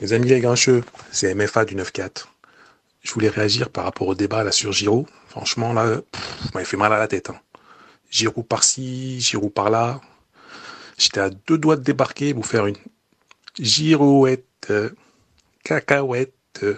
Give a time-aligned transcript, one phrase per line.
[0.00, 2.24] Les amis les grincheux, c'est MFA du 9-4.
[3.02, 5.04] Je voulais réagir par rapport au débat sur Giroud.
[5.28, 7.28] Franchement, là, pff, vous m'avez fait mal à la tête.
[7.28, 7.36] Hein.
[8.48, 10.00] Par-ci, Giroud par-là.
[10.96, 12.76] J'étais à deux doigts de débarquer, vous faire une
[13.58, 14.90] girouette, euh,
[15.64, 16.32] cacahuète,
[16.62, 16.76] euh.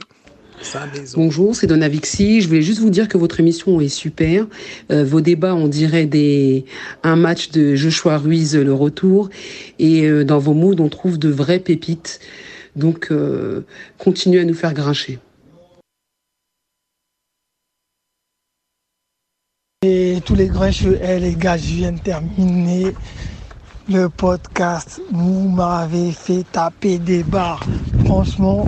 [1.14, 2.41] Bonjour, c'est Donna Vixi.
[2.41, 4.46] Je voulais juste vous dire que votre émission est super.
[4.91, 6.64] Euh, vos débats, on dirait des
[7.02, 9.29] un match de Joshua Ruiz, le retour.
[9.80, 12.20] Et dans vos moods, on trouve de vraies pépites.
[12.76, 13.67] Donc, euh,
[13.99, 15.18] continuez à nous faire grincher.
[19.85, 22.94] Et tous les grincheux, eh, les gars, je viens de terminer
[23.89, 25.00] le podcast.
[25.11, 27.66] Vous m'avez fait taper des barres.
[28.04, 28.66] Franchement,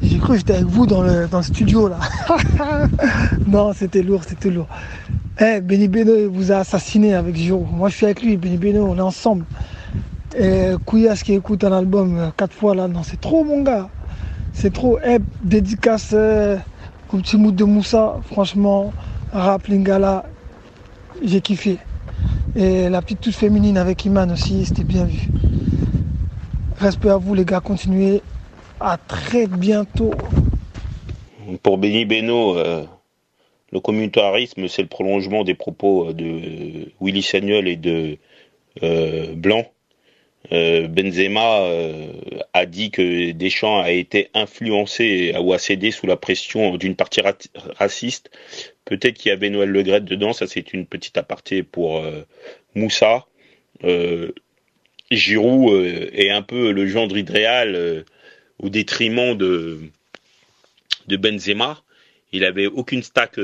[0.00, 1.98] j'ai cru que j'étais avec vous dans le, dans le studio là.
[3.48, 4.68] non, c'était lourd, c'était lourd.
[5.40, 7.66] Eh, Benny Beno il vous a assassiné avec Giro.
[7.70, 9.44] Moi, je suis avec lui, Benny Beno, on est ensemble.
[10.34, 13.88] Et Kouyas qui écoute un album euh, quatre fois là, non, c'est trop mon gars.
[14.52, 14.98] C'est trop.
[15.04, 16.56] Eh, dédicace euh,
[17.12, 18.16] au petit mood de Moussa.
[18.24, 18.92] Franchement,
[19.32, 20.24] rap Lingala,
[21.22, 21.78] j'ai kiffé.
[22.54, 25.28] Et la petite touche féminine avec Iman aussi, c'était bien vu.
[26.78, 28.22] Respect à vous les gars, continuez.
[28.80, 30.12] À très bientôt.
[31.62, 32.84] Pour Benny Beno, euh,
[33.72, 38.18] le communautarisme, c'est le prolongement des propos de Willy Sagnol et de
[38.82, 39.64] euh, Blanc.
[40.52, 42.06] Euh, Benzema euh,
[42.52, 47.20] a dit que Deschamps a été influencé ou a cédé sous la pression d'une partie
[47.20, 47.36] ra-
[47.78, 48.30] raciste.
[48.84, 52.22] Peut-être qu'il y avait Noël Legrette dedans, ça c'est une petite aparté pour euh,
[52.74, 53.26] Moussa.
[55.10, 58.04] Giroud est un peu le gendre idéal
[58.58, 59.80] au détriment de,
[61.08, 61.82] de Benzema.
[62.32, 63.38] Il avait aucune stack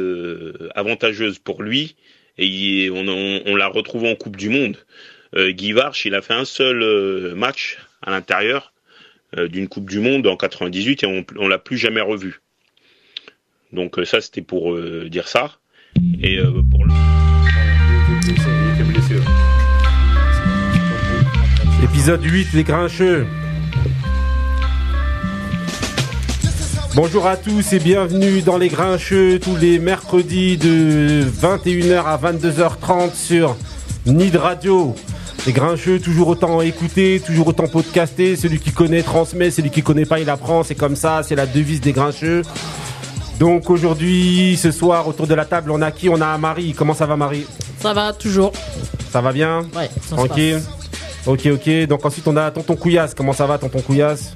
[0.74, 1.96] avantageuse pour lui
[2.38, 4.76] et on l'a retrouvé en Coupe du Monde.
[5.34, 8.72] Euh, Guy Varche, il a fait un seul euh, match à l'intérieur
[9.36, 12.40] euh, d'une Coupe du Monde en 98 et on, on l'a plus jamais revu.
[13.72, 15.52] Donc ça c'était pour dire ça.
[16.22, 16.38] Et
[16.70, 16.92] pour le...
[21.82, 23.26] Épisode 8, les grincheux.
[26.94, 33.14] Bonjour à tous et bienvenue dans les grincheux tous les mercredis de 21h à 22h30
[33.14, 33.56] sur
[34.04, 34.94] Nid Radio.
[35.44, 38.36] Les grincheux, toujours autant écouter, toujours autant podcaster.
[38.36, 40.62] Celui qui connaît transmet, celui qui connaît pas il apprend.
[40.62, 42.42] C'est comme ça, c'est la devise des grincheux.
[43.40, 46.08] Donc aujourd'hui, ce soir, autour de la table, on a qui?
[46.08, 46.74] On a Marie.
[46.74, 47.44] Comment ça va Marie?
[47.80, 48.52] Ça va toujours.
[49.10, 49.62] Ça va bien?
[49.74, 50.62] Ouais, ça se Tranquille?
[51.26, 51.86] Ok, ok.
[51.88, 53.14] Donc ensuite, on a Tonton Couillasse.
[53.14, 54.34] Comment ça va, Tonton Couillasse?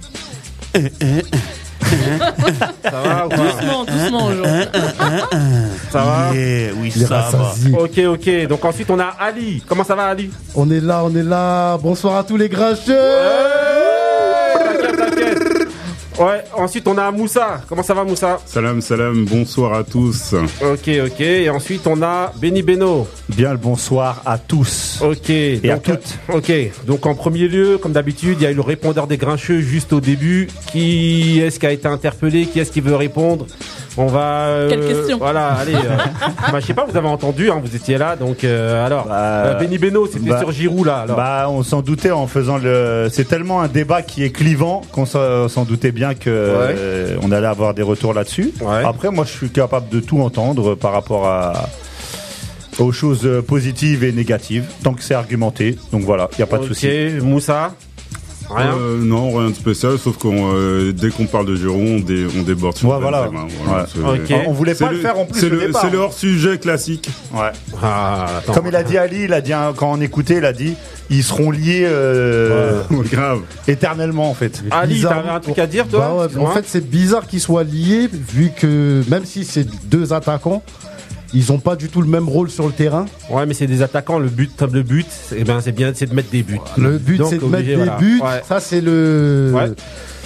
[2.83, 4.65] Ça va ou pas Doucement, doucement aujourd'hui.
[5.91, 7.77] Ça va oui, Les rassasiés.
[7.79, 8.49] Ok, ok.
[8.49, 9.63] Donc ensuite, on a Ali.
[9.67, 10.31] Comment ça va, Ali?
[10.55, 11.79] On est là, on est là.
[11.79, 12.95] Bonsoir à tous les grincheux.
[16.19, 17.61] Ouais, ensuite, on a Moussa.
[17.69, 20.35] Comment ça va, Moussa Salam, salam, bonsoir à tous.
[20.63, 21.21] Ok, ok.
[21.21, 23.07] Et ensuite, on a Benny Beno.
[23.29, 25.01] Bien le bonsoir à tous.
[25.03, 25.29] Ok.
[25.29, 26.19] Et à toutes.
[26.33, 26.51] Ok.
[26.87, 29.93] Donc en premier lieu, comme d'habitude, il y a eu le répondeur des grincheux juste
[29.93, 30.49] au début.
[30.73, 32.47] Qui est-ce qui a été interpellé?
[32.47, 33.47] Qui est-ce qui veut répondre?
[33.99, 34.47] On va.
[34.47, 35.75] euh, Quelle question Voilà, allez.
[35.75, 35.97] euh,
[36.53, 39.07] bah, je sais pas, vous avez entendu, hein, vous étiez là, donc euh, alors.
[39.07, 40.99] Bah, euh, Benny Beno, c'était bah, sur Giroud là.
[41.01, 41.17] Alors.
[41.17, 43.09] Bah, on s'en doutait en faisant le.
[43.11, 47.47] C'est tellement un débat qui est clivant qu'on s'en doutait bien que euh, on allait
[47.47, 48.53] avoir des retours là-dessus.
[48.61, 48.85] Ouais.
[48.85, 51.69] Après, moi, je suis capable de tout entendre par rapport à
[52.79, 55.79] aux choses positives et négatives, tant que c'est argumenté.
[55.93, 56.89] Donc voilà, il y a pas de ok, souci.
[57.23, 57.73] Moussa.
[58.49, 58.75] Rien.
[58.77, 62.27] Euh, non, rien de spécial, sauf qu'on euh, dès qu'on parle de Giroud, on, dé-
[62.39, 63.29] on déborde sur Ouais, voilà.
[63.29, 63.39] Ouais.
[64.05, 64.35] Ok.
[64.47, 67.09] On voulait pas le, faire en plus C'est le, le hors-sujet classique.
[67.35, 67.51] Ouais.
[67.83, 68.53] Ah, attends.
[68.55, 70.75] Comme il a dit Ali, il a dit quand on écoutait, il a dit
[71.11, 73.41] ils seront liés euh, Grave.
[73.69, 74.63] éternellement en fait.
[74.71, 77.65] Ali, t'avais un truc à dire, toi Bah ouais, en fait, c'est bizarre qu'ils soient
[77.65, 80.63] liés, vu que même si c'est deux attaquants,
[81.35, 83.07] ils ont pas du tout le même rôle sur le terrain.
[83.31, 84.19] Ouais, mais c'est des attaquants.
[84.19, 86.59] Le but, le but, c'est ben, c'est bien, c'est de mettre des buts.
[86.77, 88.21] Le but, c'est de obligé, mettre des buts.
[88.23, 88.43] Ouais.
[88.49, 89.53] Ça, c'est le.
[89.55, 89.73] Ouais.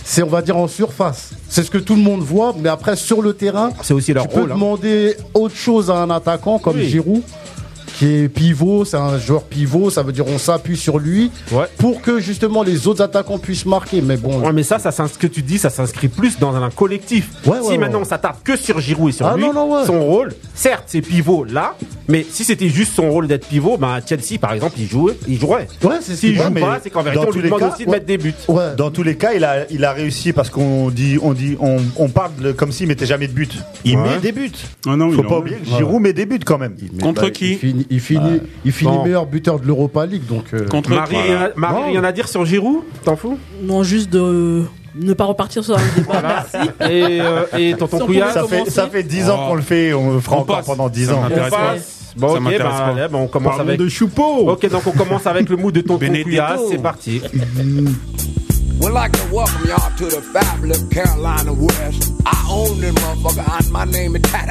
[0.05, 1.31] C'est, on va dire, en surface.
[1.49, 4.27] C'est ce que tout le monde voit, mais après, sur le terrain, C'est aussi leur
[4.27, 4.55] tu peux hein.
[4.55, 6.89] demander autre chose à un attaquant comme Oui.
[6.89, 7.23] Giroud,
[8.01, 11.67] qui est pivot, c'est un joueur pivot, ça veut dire on s'appuie sur lui Ouais.
[11.77, 14.01] pour que justement les autres attaquants puissent marquer.
[14.01, 16.71] Mais bon, Ouais, mais ça, ça, ce que tu dis, ça s'inscrit plus dans un
[16.71, 17.29] collectif.
[17.45, 18.05] Ouais, si ouais, maintenant ouais.
[18.07, 19.85] on s'attarde que sur Giroud et sur Ah, lui, non, non, ouais.
[19.85, 21.77] son rôle, certes, c'est pivot là,
[22.09, 25.39] mais si c'était juste son rôle d'être pivot, ben Chelsea par exemple, il jouait, il
[25.39, 25.69] jouerait.
[25.83, 27.49] ouais, c'est ce S'il qu'il joue pas, c'est qu'en vérité, dans on tous lui les
[27.49, 28.33] demande cas, aussi de mettre des buts.
[28.49, 28.75] Ouais.
[28.79, 31.77] Dans tous les cas, il a, il a réussi parce qu'on dit, on dit, on,
[31.97, 33.53] on parle de- comme s'il mettait jamais de but.
[33.85, 34.15] Il Ouais.
[34.15, 34.51] met des buts.
[34.87, 36.75] Ah non, Faut il pas oublier que Giroud met des buts quand même.
[37.03, 37.59] Contre bah, qui
[37.93, 39.05] Il finit, il finit, il finit Bon.
[39.05, 40.45] meilleur buteur de l'Europa League, donc.
[40.55, 41.39] euh, Contre Marie, Voilà.
[41.41, 41.87] rien, Marie, Non.
[41.89, 44.63] rien à dire sur Giroud T'en fous Non, juste de
[44.95, 46.23] ne pas repartir sur un débat.
[46.23, 46.71] Merci.
[46.89, 49.93] Et, euh, et tonton Si Couillard, Ça fait, ça fait 10 ans qu'on le fait,
[49.93, 50.67] on le fera On encore passe.
[50.67, 51.19] pendant 10 Ça ans.
[51.19, 51.57] on m'intéresse pas.
[51.75, 51.97] passe.
[52.17, 52.87] Bon, Ça ok, m'intéresse bah, pas.
[53.01, 53.81] allez, bah, on commence Parlons avec.
[53.81, 54.51] de choupeau.
[54.51, 56.07] Ok, donc on commence avec le mood de tonton.
[56.23, 56.59] Couillard.
[56.71, 57.21] C'est parti.
[58.81, 62.13] Would like to welcome y'all to the fabulous Carolina West.
[62.25, 63.71] I own this motherfucker.
[63.73, 64.49] My name is Tat.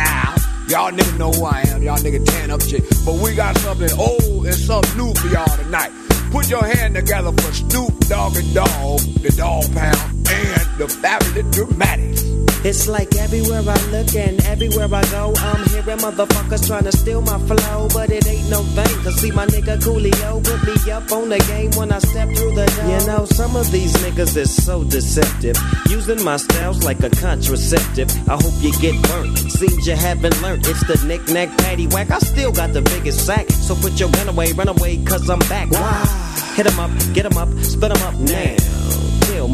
[0.70, 1.82] Y'all niggas know who I am.
[1.82, 2.84] Y'all niggas tan up shit.
[3.04, 5.92] But we got something old and something new for y'all tonight.
[6.30, 11.56] Put your hand together for Snoop Dogg and Dog, the Dog Pound, and the fabulous
[11.56, 12.39] Dramatics.
[12.62, 17.22] It's like everywhere I look and everywhere I go, I'm hearing motherfuckers trying to steal
[17.22, 19.04] my flow, but it ain't no thing.
[19.04, 22.56] Cause see my nigga Coolio put me up on the game when I step through
[22.56, 22.86] the door.
[22.86, 25.56] You know, some of these niggas is so deceptive,
[25.90, 28.12] using my styles like a contraceptive.
[28.30, 29.38] I hope you get burnt.
[29.38, 30.68] Seems you haven't learned.
[30.68, 32.12] It's the knick-knack patty whack.
[32.12, 33.50] I still got the biggest sack.
[33.50, 35.72] So put your gun away, run away, cause I'm back.
[35.72, 36.54] Why?
[36.56, 38.89] Hit 'em up, get 'em up, spit 'em up now.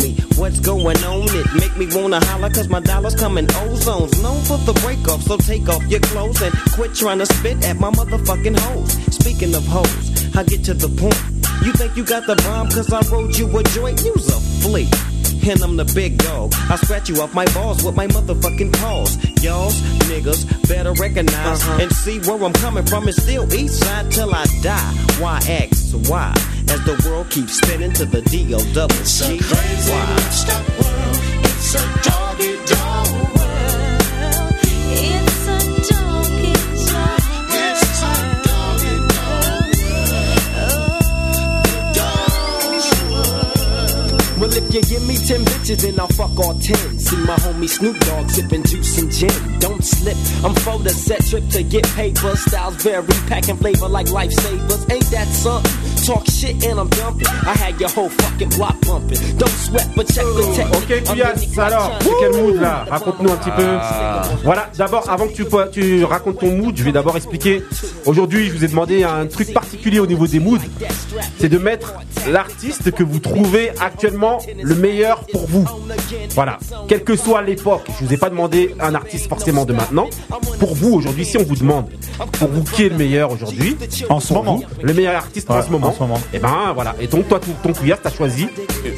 [0.01, 1.24] Me what's going on.
[1.30, 4.21] It make me wanna holler cause my dollars come in ozones.
[4.21, 7.63] Known for the break off, so take off your clothes and quit trying to spit
[7.65, 8.92] at my motherfucking hoes.
[9.15, 11.21] Speaking of hoes, I get to the point.
[11.65, 14.03] You think you got the bomb cause I wrote you a joint?
[14.03, 14.89] Use a flea.
[15.47, 16.53] And I'm the big dog.
[16.69, 19.15] I scratch you off my balls with my motherfucking paws.
[19.44, 21.83] Y'all's niggas better recognize uh-huh.
[21.83, 23.07] and see where I'm coming from.
[23.07, 24.94] It's still east side till I die.
[25.19, 25.94] Why X?
[26.09, 26.33] Why?
[26.67, 29.39] As the world keeps spinning to the D O double G.
[29.39, 29.65] Why?
[29.88, 30.17] Well,
[31.45, 32.84] if
[44.75, 47.00] you give me 10 bitches, then I'll fuck all 10.
[47.00, 49.31] See my homie Snoop Dogg sipping juice and gin.
[49.60, 52.36] Don't slip, I'm for the set trip to get paper.
[52.36, 54.92] Styles vary, packing flavor like lifesavers.
[54.92, 55.72] Ain't that something?
[56.06, 57.27] Talk shit and I'm dumping.
[57.27, 59.18] I had your whole fucking block bumping.
[59.38, 60.75] Don't sweat, but check the technique.
[60.75, 62.86] Ok, Couillasse, alors, c'est quel mood là?
[62.89, 63.78] Raconte-nous un petit peu.
[64.44, 67.63] Voilà, d'abord, avant que tu, tu racontes ton mood, je vais d'abord expliquer.
[68.06, 70.60] Aujourd'hui, je vous ai demandé un truc particulier au niveau des moods.
[71.39, 71.94] C'est de mettre
[72.30, 75.65] l'artiste que vous trouvez actuellement le meilleur pour vous.
[76.33, 76.57] Voilà,
[76.88, 77.88] quelle que soit l'époque.
[78.00, 80.07] Je vous ai pas demandé un artiste forcément de maintenant.
[80.59, 81.85] Pour vous, aujourd'hui, si on vous demande,
[82.39, 83.77] pour vous, qui est le meilleur aujourd'hui
[84.09, 84.56] En ce moment.
[84.56, 85.88] vous, Le meilleur artiste en ce moment.
[85.88, 86.19] en ce moment.
[86.33, 86.95] Et ben voilà.
[87.00, 88.47] Et donc, toi, ton, ton couillard, t'as choisi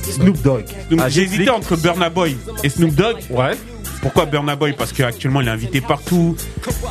[0.09, 0.63] Snoop Dogg.
[0.99, 3.17] Ah, j'ai hésité entre Burna Boy et Snoop Dogg.
[3.29, 3.51] Ouais.
[4.07, 4.71] Pourquoi Burna Boy?
[4.71, 6.38] Parce qu'actuellement il est invité partout,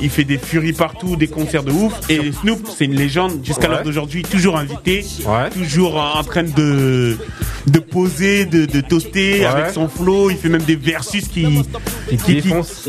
[0.03, 1.95] il fait des furies partout, des concerts de ouf.
[2.11, 3.69] Et Snoop, c'est une légende jusqu'à Ouais.
[3.69, 5.49] l'heure d'aujourd'hui, toujours invité, Ouais.
[5.51, 7.17] toujours en train de
[7.67, 9.45] de poser, de, de toaster Ouais.
[9.47, 10.29] avec son flow.
[10.31, 11.63] Il fait même des versus qui
[12.25, 12.43] Qui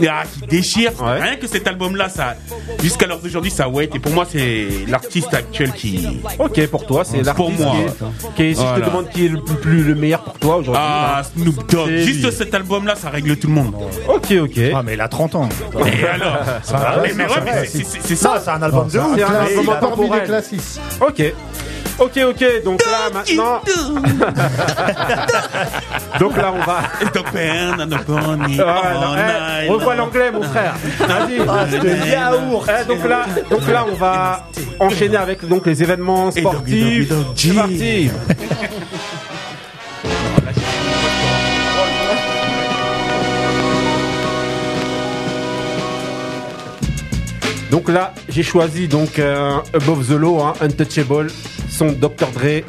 [0.09, 0.91] ah, qui déchirent.
[1.01, 1.19] Ouais.
[1.21, 2.35] Rien que cet album-là, ça
[2.83, 3.89] jusqu'à l'heure d'aujourd'hui, ça ouais.
[3.95, 7.75] Et pour moi, c'est l'artiste actuel qui Ok, pour toi, c'est Pour l'artiste moi.
[8.35, 10.33] qui est- qui si je te demande qui est le, plus- plus, le meilleur pour
[10.37, 10.83] toi aujourd'hui.
[10.85, 11.89] ah Snoop Dogg.
[11.97, 12.31] Juste lui.
[12.31, 13.73] cet album-là, ça règle tout le monde.
[14.17, 14.59] Ok, ok.
[14.75, 15.49] Ah, mais il a 30 ans.
[15.85, 16.37] Et alors
[16.69, 18.39] va, Mais, mais ouais, mais c'est- c'est c'est ça.
[18.43, 19.05] C'est un album de ouf.
[19.15, 20.61] C'est un Mais album il a- Parmi les classiques.
[21.01, 21.23] Ok.
[21.99, 23.59] Ok, ok, donc là maintenant.
[26.19, 26.77] donc là on va.
[28.59, 30.75] Ah, non, eh, revois l'anglais, mon frère.
[30.99, 31.39] Vas-y.
[31.79, 32.69] de yaourt.
[32.69, 34.47] Eh, donc là, donc là, on va
[34.79, 37.11] enchaîner avec donc les événements sportifs.
[37.35, 38.11] C'est parti.
[47.71, 51.27] Donc là, j'ai choisi donc un Above the Law, hein, Untouchable,
[51.69, 52.63] son Dr Dre,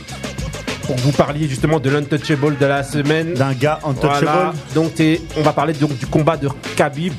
[0.82, 3.34] pour que vous parliez justement de l'Untouchable de la semaine.
[3.34, 4.24] D'un gars untouchable.
[4.24, 4.52] Voilà.
[4.74, 4.92] Donc
[5.36, 7.12] on va parler donc du combat de Khabib,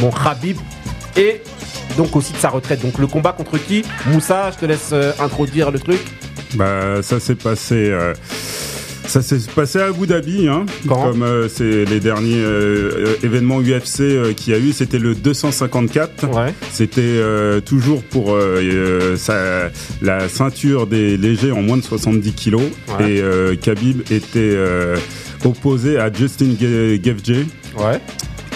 [0.00, 0.56] bon Khabib,
[1.16, 1.42] et
[1.96, 2.80] donc aussi de sa retraite.
[2.80, 3.84] Donc le combat contre qui?
[4.06, 6.00] Moussa, je te laisse euh, introduire le truc.
[6.54, 7.74] Bah, ça s'est passé.
[7.74, 8.14] euh,
[9.06, 13.60] ça s'est passé à Abu Dhabi, hein, comme euh, c'est les derniers euh, euh, événements
[13.60, 14.72] UFC euh, qu'il y a eu.
[14.72, 16.28] C'était le 254.
[16.32, 16.54] Ouais.
[16.72, 17.20] C'était
[17.64, 18.36] toujours pour
[19.16, 22.62] sa- la ceinture des légers en moins de 70 kilos.
[22.98, 23.20] Ouais.
[23.52, 24.56] Et Khabib était
[25.44, 28.00] opposé à Justin Ge- Gaethje, Ouais.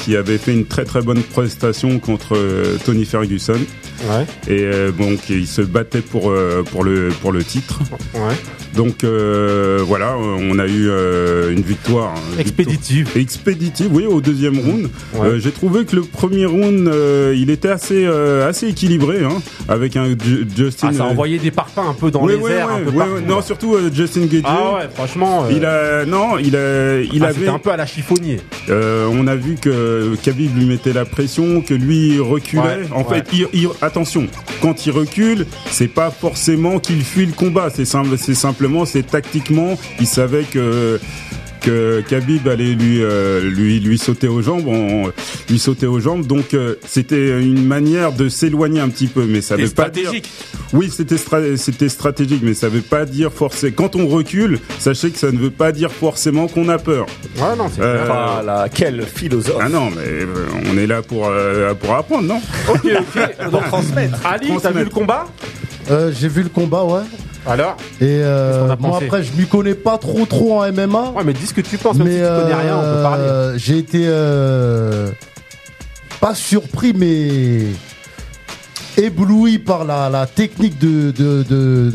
[0.04, 2.36] qui avait fait une très très bonne prestation contre
[2.84, 3.58] Tony Ferguson.
[4.02, 4.24] Ouais.
[4.54, 7.80] Et euh, donc il se battait pour euh, pour le pour le titre.
[8.14, 8.34] Ouais.
[8.74, 13.08] Donc euh, voilà, on a eu euh, une victoire Expéditive.
[13.16, 14.88] expéditive, oui, au deuxième round.
[15.14, 15.26] Ouais.
[15.28, 19.40] Euh, J'ai trouvé que le premier round, euh, il était assez euh, assez équilibré, hein,
[19.68, 20.88] avec un Ju- Justin.
[20.90, 22.84] Ah, ça a envoyé des parfums un peu dans oui, les oui, airs, oui, un
[22.84, 23.12] peu oui, partout.
[23.16, 23.22] oui.
[23.26, 24.44] Non, surtout euh, Justin Gaethje.
[24.46, 25.44] Ah ouais, franchement.
[25.44, 27.34] euh, Il a non, il a il ah, avait.
[27.38, 28.40] C'était un peu à la chiffonnier.
[28.68, 32.60] euh, on a vu que Khabib lui mettait la pression, que lui reculait.
[32.62, 33.22] Ouais, en ouais.
[33.22, 34.26] fait, il- il- attention,
[34.60, 37.70] quand il recule, c'est pas forcément qu'il fuit le combat.
[37.70, 41.00] C'est c'est simplement, c'est tactiquement, il savait que
[41.66, 45.11] que Khabib allait lui euh, lui lui sauter aux jambes, on-
[45.50, 46.26] lui sauter aux jambes.
[46.26, 50.04] Donc euh, c'était une manière de s'éloigner un petit peu, mais ça veut pas dire.
[50.11, 50.30] stratégique.
[50.73, 53.73] Oui, c'était stra- c'était stratégique, mais ça veut pas dire forcément.
[53.76, 57.06] Quand on recule, sachez que ça ne veut pas dire forcément qu'on a peur.
[57.37, 59.58] Ouais, non, c'est Ah là, quel philosophe.
[59.61, 62.40] Ah non, mais euh, on est là pour euh, pour apprendre, non?
[62.68, 63.50] Ok, ok.
[63.50, 64.18] Donc, transmettre.
[64.25, 65.26] Ali, t'as vu le combat?
[65.90, 67.02] Euh, J'ai vu le combat, ouais.
[67.46, 71.10] Alors Et euh, a moi après, je m'y connais pas trop trop en MMA.
[71.10, 73.02] Ouais, mais dis ce que tu penses, même mais si tu connais rien, on peut
[73.02, 73.24] parler.
[73.24, 75.10] euh, j'ai été euh,
[76.20, 77.58] pas surpris, mais
[78.96, 81.92] ébloui par la, la technique de, de, de,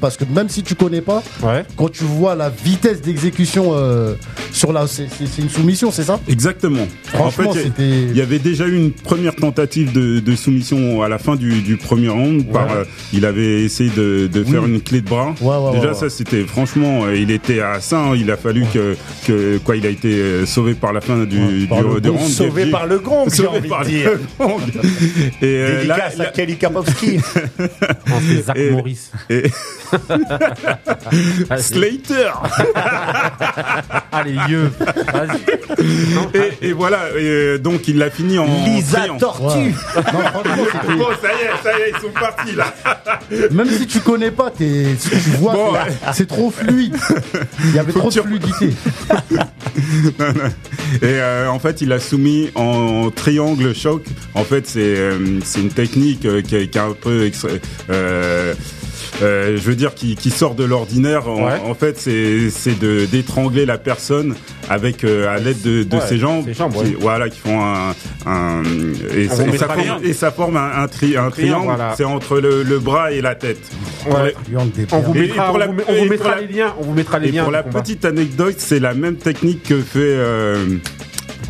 [0.00, 1.64] parce que même si tu connais pas, Ouais.
[1.76, 4.14] quand tu vois la vitesse d'exécution euh,
[4.52, 5.06] sur la, c'est
[5.38, 6.20] une soumission, c'est ça?
[6.28, 6.86] Exactement.
[7.04, 11.08] Franchement, en fait, il y avait déjà eu une première tentative de, de soumission à
[11.08, 12.46] la fin du, du premier round.
[12.52, 15.34] Par, euh, il avait essayé de, de faire une clé de bras.
[15.40, 17.98] Ouais, ouais, déjà, ouais, ça, c'était franchement, euh, il était à ça.
[18.00, 18.14] hein.
[18.16, 21.66] il a fallu que, que quoi, il a été sauvé par la fin du, du,
[21.66, 22.28] le du round.
[22.30, 24.10] Sauvé par le gong, j'ai Sauvé envie par de le dire.
[24.38, 24.60] gong.
[25.40, 25.84] Et euh,
[26.42, 27.20] Kelly Kapowski.
[27.38, 29.10] Oh, c'est Zach et- Morris.
[29.30, 29.44] et-
[31.58, 32.32] Slater.
[34.12, 34.72] Allez, yeux.
[36.34, 39.06] Et, et voilà, et, euh, donc il l'a fini en Lisa.
[39.20, 39.44] Tortue.
[39.58, 39.72] Ouais.
[39.96, 42.74] Non, franchement, c'était- Bon, ça y est, ça y est, ils sont partis là.
[43.52, 44.96] même si tu connais pas, tu
[45.38, 45.72] vois, Bon,
[46.12, 46.96] c'est- trop fluide.
[47.66, 48.70] Il y avait trop de fluidité.
[51.02, 54.02] Et euh, en fait, il a soumis en triangle choc.
[54.34, 55.18] En fait, c'est euh,
[55.56, 57.48] une technique qui, est, qui est un peu extra-
[57.90, 58.54] euh,
[59.22, 61.28] euh, je veux dire qui, qui sort de l'ordinaire.
[61.28, 61.60] En, Ouais.
[61.64, 64.34] en fait, c'est c'est de d'étrangler la personne
[64.70, 66.46] avec euh, à l'aide de, de Ouais, ses jambes.
[66.46, 66.96] ses jambes, qui- ouais.
[66.98, 67.94] voilà, qui font un,
[68.26, 68.62] un
[69.14, 71.66] et, ça, et forme, les- et ça forme un, un, tri- un triangle.
[71.66, 71.94] voilà.
[71.96, 73.60] C'est entre le, le bras et la tête.
[74.92, 76.08] On vous Et mettra, la- on vous
[76.40, 76.74] les liens.
[76.78, 77.42] On vous mettra les Et liens.
[77.42, 77.80] pour la combat.
[77.82, 80.64] petite anecdote, c'est la même technique que fait euh,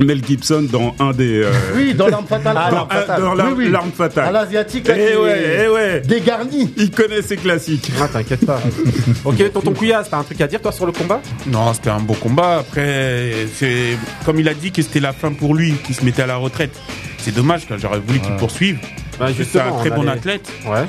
[0.00, 1.42] Mel Gibson dans un des.
[1.42, 2.54] euh, Oui, dans l'arme fatale.
[2.70, 3.20] dans, L'arme fatale.
[3.22, 4.26] dans l'arme Oui, fatale.
[4.28, 6.00] À l'asiatique, là, Eh ouais, eh ouais.
[6.00, 6.72] dégarni.
[6.76, 7.90] Il connaît ses classiques.
[8.00, 8.61] Ah, t'inquiète pas.
[9.25, 11.20] ok, tonton Couillasse, t'as un truc à dire toi sur le combat?
[11.46, 12.58] Non, c'était un beau combat.
[12.61, 16.22] Après, c'est comme il a dit que c'était la fin pour lui, qu'il se mettait
[16.22, 16.75] à la retraite.
[17.18, 18.78] C'est dommage, j'aurais voulu qu'il poursuive.
[19.18, 20.49] Bah, c'est un très on bon allait- athlète.
[20.66, 20.84] Ouais.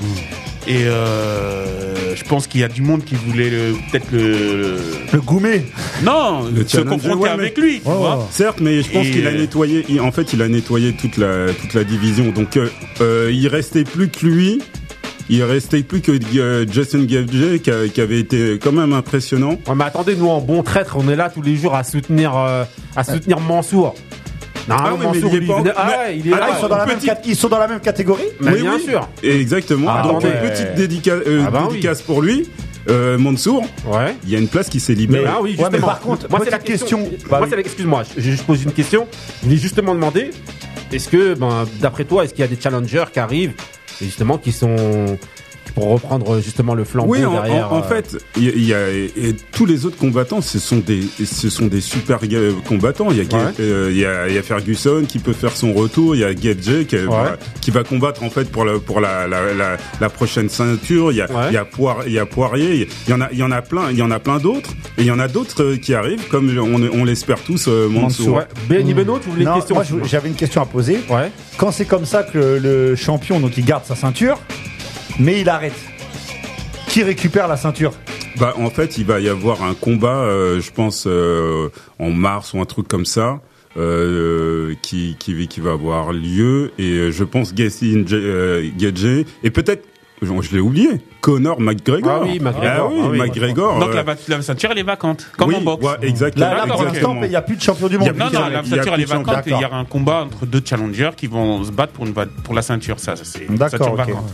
[0.67, 4.77] Et euh, je pense qu'il y a du monde qui voulait le- peut-être le,
[5.11, 5.65] Le gourmet.
[6.03, 7.81] non Le se confronter ouais, avec lui.
[7.81, 8.23] Tu Ouais, vois ouais.
[8.31, 9.85] Certes, mais je pense qu'il a nettoyé.
[9.99, 12.31] en fait, il a nettoyé toute la toute la division.
[12.31, 12.69] Donc, euh,
[13.01, 14.61] euh, il restait plus que lui.
[15.29, 19.57] Il restait plus que euh, qui, a- qui avait été quand même impressionnant.
[19.67, 22.35] Ouais, mais attendez, nous en bon traître, on est là tous les jours à soutenir,
[22.37, 22.63] euh,
[22.95, 23.95] à soutenir Mansour.
[24.67, 26.47] Non, Ah oui, mais Mansour, il est pas- ah mais- ouais, il est Ah, là.
[26.55, 28.61] ils, sont dans la même petite- cat- ils sont dans la même catégorie Mais Oui,
[28.61, 28.83] bien oui.
[28.83, 29.09] sûr.
[29.21, 29.91] Exactement.
[29.93, 30.29] Ah, Donc, ouais.
[30.43, 31.73] une petite dédica- euh, Ah bah oui.
[31.75, 32.49] dédicace pour lui.
[32.89, 34.15] Euh, Mansour, Ouais.
[34.25, 35.25] il y a une place qui s'est libérée.
[35.27, 35.69] Ah oui, Ouais, justement.
[35.71, 36.97] mais par contre, moi c'est la petite question.
[37.05, 37.29] question.
[37.29, 37.47] Bah moi oui.
[37.49, 39.07] c'est la- excuse-moi, je, je pose une question.
[39.41, 40.31] Je voulais justement demander,
[40.91, 43.53] est-ce que, ben, d'après toi, est-ce qu'il y a des challengers qui arrivent,
[44.01, 45.17] et justement, qui sont
[45.75, 48.53] pour reprendre justement le flambeau Oui, en, derrière en- en euh, fait, il y a,
[48.55, 48.89] il y a-
[49.29, 53.07] et tous les autres combattants, ce sont des, ce sont des super euh, combattants.
[53.11, 53.27] Il y Ouais.
[53.59, 56.15] euh, il y a, il y a Ferguson qui peut faire son retour.
[56.15, 59.27] Il y a Gabje qui, va- qui va combattre en fait pour la, pour la,
[59.27, 61.11] la, la, la prochaine ceinture.
[61.11, 61.47] Il y a, Ouais.
[61.49, 62.87] il y a Poir- il y a Poirier.
[63.07, 64.69] Il y en a, il y en a plein, il y en a plein d'autres.
[64.97, 67.89] Et il y en a d'autres euh, qui arrivent, comme on, on l'espère tous, euh,
[67.89, 68.37] Mansour.
[68.37, 68.43] Ouais.
[68.69, 70.99] Benny Beno, tu voulais une Non, question j'avais une question à poser.
[71.09, 71.31] Ouais.
[71.57, 74.39] Quand c'est comme ça que le, le champion, donc il garde sa ceinture,
[75.19, 75.73] mais il arrête.
[76.87, 77.93] Qui récupère la ceinture
[78.37, 82.53] Bah, en fait, il va y avoir un combat, euh, je pense, euh, en mars
[82.53, 83.39] ou un truc comme ça.
[83.75, 89.83] Euh, qui, qui, qui va avoir lieu et je pense Gassin euh, Gadget et peut-être
[90.21, 92.69] je, je l'ai oublié Conor McGregor Ah oui, McGregor.
[92.69, 93.17] Ah oui, Ah oui.
[93.17, 95.83] McGregor Donc euh, la, ceinture elle est vacante, comme oui, en boxe.
[95.87, 96.83] ouais, exactement, Là, exactement.
[96.91, 98.13] l'instant, il n'y a plus de champion du monde.
[98.15, 99.85] Non, non, la il y a ceinture elle est vacante et il y aura un
[99.85, 102.99] combat entre deux challengers qui vont se battre pour, une, va- pour la ceinture.
[102.99, 104.33] Ça, ça c'est une D'accord, ceinture vacante.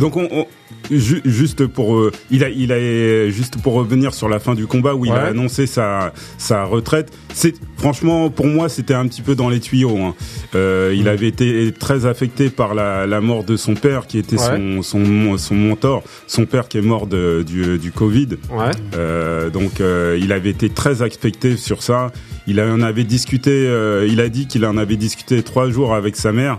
[0.00, 0.46] Donc on, on-
[0.90, 4.66] ju- juste pour euh, il a il a juste pour revenir sur la fin du
[4.66, 7.12] combat où il a annoncé sa sa retraite.
[7.32, 9.96] C'est franchement pour moi c'était un petit peu dans les tuyaux.
[9.98, 10.14] hein.
[10.54, 10.94] Euh, Mm.
[10.96, 14.82] Il avait été très affecté par la, la mort de son père qui était son
[14.82, 18.28] son son mentor, son père qui est mort de, du du Covid.
[18.50, 18.70] Ouais.
[18.96, 22.12] Euh, donc euh, il avait été très affecté sur ça.
[22.46, 23.50] Il en avait discuté.
[23.52, 26.58] euh, il a dit qu'il en avait discuté trois jours avec sa mère,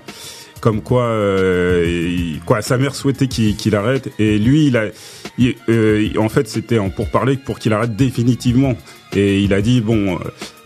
[0.62, 4.10] comme quoi, euh, quoi, sa mère souhaitait qu'il arrête.
[4.20, 4.86] Et lui, il a,
[5.70, 8.76] euh, en fait, c'était pour parler pour qu'il arrête définitivement.
[9.16, 10.18] Et il a dit bon, euh,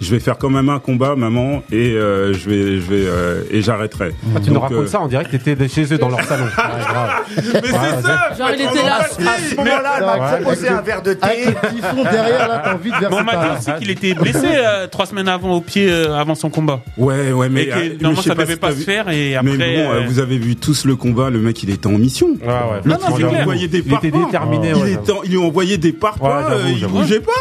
[0.01, 3.44] je vais faire quand même un combat, maman, et euh, je vais, je vais, euh,
[3.51, 4.13] et j'arrêterai.
[4.36, 6.46] Ah, tu nous racontes euh, ça, on dirait que t'étais chez eux dans leur salon.
[6.58, 7.10] Ouais, grave.
[7.38, 9.00] Mais c'est ça Genre, il était là.
[9.01, 11.27] À ce moment-là, elle m'a proposé un verre de thé.
[11.62, 14.13] Petit fond derrière, là, t'as envie de Mais on verser m'a dit aussi qu'il était
[14.13, 16.82] blessé euh, trois semaines avant au pied euh, avant son combat.
[16.98, 19.58] Ouais, ouais, mais et que mais normalement ça devait pas se vu- faire et Mais
[19.58, 22.29] bon, vous avez vu tous le combat, le mec il était en mission.
[22.41, 22.82] Ouais, ouais.
[22.86, 23.41] Il c'est lui clair.
[23.41, 24.25] envoyait des Il était parpaings.
[24.25, 27.32] déterminé, Il, était en- il lui envoyait des parpaings, il bougeait pas.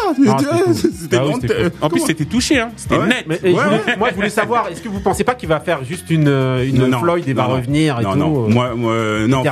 [1.03, 1.71] C'était Ah cool.
[1.81, 2.71] En plus c'était touché, hein.
[2.77, 3.07] C'était Ouais.
[3.07, 3.25] net.
[3.29, 3.97] Mais et je Ouais, voulais- ouais.
[3.99, 6.67] moi, je voulais savoir, est-ce que vous pensez pas qu'il va faire juste une, euh,
[6.67, 8.45] une Non, Floyd et va revenir et non, tout non.
[8.45, 8.95] euh, Moi, moi,
[9.29, 9.43] non,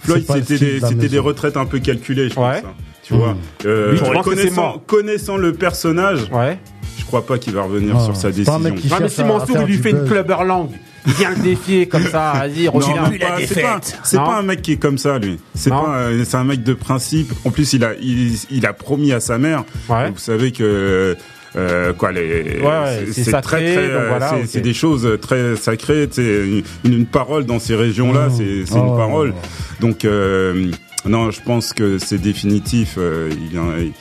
[0.00, 2.60] Floyd, c'était des, retraites un peu calculées, je Ouais.
[2.60, 2.70] pense.
[2.70, 2.74] hein.
[3.02, 3.34] Tu vois,
[3.66, 6.58] Euh, c'est connaissant, le personnage, Ouais.
[6.98, 8.52] je crois pas qu'il va revenir Ah, sur sa décision.
[8.54, 8.58] Ah,
[9.00, 10.70] mais si Mansour, lui fait une clubber langue,
[11.06, 13.10] il vient le défier comme ça, vas-y, reviens.
[13.46, 15.38] c'est pas, c'est pas un mec qui est comme ça, lui.
[15.54, 17.32] C'est pas, un- c'est un mec de principe.
[17.44, 19.64] En plus, il a, il, il a promis à sa mère.
[19.88, 20.10] Ouais.
[20.10, 21.16] Vous savez que,
[21.56, 26.08] euh, quoi, les, Ouais, c'est sacré, euh, voilà, c'est, des choses très sacrées.
[26.10, 28.34] C'est une, une parole dans ces régions-là, Mmh.
[28.36, 29.34] c'est, c'est une ouais, parole.
[29.80, 30.70] Donc, euh,
[31.06, 32.96] non, je pense que c'est définitif.
[32.98, 33.92] euh, il, il-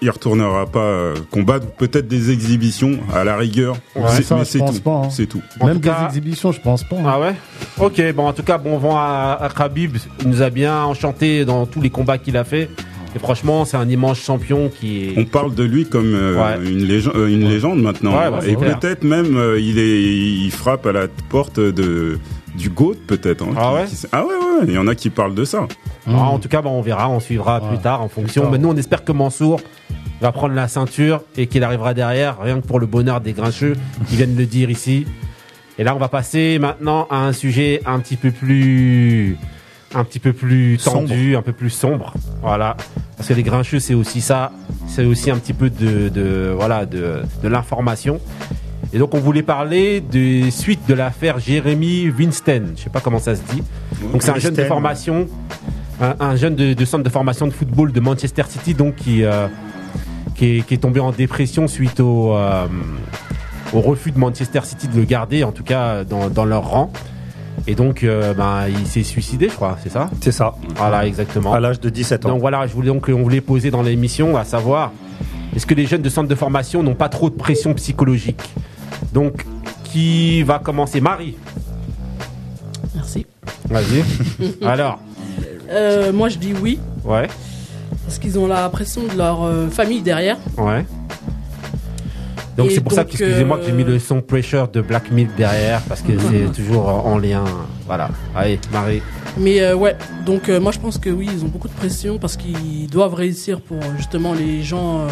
[0.00, 3.76] il retournera pas euh, combattre, peut-être des exhibitions à la rigueur.
[3.94, 4.82] Ouais, C'est- ça, mais je c'est pense tout.
[4.82, 5.10] pas, hein.
[5.10, 5.42] C'est tout.
[5.60, 6.96] En Même tout des cas- exhibitions, je pense pas.
[6.96, 7.04] hein.
[7.06, 7.34] Ah ouais?
[7.78, 9.96] Ok, bon, en tout cas, bon vent à, à Khabib.
[10.22, 12.70] Il nous a bien enchanté dans tous les combats qu'il a fait.
[13.14, 15.14] Et franchement, c'est un immense champion qui est.
[15.16, 16.70] On parle de lui comme euh, Ouais.
[16.70, 18.12] une, légende, euh, une légende maintenant.
[18.16, 22.18] Ouais, bah, et peut-être même euh, il, est, il frappe à la porte de,
[22.56, 23.42] du GOAT peut-être.
[23.44, 25.44] hein, Ah qui- ouais qui- ah ouais, ouais, il y en a qui parlent de
[25.44, 25.66] ça.
[26.08, 28.42] Ah, en tout cas, bon, on verra, on suivra plus tard en fonction.
[28.42, 28.50] tard.
[28.52, 29.60] Mais nous, on espère que Mansour
[30.20, 33.74] va prendre la ceinture et qu'il arrivera derrière, rien que pour le bonheur des grincheux
[34.08, 35.06] qui viennent le dire ici.
[35.78, 39.36] Et là, on va passer maintenant à un sujet un petit peu plus,
[39.94, 42.14] un petit peu plus tendu, un peu plus sombre.
[42.40, 42.76] Voilà.
[43.16, 44.52] Parce que les grincheux, c'est aussi ça.
[44.88, 48.20] C'est aussi un petit peu de, de voilà, de, de l'information.
[48.92, 52.72] Et donc, on voulait parler des suites de l'affaire Jérémy Winston.
[52.76, 53.62] Je sais pas comment ça se dit.
[54.12, 55.26] Donc, c'est un jeune de formation,
[56.00, 59.24] un, un jeune de, de centre de formation de football de Manchester City, donc qui,
[59.24, 59.48] euh,
[60.34, 62.66] qui, est, qui est tombé en dépression suite au, euh,
[63.72, 66.92] au refus de Manchester City de le garder, en tout cas dans, dans leur rang.
[67.66, 70.08] Et donc, euh, ben, il s'est suicidé, je crois, c'est ça?
[70.20, 70.54] C'est ça.
[70.76, 71.52] Voilà, exactement.
[71.52, 72.28] À l'âge de 17 ans.
[72.30, 74.92] Donc voilà, je voulais donc on voulait poser dans l'émission, à savoir,
[75.56, 78.42] est-ce que les jeunes de centre de formation n'ont pas trop de pression psychologique?
[79.16, 79.46] Donc,
[79.84, 81.00] qui va commencer?
[81.00, 81.34] Marie,
[82.94, 83.24] Merci.
[83.66, 84.04] vas-y.
[84.62, 84.98] Alors,
[85.70, 87.26] Euh, moi, je dis oui, ouais,
[88.04, 90.36] parce qu'ils ont la pression de leur euh, famille derrière.
[90.58, 90.84] ouais.
[92.58, 95.80] Donc c'est pour ça euh, que j'ai mis le son Pressure de Black Milk derrière,
[95.88, 97.44] parce que c'est toujours en lien.
[97.86, 98.10] Voilà.
[98.34, 99.00] Allez, Marie.
[99.38, 102.18] Mais euh, ouais, donc euh, moi je pense que oui, ils ont beaucoup de pression
[102.18, 105.08] parce qu'ils doivent réussir pour euh, justement les gens euh,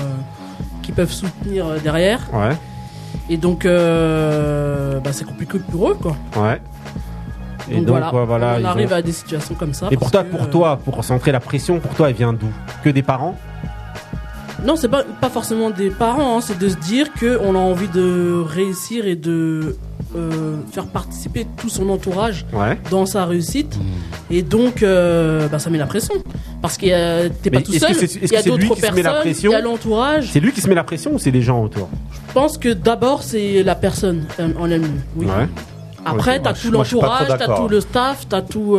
[0.83, 2.21] qui peuvent soutenir euh, derrière.
[2.35, 2.55] Ouais,
[3.31, 6.17] Et donc euh, bah, c'est compliqué pour eux quoi.
[6.37, 6.61] ouais.
[7.71, 9.89] Et donc, donc, voilà, on arrive ont- à des situations comme ça.
[9.91, 12.35] Et pour toi, que, pour euh, toi, pour centrer la pression, pour toi, elle vient
[12.35, 12.51] d'où?
[12.83, 13.39] Que des parents?
[14.65, 17.89] Non, c'est pas, pas forcément des parents, hein, c'est de se dire qu'on a envie
[17.89, 19.77] de réussir et de
[20.17, 22.79] euh, faire participer tout son entourage Ouais.
[22.91, 23.77] dans sa réussite.
[24.31, 26.15] Et donc, euh, bah, ça met la pression.
[26.63, 27.91] Parce que euh, t'es pas tout seul,
[28.23, 30.31] il y a d'autres personnes, il y a l'entourage.
[30.33, 31.91] C'est lui qui se met la pression ou c'est les gens autour?
[32.13, 35.03] Je pense que d'abord, c'est la personne euh, en elle-même.
[35.17, 35.27] Oui.
[35.27, 35.47] Ouais.
[36.07, 38.79] Après, t'as tout l'entourage, t'as tout le staff, t'as tout.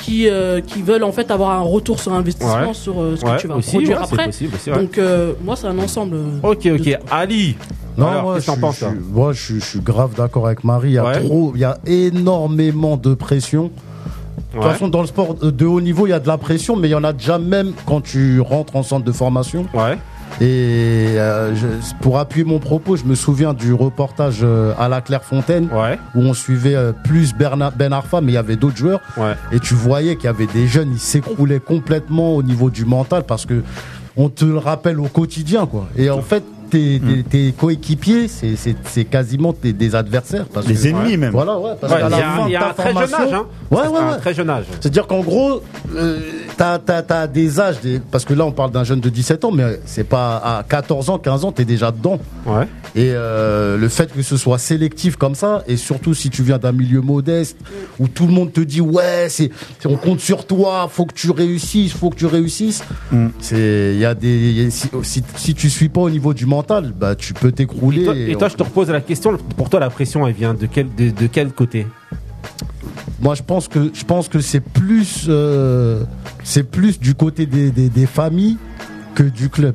[0.00, 2.74] Qui, euh, qui veulent en fait avoir un retour sur investissement Ouais.
[2.74, 4.24] sur euh, ce Ouais, que tu vas aussi, produire ouais, après.
[4.26, 4.78] possible aussi, ouais.
[4.78, 6.16] Donc, euh, moi, c'est un ensemble.
[6.42, 6.98] Ok, ok.
[7.10, 7.56] Ali
[7.98, 10.90] Non, Alors, moi, qu'est-ce je, moi, je, suis- je suis grave d'accord avec Marie.
[10.90, 11.20] Il y a Ouais.
[11.24, 13.64] trop, il y a énormément de pression.
[14.54, 16.74] De toute façon, dans le sport de haut niveau, il y a de la pression,
[16.76, 19.66] mais il y en a déjà même quand tu rentres en centre de formation.
[19.74, 19.96] Ouais.
[20.40, 21.66] Et euh, je-
[22.00, 25.68] pour appuyer mon propos, je me souviens du reportage euh, à la Clairefontaine
[26.14, 29.00] où on suivait euh, plus Bernard, Ben Arfa, mais il y avait d'autres joueurs.
[29.52, 33.24] Et tu voyais qu'il y avait des jeunes, ils s'écroulaient complètement au niveau du mental
[33.24, 33.62] parce que
[34.16, 35.86] on te le rappelle au quotidien, quoi.
[35.96, 40.46] Et en fait, tes, tes- tes coéquipiers, c'est- c'est c'est quasiment tes- des adversaires.
[40.52, 41.32] Parce Des que- ennemis, même.
[41.32, 41.72] Voilà, ouais.
[41.80, 43.32] Parce Ouais, qu'à il y la a- fin de ta un très jeune formation- âge,
[43.34, 43.46] hein.
[43.70, 44.64] Ouais, ouais, un très jeune âge.
[44.80, 45.62] C'est-à-dire qu'en gros,
[45.94, 46.18] euh,
[46.56, 49.44] t'as t'as- t'as des âges, des- parce que là on parle d'un jeune de 17
[49.44, 52.18] ans, mais c'est pas à 14 ans, 15 ans, t'es déjà dedans.
[52.46, 52.66] Ouais.
[52.96, 56.58] Et euh, le fait que ce soit sélectif comme ça, et surtout si tu viens
[56.58, 57.56] d'un milieu modeste,
[58.00, 61.14] où tout le monde te dit ouais, c'est c'est- on compte sur toi, faut que
[61.14, 62.82] tu réussisses, faut que tu réussisses.
[63.40, 66.10] C'est il y a des il y a- si, si, si tu suis pas au
[66.10, 68.02] niveau du mental, bah tu peux t'écrouler.
[68.02, 69.36] Et toi, et toi, je te repose la question.
[69.56, 71.86] Pour toi, la pression, elle vient de quel, de, de quel côté?
[73.20, 76.04] Moi je pense que je pense que c'est plus euh,
[76.42, 78.56] c'est plus du côté des, des, des familles
[79.14, 79.74] que du club.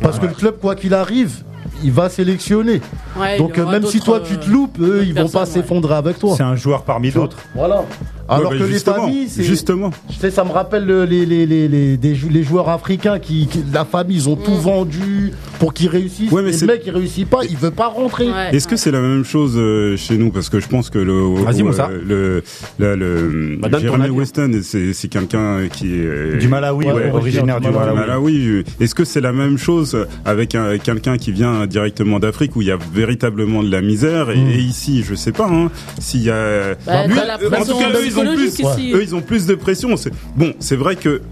[0.00, 1.44] Parce que le club, quoi qu'il arrive,
[1.84, 2.80] il va sélectionner.
[3.18, 5.46] Ouais, Donc euh, même si toi tu te loupes, eux, ils vont pas ouais.
[5.46, 6.34] s'effondrer avec toi.
[6.36, 7.36] C'est un joueur parmi d'autres.
[7.54, 7.84] Voilà.
[8.30, 9.90] Alors Ouais, bah, que les justement, familles, c'est justement.
[10.10, 13.64] Je sais, ça me rappelle le- les, les, les, les, les joueurs africains qui, qui-
[13.72, 16.30] la famille, ils ont tout vendu pour qu'ils réussissent.
[16.30, 18.26] Ouais, mais et c'est- le mec, il réussit pas, il veut pas rentrer.
[18.52, 20.30] Est-ce que c'est la même chose euh, chez nous?
[20.30, 21.88] Parce que je pense que le, Vas-y, euh, Moussa.
[21.88, 22.42] le,
[22.78, 24.12] là, le Bah, donne ton Jeremy avis.
[24.12, 28.62] Weston, c'est c'est quelqu'un qui est Du Malawi, ouais, originaire du Malawi.
[28.78, 32.68] Est-ce que c'est la même chose avec un- quelqu'un qui vient directement d'Afrique où il
[32.68, 36.30] y a véritablement de la misère et, et ici, je sais pas, hein, s'il y
[36.30, 36.74] a.
[36.86, 38.50] Bah, Lui, euh, en tout cas, eux, ils ont plus,
[38.94, 39.96] eux, ils ont plus de pression.
[39.96, 41.22] C'est- Bon, c'est vrai que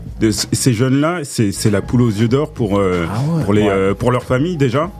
[0.52, 3.04] ces jeunes-là, c'est c'est la poule aux yeux d'or pour euh,
[3.44, 3.68] pour les Ouais.
[3.70, 4.90] euh, pour leur famille déjà.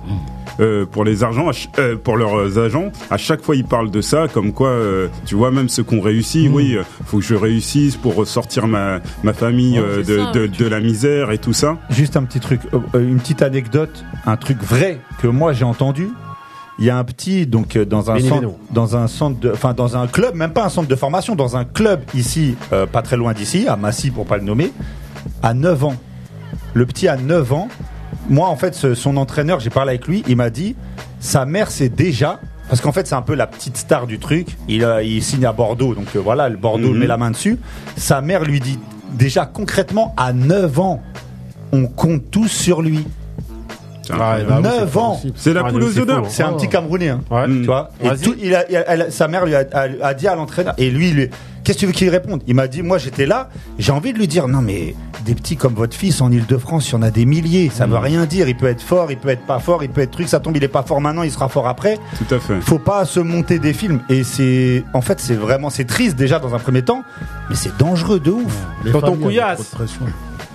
[0.58, 4.00] Euh, pour les argents, à euh, pour leurs agents, à chaque fois ils parlent de
[4.00, 7.24] ça, comme quoi, euh, tu vois, même ceux qui ont réussi, oui, euh, faut que
[7.24, 11.36] je réussisse pour sortir ma ma famille euh, de, ça, de, de la misère et
[11.36, 11.76] tout ça.
[11.90, 15.64] Juste un petit truc, euh, euh, une petite anecdote, un truc vrai que moi j'ai
[15.64, 16.08] entendu.
[16.78, 19.74] Il y a un petit donc euh, dans un centre, dans un centre, de, enfin
[19.74, 23.02] dans un club, même pas un centre de formation, dans un club ici, euh, pas
[23.02, 24.72] très loin d'ici, à Massy pour pas le nommer,
[25.42, 25.96] à 9 ans.
[26.72, 27.68] Le petit a 9 ans.
[28.28, 30.74] Moi en fait, ce- son entraîneur, j'ai parlé avec lui, il m'a dit,
[31.20, 34.48] sa mère c'est déjà parce qu'en fait, c'est un peu la petite star du truc.
[34.68, 36.98] Il, a- il signe à Bordeaux, donc euh, voilà, le Bordeaux Mhm.
[36.98, 37.58] met la main dessus.
[37.96, 38.78] Sa mère lui dit
[39.12, 41.00] déjà concrètement à 9 ans,
[41.72, 43.06] on compte tous sur lui.
[44.08, 45.20] bah oui, 9 c'est ans.
[45.36, 46.26] C'est la poule aux yeux d'or.
[46.28, 47.90] C'est un petit Camerounais, hein, tu vois.
[48.02, 48.18] Et Vas-y.
[48.20, 50.74] tout- il a- il a- elle- sa mère lui a, a- a dit à l'entraîneur,
[50.78, 51.28] et lui, lui
[51.66, 52.42] qu'est-ce que tu veux qu'il réponde?
[52.46, 55.56] Il m'a dit, moi j'étais là, j'ai envie de lui dire, non mais des petits
[55.56, 58.48] comme votre fils en Ile-de-France, il y en a des milliers, ça veut rien dire.
[58.48, 60.56] Il peut être fort, il peut être pas fort, il peut être truc, ça tombe,
[60.56, 61.98] il est pas fort maintenant, il sera fort après.
[62.16, 62.60] Tout à fait.
[62.60, 64.00] Faut pas se monter des films.
[64.08, 67.02] Et c'est, en fait, c'est vraiment, c'est triste déjà dans un premier temps,
[67.50, 68.56] mais c'est dangereux de ouf.
[68.92, 69.74] Tonton Couillasse.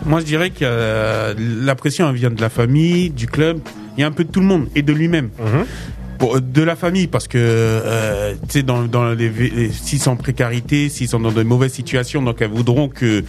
[0.06, 3.60] Moi, je dirais que euh, la pression elle vient de la famille, du club,
[3.98, 5.30] il y a un peu de tout le monde et de lui-même.
[5.38, 5.66] Bon,
[6.24, 10.12] euh, de la famille, parce que euh, tu sais, dans, dans les, les- s'ils sont
[10.12, 13.24] en précarité, s'ils sont dans de mauvaises situations, donc elles voudront que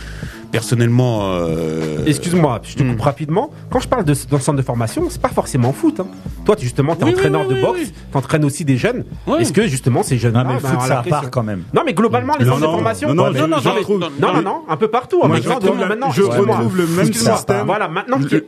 [0.51, 1.21] personnellement.
[1.33, 3.51] euh, Excuse-moi, je te coupe rapidement.
[3.71, 6.01] Quand je parle de, d'un centre de formation, c'est pas forcément foot.
[6.01, 6.07] hein.
[6.45, 7.93] Toi, tu- justement, tu es Oui, entraîneur oui, de boxe, oui.
[8.11, 9.05] tu entraînes aussi des jeunes.
[9.39, 10.45] Est-ce que justement ces jeunes-là.
[10.45, 11.63] Non, mais ben, foot, ont ça à part quand même.
[11.75, 13.09] Non, mais globalement, les Non, centres de non, formation.
[13.09, 15.19] non, non, Ouais, je- mais- je mais- retrouve- non, non, non, un peu partout.
[15.21, 17.67] Moi, Mais je retrouve la- maintenant, je retrouve le même système.
[17.67, 18.43] Voilà, maintenant qu'il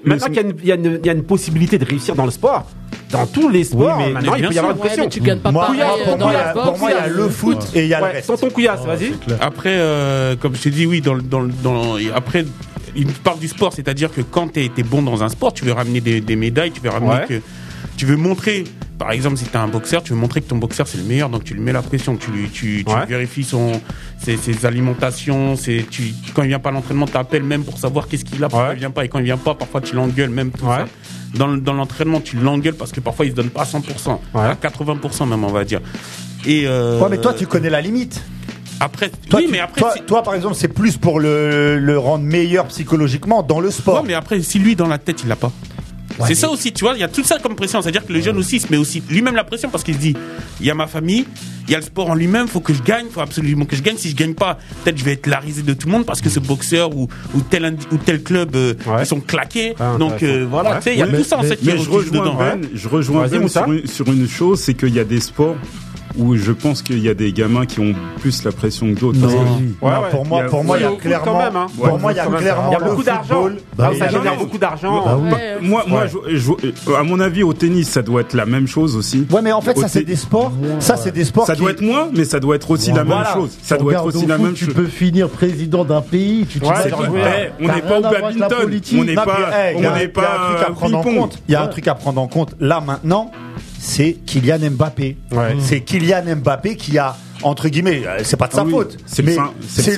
[0.65, 2.67] y a une possibilité de réussir dans le sport,
[3.15, 4.99] dans tous les sports, mais- maintenant, mais il peut y avoir une pression.
[5.03, 6.67] Ouais, mais tu gagnes pas Moi, pareil, euh, pour, dans moi, il y la boxe,
[6.69, 8.27] pour moi, il y a le foot et il y a le reste.
[8.27, 9.13] tonton Couillasse, vas-y.
[9.41, 12.45] Après, euh, comme je t'ai dit, oui, dans, le- dans, le- dans, après,
[12.97, 15.73] il parle du sport, c'est-à-dire que quand tu es, bon dans un sport, tu veux
[15.73, 17.27] ramener des, des médailles, tu veux ramener Ouais.
[17.29, 17.41] que.
[17.97, 18.65] Tu veux montrer,
[18.99, 21.05] par exemple, si tu es un boxeur, tu veux montrer que ton boxeur c'est le
[21.05, 23.07] meilleur, donc tu lui mets la pression, tu, lui- tu, tu Ouais.
[23.07, 23.73] vérifies son,
[24.23, 27.79] ses, ses alimentations, ses, tu, quand il vient pas à l'entraînement, tu appelles même pour
[27.79, 28.75] savoir qu'est-ce qu'il a, pourquoi Ouais.
[28.75, 30.77] il vient pas, et quand il vient pas, parfois tu l'engueules, même tout Ouais.
[30.77, 30.87] ça.
[31.35, 34.21] Dans, le- dans l'entraînement, tu l'engueules parce que parfois il se donne pas à 100%,
[34.35, 35.81] à 80% même, on va dire.
[36.47, 38.23] Et euh, Ouais, mais toi, tu connais la limite.
[38.81, 41.79] Après, Toi, oui, tu- mais après, toi, si- toi, par exemple, c'est plus pour le,
[41.79, 44.03] le rendre meilleur psychologiquement dans le sport.
[44.03, 45.53] Ouais, mais après, si lui, dans la tête, il l'a pas.
[46.19, 47.83] Ouais, c'est ça aussi, tu vois, il y a tout ça comme pression.
[47.83, 50.15] C'est-à-dire que le jeune aussi se met aussi lui-même la pression parce qu'il se dit
[50.61, 51.27] il y a ma famille,
[51.67, 53.83] il y a le sport en lui-même, faut que je gagne, faut absolument que je
[53.83, 53.97] gagne.
[53.97, 56.21] Si je gagne pas, peut-être je vais être la risée de tout le monde parce
[56.21, 59.75] que ce boxeur ou, ou, tel, indi- ou tel club, euh, ils sont claqués.
[59.81, 60.77] Ah, Donc euh, voilà, Ouais.
[60.79, 62.35] tu sais, il y a Mais- tout ça en fait qui Mais je rejoins dedans.
[62.39, 63.63] Ben, je rejoins Vas-y, Ben Moussa.
[63.65, 65.57] sur une, sur une chose, c'est qu'il y a des sports
[66.17, 69.19] où je pense qu'il y a des gamins qui ont plus la pression que d'autres.
[69.21, 69.93] Ouais, ouais.
[70.11, 71.67] pour moi, Il y a- pour moi, il y a clairement, quand même, hein.
[71.77, 73.49] pour moi, il y a clairement Il y a beaucoup d'argent.
[73.77, 75.05] Bah, ça il y a- génère beaucoup d'argent.
[75.05, 75.19] Bah.
[75.61, 76.09] Moi, moi Ouais.
[76.29, 79.27] je- je- à mon avis, au tennis, ça doit être la même chose aussi.
[79.31, 80.53] Ouais, mais en fait, Au ça, c'est des sports.
[80.81, 83.05] Ça, c'est des sports Ça qui- doit être moins, mais ça doit être aussi la
[83.05, 83.51] même chose.
[83.63, 84.75] Ça Tu doit être aussi au la même Tu chose.
[84.75, 86.47] peux finir président d'un pays.
[86.49, 88.59] Tu tu- Eh, on n'est pas au badminton,
[88.99, 89.27] on n'est pas,
[89.75, 91.19] on il y a- n'est pas truc à euh, prendre en ping-pong.
[91.21, 91.39] compte.
[91.49, 92.55] Il y a un truc à prendre en compte.
[92.61, 93.31] Là maintenant,
[93.85, 95.17] c'est Kylian Mbappé.
[95.33, 95.57] Ouais.
[95.61, 98.97] C'est Kylian Mbappé qui a entre guillemets, euh, c'est pas de sa Ah oui, faute,
[99.07, 99.37] c'est mais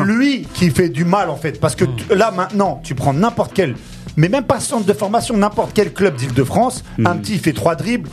[0.04, 3.52] lui qui fait du mal en fait, parce que tu- là maintenant, tu prends n'importe
[3.54, 3.76] quel,
[4.16, 7.06] mais même pas centre de formation, n'importe quel club d'Île-de-France, Hmm.
[7.06, 8.08] un petit fait trois dribbles.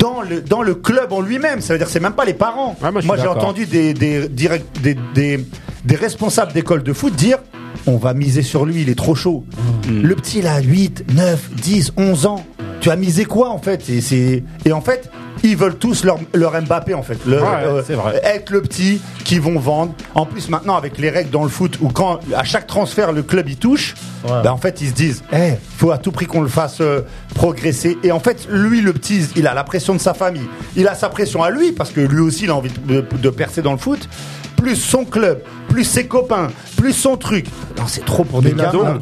[0.00, 2.34] Dans le, dans le club en lui-même, ça veut dire que c'est même pas les
[2.34, 2.76] parents.
[2.82, 5.46] Ouais, moi, j'ai entendu des, des, direct- des, des,
[5.84, 7.38] des responsables d'école de foot dire
[7.86, 9.44] on va miser sur lui, il est trop chaud.
[9.88, 12.44] Le petit il a 8, 9, 10, 11 ans.
[12.86, 15.10] Tu as misé quoi en fait et, c'est- et en fait,
[15.42, 17.18] ils veulent tous leur, leur Mbappé en fait.
[17.26, 18.20] Le- Ouais, c'est vrai.
[18.22, 19.92] Être le petit qui vont vendre.
[20.14, 23.24] En plus maintenant avec les règles dans le foot où quand à chaque transfert le
[23.24, 24.30] club y touche, Ouais.
[24.44, 27.00] bah, en fait ils se disent eh faut à tout prix qu'on le fasse euh,
[27.34, 27.98] progresser.
[28.04, 30.46] Et en fait lui le petit il a la pression de sa famille.
[30.76, 33.30] Il a sa pression à lui parce que lui aussi il a envie de, de
[33.30, 34.08] percer dans le foot.
[34.56, 37.46] plus son club, plus ses copains, plus son truc.
[37.78, 38.94] Non, c'est trop pour des gamins.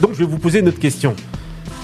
[0.00, 1.14] Donc, je vais vous poser une autre question.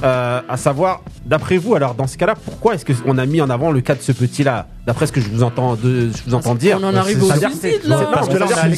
[0.05, 3.49] Euh, à savoir, d'après vous, alors dans ce cas-là, pourquoi est-ce qu'on a mis en
[3.49, 4.67] avant le cas de ce petit-là?
[4.87, 6.79] D'après ce que je vous entends, de, je vous entends dire.
[6.79, 7.97] on en arrive au suicide, c'est- là.
[8.01, 8.69] c'est- Parce que là, on est à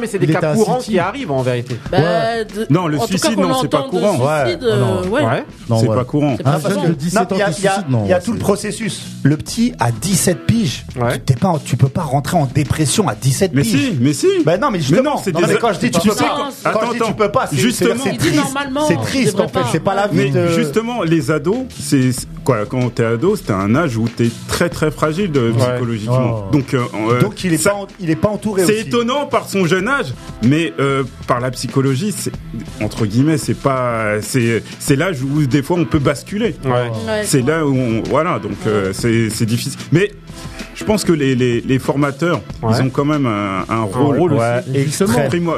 [0.00, 1.78] mais c'est des cas courants qui arrivent en vérité.
[1.90, 1.98] Bah,
[2.68, 4.14] Non, le suicide, non, c'est pas courant.
[5.78, 6.34] c'est pas courant.
[6.36, 6.88] C'est pas Un jeune courant.
[6.88, 9.02] de 17 Non, ans il y a, tout le processus.
[9.22, 10.84] Le petit à 17 piges.
[11.00, 11.20] Ouais.
[11.24, 13.70] Tu, pas, tu peux pas rentrer en dépression à 17 Mais piges.
[13.92, 14.26] si, mais si.
[14.44, 17.04] Ben non, mais justement, non, mais quand je dis tu peux pas, quand- je dis
[17.06, 18.02] tu peux pas, c'est Justement.
[18.04, 19.38] c'est- triste.
[19.38, 20.16] en fait, c'est pas la vie.
[20.16, 22.10] Mais de- justement, les ados, c'est
[22.44, 26.44] quoi Quand t'es ado, c'est un âge où t'es très très fragile de, psychologiquement.
[26.48, 26.52] Oh.
[26.52, 29.48] Donc, euh, Donc il est ça- pas, en- il est pas entouré C'est étonnant par
[29.48, 32.32] son jeune âge, mais euh, par la psychologie, c'est
[32.82, 36.54] entre guillemets, c'est pas, c'est c'est l'âge où des fois on peut basculer.
[36.64, 36.70] Ouais.
[37.06, 39.78] Ouais, C'est là où on, voilà, donc euh, c'est c'est difficile.
[39.92, 40.10] Mais
[40.74, 42.72] je pense que les les, les formateurs, Ouais.
[42.78, 44.40] ils ont quand même un, un rôle, rôle aussi.
[44.40, 44.62] Ouais,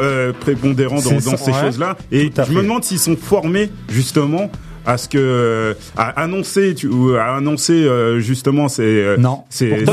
[0.03, 1.61] euh, prépondérant dans, ces ouais.
[1.61, 1.97] choses-là.
[2.11, 4.51] Et je me demande s'ils sont formés justement
[4.85, 9.43] à ce que à annoncer tu, ou à annoncer euh, justement ces euh, Non.
[9.49, 9.85] ces Est-ce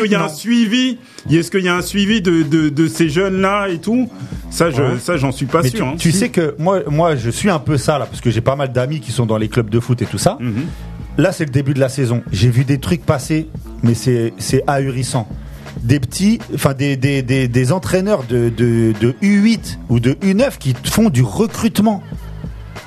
[0.00, 0.98] qu'il y a un suivi?
[1.30, 4.08] Est-ce qu'il y a un suivi de de, de ces jeunes là et tout?
[4.50, 4.98] Ça je Ouais.
[5.00, 5.78] ça j'en suis pas Mais sûr.
[5.78, 5.94] tu, hein.
[5.98, 8.56] tu sais que moi, moi, je suis un peu ça là, parce que j'ai pas
[8.56, 10.36] mal d'amis qui sont dans les clubs de foot et tout ça.
[10.40, 10.64] Mhm.
[11.16, 12.22] Là, c'est le début de la saison.
[12.32, 13.48] J'ai vu des trucs passer,
[13.82, 15.28] mais c'est c'est ahurissant.
[15.82, 20.58] Des petits, enfin des, des, des, des entraîneurs de, de, de U8 ou de U9
[20.58, 22.02] qui font du recrutement.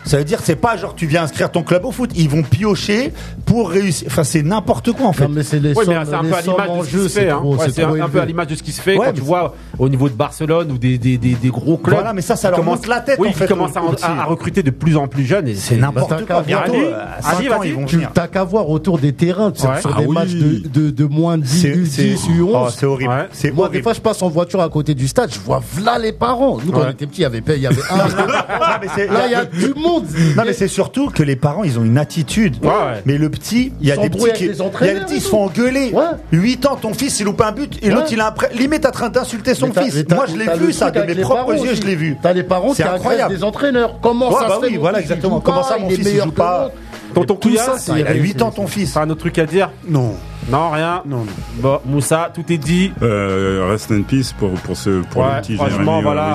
[0.08, 2.41] Ça veut dire c'est pas genre tu viens inscrire ton club au foot, ils vont
[2.43, 3.13] piocher
[3.46, 4.08] pour réussir.
[4.10, 5.24] Enfin c'est n'importe quoi en fait.
[5.28, 7.04] Non, mais c'est les Oui, mais sommes- c'est un les peu à l'image de ce
[7.04, 7.30] qui se fait.
[7.30, 7.41] hein.
[7.43, 9.13] Ouais, c'est un, un peu à l'image de ce qui se fait Ouais, quand mais
[9.13, 11.96] tu vois au niveau de Barcelone ou des, des, des, des gros clubs.
[11.96, 14.26] Voilà, mais ça, ça leur monte la tête, Oui, en fait, commencent à, à- à
[14.26, 15.48] recruter de plus en plus jeunes.
[15.48, 16.41] et C'est n'importe quoi.
[16.41, 17.70] Bientôt, Allez, euh, à allez, 5 ans, vas-y.
[17.70, 18.12] ils vont Tu venir.
[18.13, 19.82] t'as qu'à voir autour des terrains, sur, Ouais.
[19.82, 22.74] sur Ah des matchs de, moins de 10, C'est- U10, c'est- U11.
[22.78, 23.12] C'est horrible.
[23.43, 23.52] Ouais.
[23.52, 26.13] Moi, des fois, je passe en voiture à côté du stade, je vois v'là les
[26.13, 26.58] parents.
[26.63, 26.86] Nous, quand Ouais.
[26.88, 27.98] on était petits, il y avait, pas- il y avait un.
[28.98, 29.96] Mais Là, il y a du monde.
[30.36, 32.57] Non mais c'est surtout que les parents ils ont une attitude.
[32.63, 33.01] Ouais, ouais.
[33.05, 35.21] Mais le petit, il y a des petits qui, il y a entraîneurs des petits
[35.21, 35.91] se font engueuler.
[35.93, 36.03] Ouais.
[36.31, 37.93] 8 ans ton fils il loupe un but et Ouais.
[37.95, 38.49] l'autre il a un prêt.
[38.53, 40.05] limite en train d'insulter son fils.
[40.10, 42.15] Moi je l'ai vu ça de mes les propres yeux, je l'ai vu.
[42.21, 43.33] T'as les parents qui incroyable.
[43.36, 43.99] des entraîneurs.
[44.01, 45.39] Comment Ouais, ça bah se fait voilà, exactement.
[45.39, 46.71] Comment ça, mon fils, il joue pas.
[47.13, 48.93] Tonton Couillard, Il a 8 ans ton fils.
[48.93, 50.13] T'as un autre truc à dire Non,
[50.49, 51.01] Non, rien.
[51.05, 51.25] non, non.
[51.62, 52.91] Bon, Moussa, tout est dit.
[53.01, 56.33] Euh, rest in peace pour pour ce pour Ouais, le petit franchement, Jérémy voilà.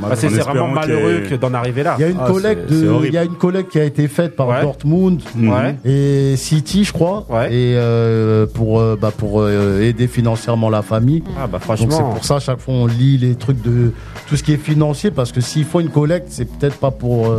[0.00, 1.94] Bah, c'est c'est vraiment malheureux d'en arriver là.
[1.98, 4.08] Il y a une Ah, collecte de, il y a une collecte qui a été
[4.08, 4.62] faite par Ouais.
[4.62, 5.20] Dortmund.
[5.40, 5.76] Ouais.
[5.84, 7.46] et City, je crois, Ouais.
[7.54, 11.22] et euh, pour euh, bah, pour euh, aider financièrement la famille.
[11.38, 12.10] Ah bah Donc c'est franchement.
[12.12, 13.92] pour ça à chaque fois on lit les trucs de
[14.28, 17.32] tout ce qui est financier parce que s'il faut une collecte, c'est peut-être pas pour.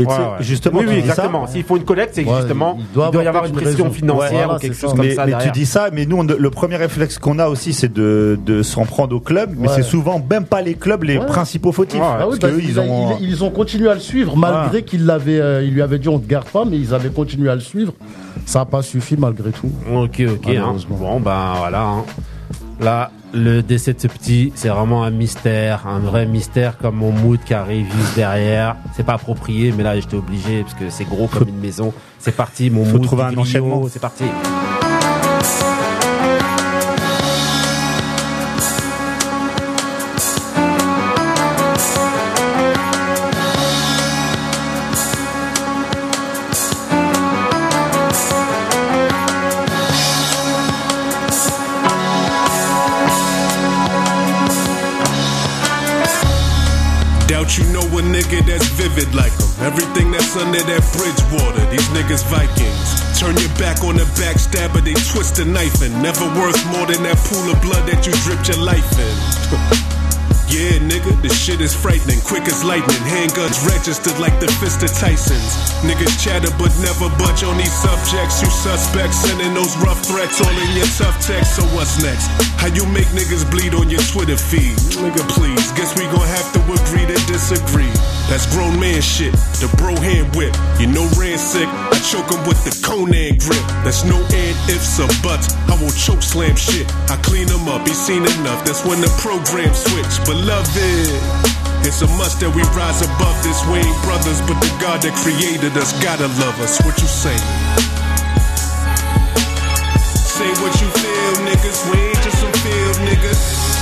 [0.00, 0.24] Et Ouais, ouais.
[0.40, 1.46] justement, oui, oui, exactement.
[1.46, 4.30] S'il faut une collecte, c'est Ouais, justement, il il doit y avoir une pression financière
[4.46, 4.96] voilà, ou quelque chose ça.
[4.96, 5.52] comme mais, ça mais derrière.
[5.52, 8.62] tu dis ça, mais nous, on- le premier réflexe qu'on a aussi, c'est de, de
[8.62, 9.74] s'en prendre au club, mais Ouais.
[9.76, 11.26] c'est souvent même pas les clubs les Ouais.
[11.26, 12.00] principaux fautifs.
[12.00, 12.06] Ouais.
[12.20, 13.16] Ah oui, parce qu'ils ils ont.
[13.20, 16.08] ils, ils ont continué à le suivre malgré qu'il l'avait, euh, il lui avait dit
[16.08, 17.92] on te garde pas, mais ils avaient continué à le suivre.
[18.46, 19.70] Ça n'a pas suffi malgré tout.
[19.92, 20.48] Ok, ok.
[20.56, 20.74] Hein.
[20.88, 21.82] Bon, ben voilà.
[21.82, 22.04] hein.
[22.80, 27.12] Là, le décès de ce petit, c'est vraiment un mystère, un vrai mystère comme mon
[27.12, 28.76] mood qui arrive juste derrière.
[28.96, 31.92] C'est pas approprié, mais là, j'étais obligé parce que c'est gros comme une maison.
[32.18, 33.02] C'est parti, mon Faut mood.
[33.02, 33.82] trouver un enchaînement.
[33.88, 34.24] C'est parti.
[60.50, 62.90] Under that bridge water, these niggas Vikings.
[63.14, 65.94] Turn your back on the backstabber, they twist the knife in.
[66.02, 69.86] Never worth more than that pool of blood that you dripped your life in.
[70.50, 72.18] Yeah, nigga, this shit is frightening.
[72.26, 72.98] Quick as lightning.
[73.06, 75.54] Handguns registered like the fist of Tyson's.
[75.86, 78.42] Niggas chatter but never budge on these subjects.
[78.42, 81.54] You suspects sending those rough threats all in your tough text.
[81.54, 82.26] So what's next?
[82.58, 84.74] How you make niggas bleed on your Twitter feed?
[84.98, 85.70] Nigga, please.
[85.78, 87.94] Guess we gon' have to agree to disagree.
[88.30, 89.34] That's grown man shit.
[89.58, 90.54] The bro hand whip.
[90.78, 91.66] You know Rand sick.
[91.66, 93.66] I choke him with the Conan grip.
[93.82, 95.58] That's no and ifs or buts.
[95.66, 96.86] I will choke slam shit.
[97.10, 97.82] I clean him up.
[97.82, 98.62] He's seen enough.
[98.62, 100.14] That's when the program switch.
[100.30, 101.10] Beloved.
[101.82, 103.58] It's a must that we rise above this.
[103.66, 106.78] We ain't brothers, but the God that created us gotta love us.
[106.86, 107.34] What you saying?
[110.06, 111.82] Say what you feel, niggas.
[111.90, 113.79] We ain't just some field niggas.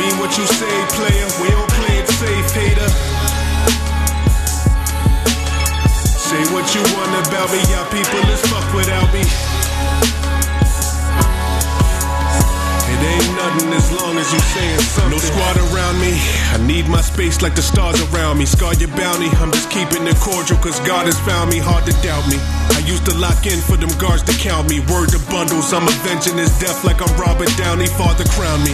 [0.00, 1.28] Mean what you say, player.
[1.44, 2.88] We don't play it safe, hater.
[6.16, 7.60] Say what you wanna about me.
[7.68, 9.20] Y'all people is fuck without me.
[12.88, 15.12] It ain't nothing as long as you saying something.
[15.12, 16.16] No squad around me.
[16.54, 18.46] I need my space like the stars around me.
[18.46, 19.28] Scar your bounty.
[19.36, 21.58] I'm just keeping it cordial cause God has found me.
[21.58, 22.40] Hard to doubt me.
[22.72, 24.80] I used to lock in for them guards to count me.
[24.88, 25.74] Word to bundles.
[25.74, 27.86] I'm avenging his death like I'm Robert Downey.
[28.00, 28.72] Father crown me.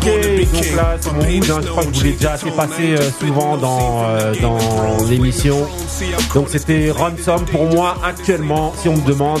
[0.00, 1.60] Ok, donc là c'est mon mood, hein.
[1.62, 4.58] je crois que je vous l'ai déjà assez passé euh, souvent dans, euh, dans
[5.08, 5.66] l'émission.
[6.34, 9.40] Donc c'était Ransom pour moi actuellement, si on me demande,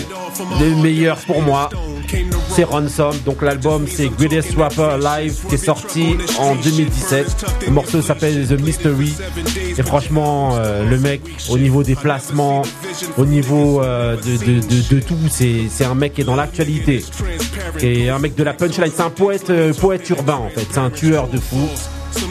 [0.60, 1.70] le meilleur pour moi,
[2.50, 3.14] c'est Ransom.
[3.24, 7.46] Donc l'album c'est Greatest Rapper Live qui est sorti en 2017.
[7.66, 9.14] Le morceau s'appelle The Mystery.
[9.76, 12.62] Et franchement, euh, le mec, au niveau des placements,
[13.16, 17.04] au niveau euh, de, de, de, tout, c'est c'est un mec qui est dans l'actualité.
[17.80, 20.78] Et un mec de la punchline, c'est un poète, euh, poète urbain en fait, c'est
[20.78, 21.68] un tueur de fou.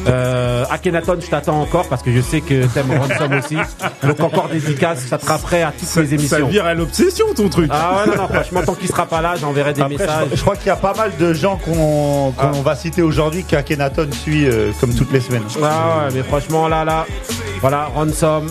[0.08, 3.58] Euh, Akhenaton, je t'attends encore parce que je sais que t'aimes Ransom aussi.
[4.04, 6.38] Donc encore dédicace, ça sera prêt à toutes les émissions.
[6.38, 7.70] Ça vire à l'obsession ton truc.
[7.74, 10.10] Ah ouais, non, non, franchement, tant qu'il sera pas là, j'enverrai des Après, messages.
[10.26, 13.44] crois- je crois qu'il y a pas mal de gens qu'on qu'on va citer aujourd'hui
[13.44, 15.44] qu'Akenaton suit euh, comme toutes les semaines.
[15.62, 17.06] Ah ouais, mais franchement, là, là,
[17.62, 18.48] voilà, Ransom,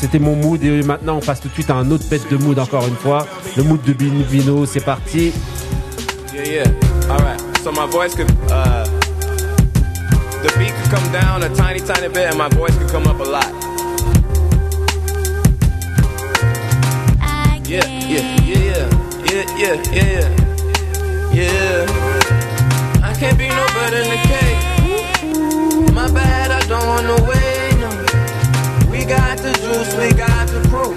[0.00, 0.62] c'était mon mood.
[0.64, 2.96] Et maintenant, on passe tout de suite à un autre bête de mood, encore une
[2.96, 3.26] fois.
[3.56, 5.32] Le mood de Bini Bino, c'est parti.
[6.34, 6.64] Yeah, yeah.
[7.10, 7.40] All right.
[7.62, 8.84] So my voice could, uh,
[10.42, 13.20] the beat could come down a tiny, tiny bit, and my voice could come up
[13.20, 13.50] a lot.
[17.64, 18.90] Yeah, yeah, yeah,
[19.30, 20.26] yeah, yeah, yeah, yeah,
[21.32, 23.02] yeah.
[23.02, 24.60] I can't be no better than the cake.
[25.94, 27.88] My bad, I don't want no way, no.
[28.90, 30.96] We got the juice, we got the proof.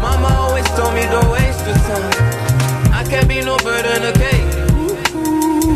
[0.00, 2.92] Mama always told me don't waste your time.
[2.92, 4.46] I can't be no better than cake.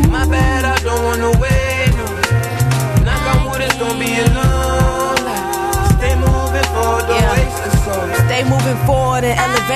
[0.09, 1.31] My bad, I don't want no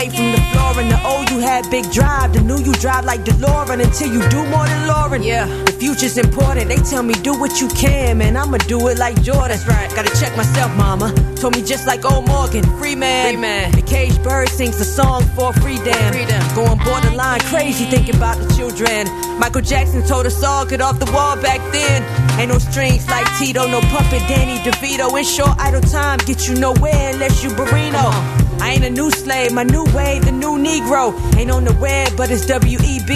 [0.07, 0.79] from the floor.
[0.79, 4.21] And the old you had big drive, the new you drive like DeLorean until you
[4.29, 5.23] do more than Lauren.
[5.23, 6.69] Yeah, the future's important.
[6.69, 8.37] They tell me do what you can, man.
[8.37, 9.49] I'ma do it like Jordan.
[9.49, 9.89] That's right.
[9.95, 11.13] Gotta check myself, mama.
[11.35, 13.33] Told me just like old Morgan, free man.
[13.33, 13.71] Free man.
[13.71, 15.93] The caged bird sings the song for freedom.
[16.13, 16.41] Freedom.
[16.55, 19.07] Going borderline crazy thinking about the children.
[19.39, 22.03] Michael Jackson told us all get off the wall back then.
[22.39, 25.17] Ain't no strings like Tito, no puppet Danny DeVito.
[25.17, 28.48] In short, idle time get you nowhere unless you Barino.
[28.61, 31.13] I ain't a new slave, my new wave, the new Negro.
[31.37, 33.07] Ain't on the web, but it's WEB.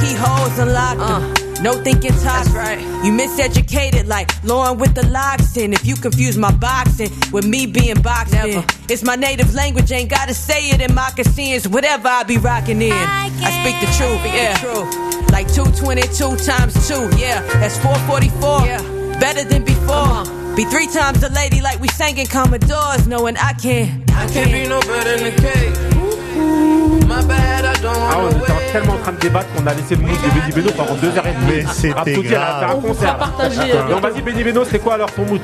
[0.00, 0.98] Keyholes unlocked.
[0.98, 1.34] them.
[1.62, 2.54] No thinking toxic.
[2.54, 2.78] right.
[3.02, 5.72] You miseducated like Lauren with the locks in.
[5.72, 9.90] If you confuse my boxing with me being boxed in, it's my native language.
[9.90, 11.66] Ain't gotta say it in moccasins.
[11.66, 13.30] Whatever I be rocking in, I,
[13.62, 14.20] speak the truth.
[14.26, 17.08] Yeah, like 222 times two.
[17.16, 18.66] Yeah, that's 444.
[18.66, 20.45] Yeah, better than before.
[20.56, 24.02] Be three times a lady like we sang in Commodores, knowing I can.
[24.16, 27.06] I can't be no better than the cake.
[27.06, 29.74] My bad, I don't Ah, want on était tellement en train de débattre qu'on a
[29.74, 31.46] laissé le mood de Benny Beno pendant deux heures et demie.
[31.46, 32.80] Mais c'était Rhapsody, elle a fait un grave.
[32.82, 33.14] concert.
[33.16, 35.40] On va partager, euh, Donc vas-y, Benny Beno, c'est quoi alors ton mood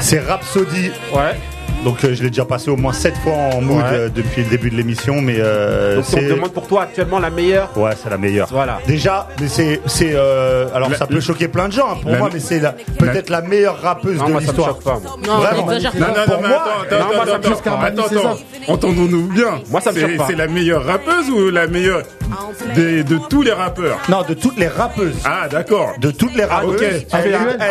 [0.00, 0.90] C'est Rhapsody.
[1.14, 1.40] Ouais.
[1.84, 3.84] Donc euh, je l'ai déjà passé au moins 7 fois en mood Ouais.
[3.92, 6.82] euh, depuis le début de l'émission, mais euh, Donc on c'est te demande pour toi
[6.82, 7.70] actuellement la meilleure.
[7.76, 8.48] ouais c'est la meilleure.
[8.50, 8.78] Voilà.
[8.86, 12.10] Déjà, mais c'est c'est euh, alors La- ça peut choquer plein de gens hein, pour
[12.10, 14.68] la- moi, mais c'est la- peut-être la meilleure rappeuse Non, de moi ça me l'histoire.
[14.68, 14.98] choque pas.
[15.02, 15.16] moi.
[15.26, 15.66] Non, Vraiment.
[15.68, 16.06] n'exagère Non, pas.
[16.08, 17.86] non, Pour non, mais moi- attends, Non, attends, moi, ça me attends, choque attends, pas.
[17.86, 18.38] attends, attends.
[18.68, 19.50] Entendons-nous bien.
[19.70, 20.26] Moi, ça me C'est- choque pas.
[20.28, 22.02] C'est la meilleure rappeuse ou la meilleure
[22.74, 25.16] des- de tous les rappeurs Non, de toutes les rappeuses.
[25.24, 25.92] Ah, d'accord.
[25.98, 27.18] De toutes les rappeuses, elle, Ah,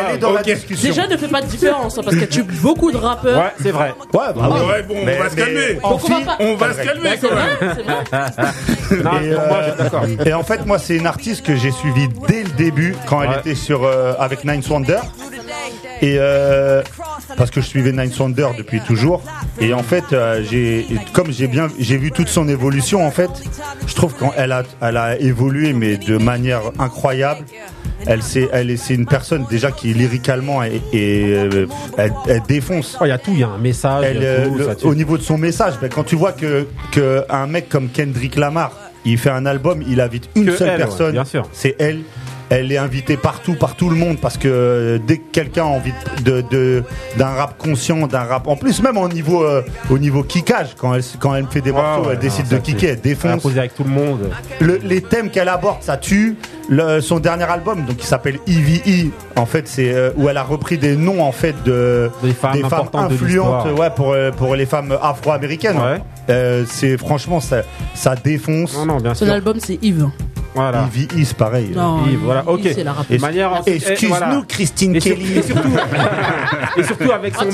[0.09, 0.45] elle est dans la ok.
[0.45, 0.89] discussion.
[0.89, 3.39] Déjà, ne fais pas de différence hein, parce qu'il y a tu- beaucoup de rappeurs.
[3.39, 3.93] Ouais, c'est vrai.
[4.13, 4.49] Ouais, bah.
[4.49, 5.79] Ouais, bon, Mais- on va se calmer.
[5.83, 7.37] en on va fille, pas- On va se calmer quand même.
[7.59, 9.03] vrai, c'est vrai.
[9.03, 12.07] Non, Et, pour moi, euh, et en fait, moi, c'est une artiste que j'ai suivie
[12.27, 14.97] dès le début quand elle était sur euh, avec Nine Wonder.
[16.01, 16.81] Et euh,
[17.37, 19.21] parce que je suivais Nine Wonder depuis toujours.
[19.59, 23.05] Et en fait, euh, j'ai comme j'ai bien j'ai vu toute son évolution.
[23.05, 23.29] En fait,
[23.85, 27.45] je trouve qu'elle a elle a évolué mais de manière incroyable.
[28.05, 30.81] Elle c'est elle c'est une personne déjà qui lyricalement et,
[31.31, 31.67] elle,
[32.27, 32.97] elle défonce.
[32.99, 34.03] Oh, Il y a tout, il y a un message.
[34.05, 34.85] Elle, il y a euh, tout, le- ça tue.
[34.85, 38.35] au niveau de son message, ben, quand tu vois que, que un mec comme Kendrick
[38.37, 38.71] Lamar,
[39.05, 42.01] il fait un album, il invite une Que seule ouais, personne, c'est elle.
[42.51, 45.67] Elle est invitée partout par tout le monde parce que euh, dès que quelqu'un a
[45.67, 45.93] envie
[46.25, 46.83] de de-
[47.17, 50.93] d'un rap conscient, d'un rap, en plus même au niveau euh, au niveau kickage, quand
[50.95, 53.41] elle quand elle fait des morceaux, ouais, elle décide non, de kicker, elle Elle défonce.
[53.43, 54.29] posé avec tout le monde.
[54.59, 56.37] Le- les thèmes qu'elle aborde, ça tue.
[56.69, 60.43] Le- son dernier album, donc qui s'appelle EVE, en fait, c'est euh, où elle a
[60.43, 62.57] repris des noms en fait de Des femmes
[62.93, 65.77] influentes, ouais, pour pour les femmes afro-américaines.
[65.77, 66.01] Ouais.
[66.29, 67.61] Euh, c'est franchement ça,
[67.95, 68.75] ça défonce.
[68.75, 69.33] Non, non, bien Son sûr.
[69.33, 70.07] album, c'est Yves.
[70.61, 70.87] Voilà.
[70.93, 71.71] EVE, c'est pareil.
[71.75, 72.65] Non, Yves, voilà, ok.
[72.65, 72.85] Yves,
[73.67, 74.41] Excuse-nous, voilà.
[74.47, 75.37] Christine Et, sur- Kelly.
[75.37, 75.69] et surtout,
[76.77, 77.49] et surtout avec son,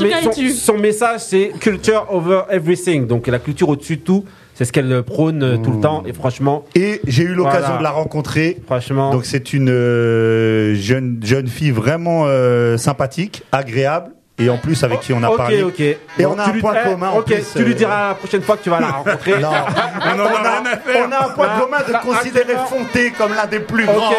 [0.56, 3.08] son, message, c'est culture over everything.
[3.08, 4.26] Donc la culture au-dessus de tout.
[4.53, 6.03] C'est ce qu'elle prône euh, tout le temps.
[6.06, 6.64] Et franchement.
[6.76, 7.78] Et j'ai eu l'occasion Voilà.
[7.80, 8.58] de la rencontrer.
[8.66, 9.12] Franchement.
[9.12, 14.12] Donc c'est une euh, jeune jeune fille vraiment euh, sympathique, agréable.
[14.38, 15.64] Et en plus avec qui on a ok, parlé.
[15.64, 15.80] ok.
[15.80, 17.10] Et on a un point eh, commun.
[17.10, 19.34] en Ok, plus, tu lui euh, diras la prochaine fois que tu vas la rencontrer.
[19.40, 19.48] Non.
[19.50, 21.08] On en a rien à faire.
[21.08, 23.84] On a un point Là, commun de là, considérer actuellement- Fonté comme l'un des plus
[23.86, 24.12] Ok, grands.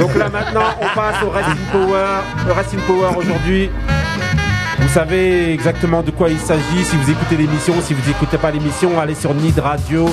[0.00, 2.04] donc là maintenant on passe au Wrestling Power.
[2.48, 3.70] Le Wrestling Power aujourd'hui.
[4.80, 6.84] Vous savez exactement de quoi il s'agit.
[6.84, 10.06] Si vous écoutez l'émission, si vous n'écoutez pas l'émission, allez sur Nid Radio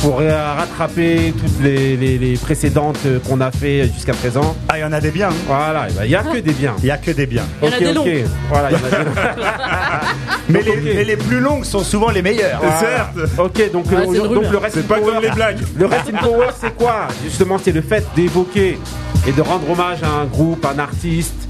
[0.00, 4.54] pour euh, rattraper toutes les, les- les précédentes euh, qu'on a fait jusqu'à présent.
[4.68, 5.30] Ah, il y en a des biens.
[5.46, 6.74] Voilà, il n'y a que des biens.
[6.80, 7.44] Il y a que des biens.
[7.62, 8.04] Il y en a des longs.
[8.50, 9.46] Voilà, il y en a des longs.
[10.50, 10.76] Mais les, ok.
[10.84, 12.60] mais les plus longues sont souvent les meilleures.
[12.60, 12.80] Voilà.
[12.80, 13.30] Certes.
[13.38, 15.58] Ok, donc, Ouais, euh, donc le Wrestling C'est pas Power, comme les blagues.
[15.78, 17.08] Le Wrestling Power, c'est quoi?
[17.24, 18.78] Justement, c'est le fait d'évoquer
[19.26, 21.48] et de rendre hommage à un groupe, un artiste,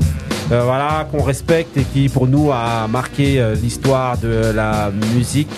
[0.53, 5.51] euh, voilà, qu'on respecte et qui, pour nous, a marqué euh, l'histoire de la musique.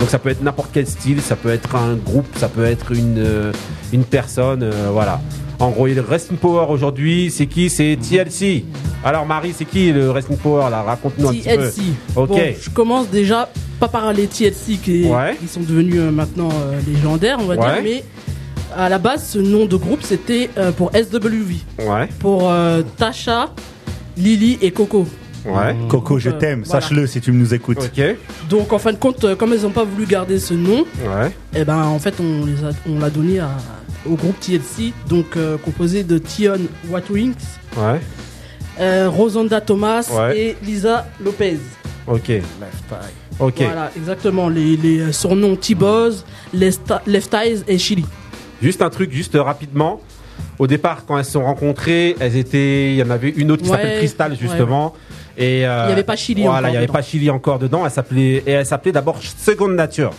[0.00, 2.92] Donc ça peut être n'importe quel style, ça peut être un groupe, ça peut être
[2.92, 3.52] une, euh,
[3.92, 5.20] une personne, euh, voilà.
[5.60, 7.70] En gros, le Wrestling Power aujourd'hui, c'est qui?
[7.70, 8.64] C'est TLC.
[9.04, 10.82] Alors Marie, c'est qui le Wrestling Power là?
[10.82, 11.56] Raconte-nous un petit peu.
[11.56, 11.82] TLC.
[12.16, 12.28] Ok.
[12.28, 15.36] Bon, je commence déjà pas par les TLC qui, Ouais.
[15.40, 17.60] qui sont devenus euh, maintenant euh, légendaires, on va Ouais.
[17.74, 18.04] dire, mais
[18.76, 21.56] à la base, ce nom de groupe c'était euh, pour SWV,
[21.88, 22.08] Ouais.
[22.18, 22.52] pour
[22.96, 23.50] Tasha,
[24.16, 25.06] Lily et Coco.
[25.44, 25.76] Ouais.
[25.88, 26.62] Coco, je Euh, t'aime.
[26.64, 26.80] voilà.
[26.80, 27.78] Sache-le si tu nous écoutes.
[27.78, 28.02] Ok.
[28.48, 31.30] Donc en fin de compte, euh, comme ils n'ont pas voulu garder ce nom, Ouais.
[31.54, 33.50] et ben en fait on les a- on l'a donné à-
[34.06, 36.56] au groupe TLC, donc euh, composé de Tion
[36.88, 37.34] Watwings,
[37.76, 38.00] Ouais.
[38.80, 40.38] euh, Rosanda Thomas Ouais.
[40.38, 41.58] et Lisa Lopez.
[42.06, 42.30] Ok.
[43.40, 43.54] Ok.
[43.62, 44.48] Voilà, exactement.
[44.48, 48.04] Les, les surnoms T-Boz, Left Left Eyes et Chili.
[48.62, 50.00] Juste un truc, juste rapidement.
[50.58, 52.90] Au départ, quand elles se sont rencontrées, elles étaient.
[52.90, 54.94] Il y en avait une autre qui Ouais, s'appelle Crystal, justement.
[55.36, 56.94] Et euh, Il y avait pas Chili Voilà, il n'y avait dedans.
[56.98, 57.84] pas Chili encore dedans.
[57.84, 60.12] Elle s'appelait et elle s'appelait d'abord Seconde Nature.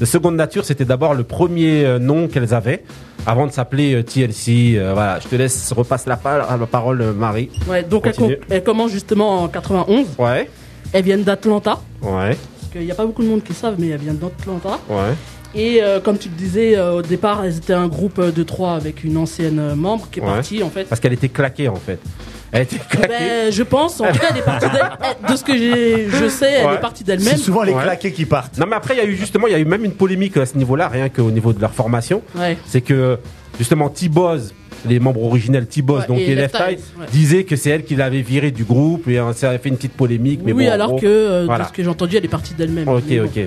[0.00, 2.82] De Seconde Nature, c'était d'abord le premier euh, nom qu'elles avaient
[3.26, 4.74] avant de s'appeler euh, TLC.
[4.76, 7.50] Euh, voilà, je te laisse repasse la, pa- la parole, Marie.
[7.68, 8.36] Ouais, donc elles, Continue.
[8.36, 10.06] com- elles commencent justement en 91.
[10.18, 10.48] Ouais,
[10.92, 11.80] Elles viennent d'Atlanta.
[12.02, 14.78] ouais, Parce qu'il n'y a pas beaucoup de monde qui savent, mais elles viennent d'Atlanta.
[14.88, 15.14] ouais.
[15.54, 18.42] Et euh, comme tu le disais, euh, au départ, elles étaient un groupe euh, de
[18.42, 20.28] trois avec une ancienne membre qui est Ouais.
[20.28, 20.84] partie en fait.
[20.84, 21.98] Parce qu'elle était claquée en fait.
[22.52, 23.08] Elle était claquée.
[23.08, 24.90] Ben, je pense, en tout cas, elle est partie d'elle.
[25.26, 26.74] elle- De ce que j'ai- je sais, elle Ouais.
[26.74, 27.28] est partie d'elle-même.
[27.36, 27.82] C'est souvent les Ouais.
[27.82, 28.58] claqués qui partent.
[28.58, 30.36] Non mais après il y a eu justement il y a eu même une polémique
[30.36, 32.22] à ce niveau-là rien qu'au niveau de leur formation.
[32.36, 32.56] Ouais.
[32.66, 33.18] C'est que
[33.58, 34.54] justement T-Boz,
[34.86, 37.06] les membres originels T-Boz Ouais, donc et les Left Left Eye, Eyes, ouais.
[37.10, 39.76] disaient que c'est elle qui l'avait viré du groupe et euh, ça avait fait une
[39.76, 41.64] petite polémique mais oui, bon, en alors gros, que, euh, voilà.
[41.64, 42.86] de ce que j'ai entendu, elle est partie d'elle-même.
[42.88, 43.40] Ok Mais bon, ok.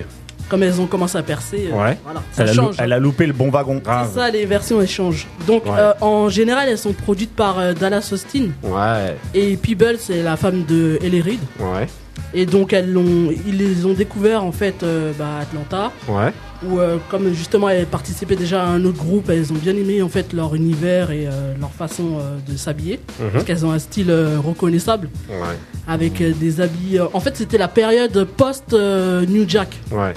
[0.48, 1.98] Comme elles ont commencé à percer, euh, Ouais.
[2.04, 3.80] voilà, ça Elle a, elle loupé le bon wagon.
[3.84, 5.26] C'est ça, les versions elles changent.
[5.46, 5.72] Donc, Ouais.
[5.78, 8.48] euh, en général, elles sont produites par euh, Dallas Austin.
[8.62, 9.16] Ouais.
[9.34, 11.38] Et Peebles, c'est la femme de Ellie.
[11.58, 11.86] Ouais.
[12.34, 15.92] Et donc, elles l'ont, ils les ont découvert en fait euh, bah, à Atlanta.
[16.08, 16.32] Ouais.
[16.64, 16.78] Où,
[17.10, 20.32] comme justement, elles participaient déjà à un autre groupe, elles ont bien aimé en fait
[20.32, 21.26] leur univers et
[21.60, 23.00] leur façon de s'habiller.
[23.18, 23.30] Mhm.
[23.32, 24.14] Parce qu'elles ont un style
[24.46, 25.08] reconnaissable.
[25.28, 25.56] Ouais.
[25.88, 26.98] Avec euh, des habits.
[27.12, 29.76] en fait, c'était la période post-New Jack.
[29.90, 30.14] Ouais.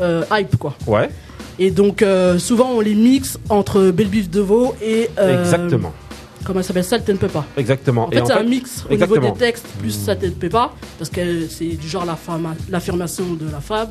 [0.00, 0.74] Euh, hype quoi.
[0.86, 1.08] Ouais.
[1.58, 5.92] Et donc euh, souvent on les mixe entre Belle Beef de Veau et euh, Exactement.
[6.44, 7.40] comment ça s'appelle Salt and Pepper.
[7.58, 8.06] Exactement.
[8.06, 9.20] En Et fait c'est un mix au Exactement.
[9.20, 10.64] niveau des textes plus Salt and Pepper
[10.98, 13.90] parce que c'est du genre la femme- l'affirmation de la femme.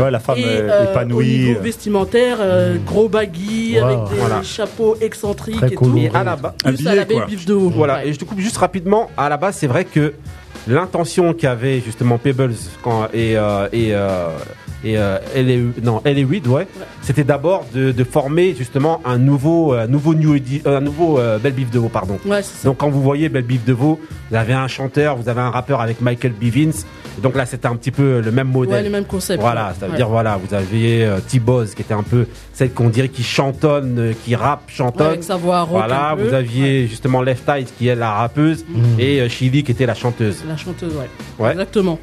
[0.00, 1.16] Ouais, la femme Et, euh, épanouie.
[1.16, 3.84] Au niveau vestimentaire, euh, gros baggy Wow.
[3.84, 4.42] avec des Voilà.
[4.44, 5.96] chapeaux excentriques Très et tout.
[5.98, 7.70] Et à la ba- plus à la Belle Beef de Veau.
[7.70, 9.10] Voilà, et je te coupe juste rapidement.
[9.16, 10.14] À la base, c'est vrai que
[10.68, 12.54] l'intention qu'avait justement Pebbles
[12.84, 14.28] quand, et, euh, et, euh,
[14.84, 16.66] et euh, Ellie- non, Ellie Reid, ouais,
[17.02, 21.18] c'était d'abord de, de former justement un nouveau, euh, nouveau New Edi- euh, un nouveau
[21.18, 22.18] euh, Belle Beef de Veau, pardon.
[22.26, 22.42] Ouais.
[22.64, 23.98] Donc quand vous voyez Belle Beef de Veau,
[24.30, 26.70] vous avez un chanteur, vous avez un rappeur avec Michael Bivins.
[27.16, 28.74] Et donc là, c'était un petit peu le même modèle.
[28.74, 29.40] Ouais, le même concept.
[29.40, 29.74] Voilà, ouais.
[29.80, 29.96] ça veut Ouais.
[29.96, 33.98] dire voilà, vous aviez euh, T-Boz qui était un peu celle qu'on dirait qui chantonne,
[33.98, 35.02] euh, qui rappe, chantonne.
[35.06, 36.28] Ouais, avec sa voix rock Voilà, un peu.
[36.28, 38.64] vous aviez justement Left Eyes qui est la rappeuse
[39.00, 40.44] et euh, Chili qui était la chanteuse.
[40.48, 41.08] La chanteuse, ouais.
[41.44, 41.50] Ouais.
[41.52, 41.98] Exactement.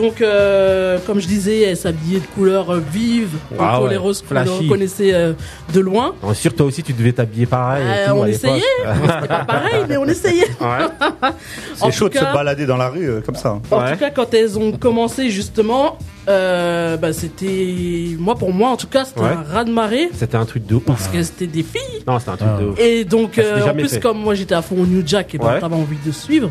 [0.00, 3.96] Donc, euh, comme je disais, elle s'habillait de couleurs euh, vives, Ah pour ouais, les
[3.98, 5.32] roses euh,
[5.74, 6.14] de loin.
[6.22, 7.84] En sûr, toi aussi, tu devais t'habiller pareil.
[7.86, 8.62] Euh, tout, on essayait,
[9.04, 10.46] c'était pas pareil, mais on essayait.
[11.74, 13.50] C'est En chaud de se balader dans la rue euh, comme ça.
[13.50, 13.62] hein.
[13.70, 15.98] En tout cas, quand elles ont commencé justement,
[16.28, 18.16] euh, bah, c'était.
[18.18, 19.26] Moi, pour moi, en tout cas, c'était Ouais.
[19.28, 20.08] un raz-de-marée.
[20.14, 20.84] C'était un truc de ouf.
[20.84, 22.02] Parce que c'était des filles.
[22.06, 22.80] Non, c'était un truc de ouf.
[22.80, 24.00] Et donc, euh, en plus, fait.
[24.00, 25.60] comme moi j'étais à fond au New Jack, et ben, Ouais.
[25.60, 26.50] t'avais envie de suivre.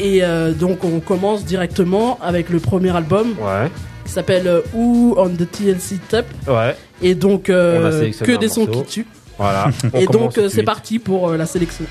[0.00, 3.34] Et euh, donc, on commence directement avec le premier album.
[3.40, 3.70] Ouais.
[4.04, 5.98] Qui s'appelle euh, Who on the TLC.
[6.46, 6.76] Ouais.
[7.02, 9.06] Et donc, euh, que des sons qui tuent.
[9.38, 9.70] Voilà.
[9.94, 11.84] Et donc, c'est parti pour la sélection.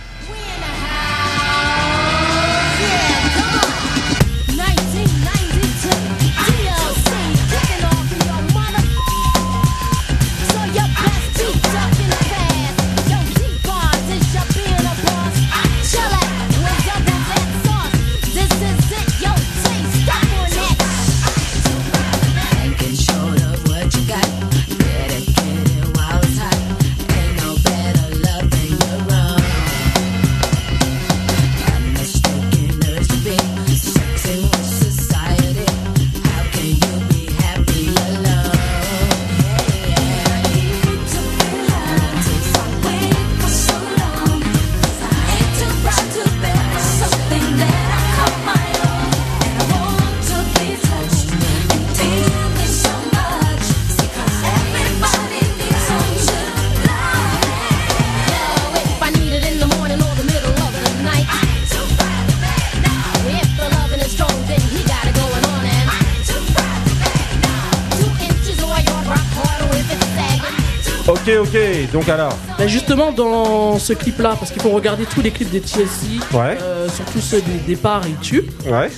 [71.93, 72.35] Donc alors.
[72.57, 76.57] Bah, justement, dans ce clip-là, parce qu'il faut regarder tous les clips des TLC, Ouais.
[76.61, 78.49] euh, surtout ceux des départs et tubes.
[78.65, 78.89] Ouais.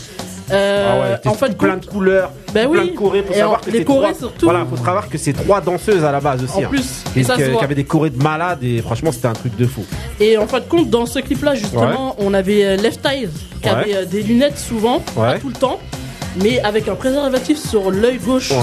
[0.52, 2.92] Euh, Ah ouais, en fait, plein de couleurs, Ben plein oui.
[2.92, 3.24] de chorés.
[3.24, 4.46] Faut Et savoir en- que les c'est chorés trois- surtout.
[4.46, 6.54] Voilà, faut savoir que c'est trois danseuses à la base aussi.
[6.58, 6.68] En hein.
[6.70, 6.86] plus,
[7.16, 9.66] et et ça qui, avaient des chorés de malades et franchement c'était un truc de
[9.66, 9.84] fou.
[10.20, 13.28] Et en fin de compte, dans ce clip-là, justement, on avait euh, Left Eye
[13.62, 13.76] qui Ouais.
[13.76, 15.80] avait des lunettes souvent, pas tout le temps,
[16.44, 18.54] mais avec un préservatif sur l'œil gauche.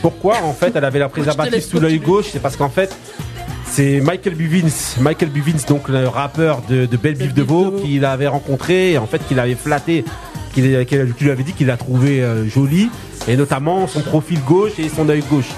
[0.00, 2.26] Pourquoi en fait elle avait la préservatif sous l'œil gauche?
[2.32, 2.94] C'est parce qu'en fait
[3.72, 4.68] c'est Michael Bivins,
[5.00, 8.98] Michael Bivins donc le rappeur de, de Belle Biv de Veau qu'il avait rencontré et
[8.98, 10.04] en fait qu'il avait flatté,
[10.52, 12.90] qu'il lui avait dit qu'il l'a trouvé euh, jolie
[13.28, 15.48] et notamment son profil gauche et son œil gauche.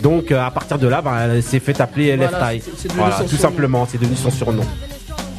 [0.00, 2.36] Donc euh, à partir de là, ben, elle s'est fait appeler Left
[2.96, 3.42] Voilà, son tout surnom.
[3.42, 4.64] simplement, c'est devenu son surnom.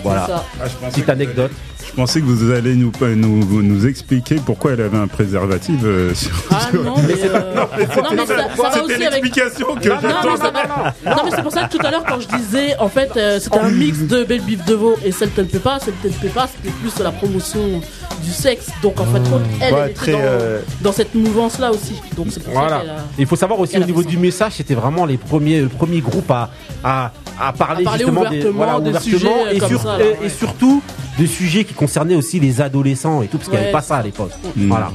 [0.03, 0.27] Voilà.
[0.27, 0.45] ça.
[0.89, 1.51] Petite anecdote.
[1.89, 5.75] Je pensais que vous allez nous, nous, vous nous expliquer pourquoi elle avait un préservatif
[5.83, 6.31] euh, sur.
[6.51, 9.11] Ah non, mais, euh, Non, mais non, mais ça, ça va c'était aussi avec.
[9.23, 10.37] l'explication que non, non, mais j'attendais.
[10.37, 12.87] ça va- non, mais c'est pour ça que tout à l'heure, quand je disais, en
[12.89, 15.79] fait, euh, c'était un mix de Belle Bif de Veau et Sultan Peppa.
[15.79, 17.81] Sultan Peppa, c'était plus la promotion
[18.23, 18.67] du sexe.
[18.83, 19.21] Donc, en fait,
[19.61, 21.95] elle, Ouais, elle était très, dans, euh, dans cette mouvance-là aussi.
[22.15, 22.79] Donc, c'est pour ça Voilà.
[22.81, 22.95] qu'elle a.
[23.17, 26.29] Il faut savoir aussi au niveau du message, c'était vraiment les premiers, le premier groupe
[26.31, 26.49] à,
[26.83, 27.11] à,
[27.41, 29.97] à parler, À parler justement des, ouvertement voilà, des ouvertement sujets, et, comme sur- ça,
[29.97, 30.17] là, et- ouais.
[30.25, 30.81] et surtout
[31.17, 33.95] des sujets qui concernaient aussi les adolescents et tout, parce qu'il n'y avait pas ça
[33.97, 34.31] à l'époque.
[34.55, 34.67] Mm.
[34.67, 34.91] Voilà.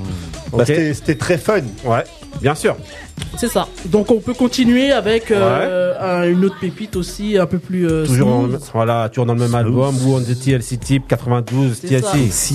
[0.52, 0.66] Bah, Ok.
[0.66, 1.62] c'était- très fun.
[1.84, 2.04] Ouais,
[2.42, 2.76] bien sûr.
[3.38, 3.66] C'est ça.
[3.86, 7.88] Donc, on peut continuer avec euh, un- une autre pépite aussi, un peu plus.
[7.88, 11.08] euh, Toujours dans le, voilà, toujours dans le même album, ou on the TLC Type
[11.08, 12.12] 92 C'est ça.
[12.12, 12.54] TLC.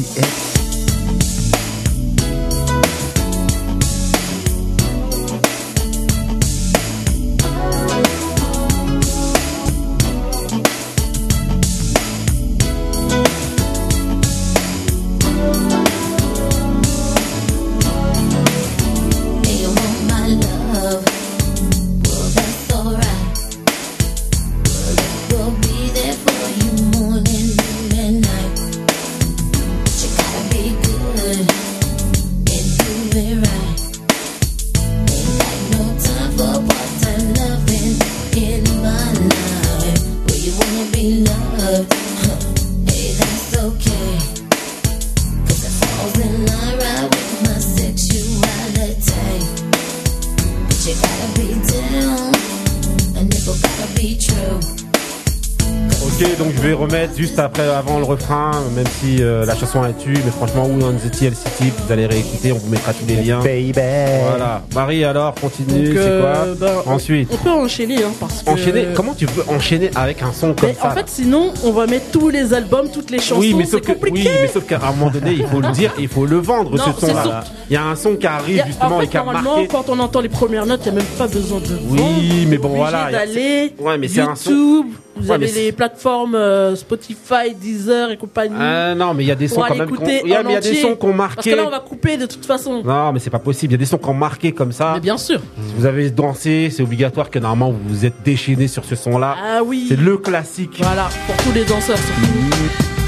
[56.62, 60.14] Je vais remettre juste après, avant le refrain, même si euh, la chanson a tué,
[60.26, 63.16] mais franchement, ou on the TLC Type, vous allez réécouter, on vous mettra tous les
[63.16, 63.40] liens.
[63.42, 63.72] Baby.
[63.74, 64.62] Voilà.
[64.76, 67.30] Marie, alors, continue, c'est euh, quoi ben, on- Ensuite.
[67.32, 68.50] On peut enchaîner, hein, parce que.
[68.50, 71.72] Enchaîner, comment tu peux enchaîner avec un son comme Mais ça en fait, sinon, on
[71.72, 73.40] va mettre tous les albums, toutes les chansons.
[73.40, 74.28] oui, mais c'est sauf que, compliqué.
[74.30, 76.76] oui, mais sauf qu'à un moment donné, il faut le dire, il faut le vendre
[76.76, 77.44] Non, ce son-là.
[77.70, 79.68] Il y a un son qui arrive a- justement en et qui a normalement, marqué.
[79.68, 82.14] quand on entend les premières notes, il n'y a même pas besoin de Oui, vendre.
[82.50, 84.84] mais bon, voilà, d'aller Ouais, mais c'est un son-
[85.20, 88.56] vous Ouais, avez les plateformes euh, Spotify, Deezer et compagnie.
[88.60, 89.90] Ah, non, mais il y a des sons quand même.
[89.90, 92.46] qu'on- il y a- des sons qu'on Parce que là, on va couper de toute
[92.46, 92.82] façon.
[92.84, 93.72] Non, mais c'est pas possible.
[93.74, 94.92] Il y a des sons qui ont marqué comme ça.
[94.96, 95.40] Mais bien sûr.
[95.40, 99.36] Si vous avez dansé, c'est obligatoire que normalement vous vous êtes déchaîné sur ce son-là.
[99.44, 99.86] Ah oui.
[99.90, 100.78] C'est le classique.
[100.82, 102.20] Voilà, pour tous les danseurs surtout.
[102.20, 102.99] Every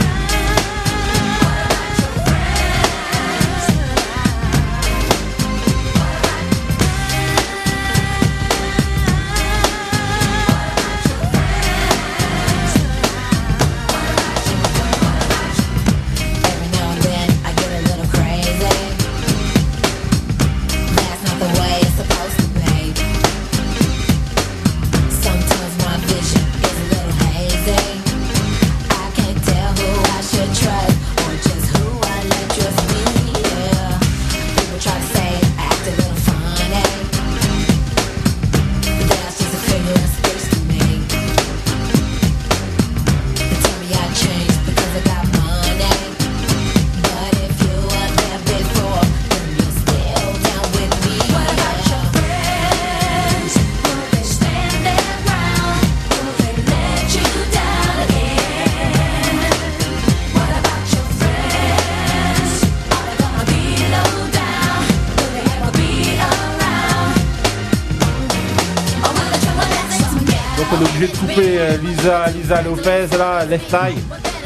[72.62, 73.95] Lopez là, left eye.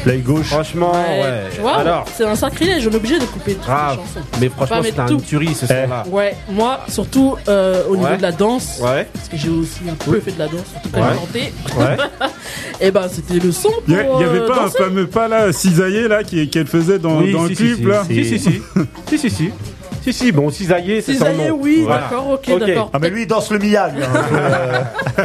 [0.04, 0.46] L'œil gauche.
[0.46, 1.46] Franchement, ouais.
[1.52, 3.96] Tu vois, Alors, c'est un sacrilège, on est obligé de couper toutes grave.
[3.96, 4.26] les chansons.
[4.40, 5.16] Mais franchement, mettre un tout.
[5.20, 6.04] tuerie ce son-là.
[6.08, 8.16] Ouais, moi, surtout euh, au niveau Ouais.
[8.16, 9.08] de la danse, Ouais.
[9.12, 11.06] parce que j'ai aussi un peu fait de la danse, surtout quand Ouais.
[11.34, 11.52] j'ai chanté.
[11.76, 11.96] Ouais.
[12.86, 14.76] Et ben, c'était le son pour Il y, a- il y avait euh, pas danser.
[14.80, 17.76] un fameux pas là, cisaillé là qu'elle faisait dans, Oui, dans si, le si, clip
[17.78, 18.62] si, là si, si, si.
[19.08, 19.50] si, si, si.
[20.06, 22.02] Si, si, bon, cisaillé, c'est son Cisaillé, oui, Voilà.
[22.02, 22.90] d'accord, ok, d'accord.
[22.92, 24.04] Ah, mais lui, il danse le Mia, lui.
[24.04, 24.08] hein.
[25.18, 25.24] Euh,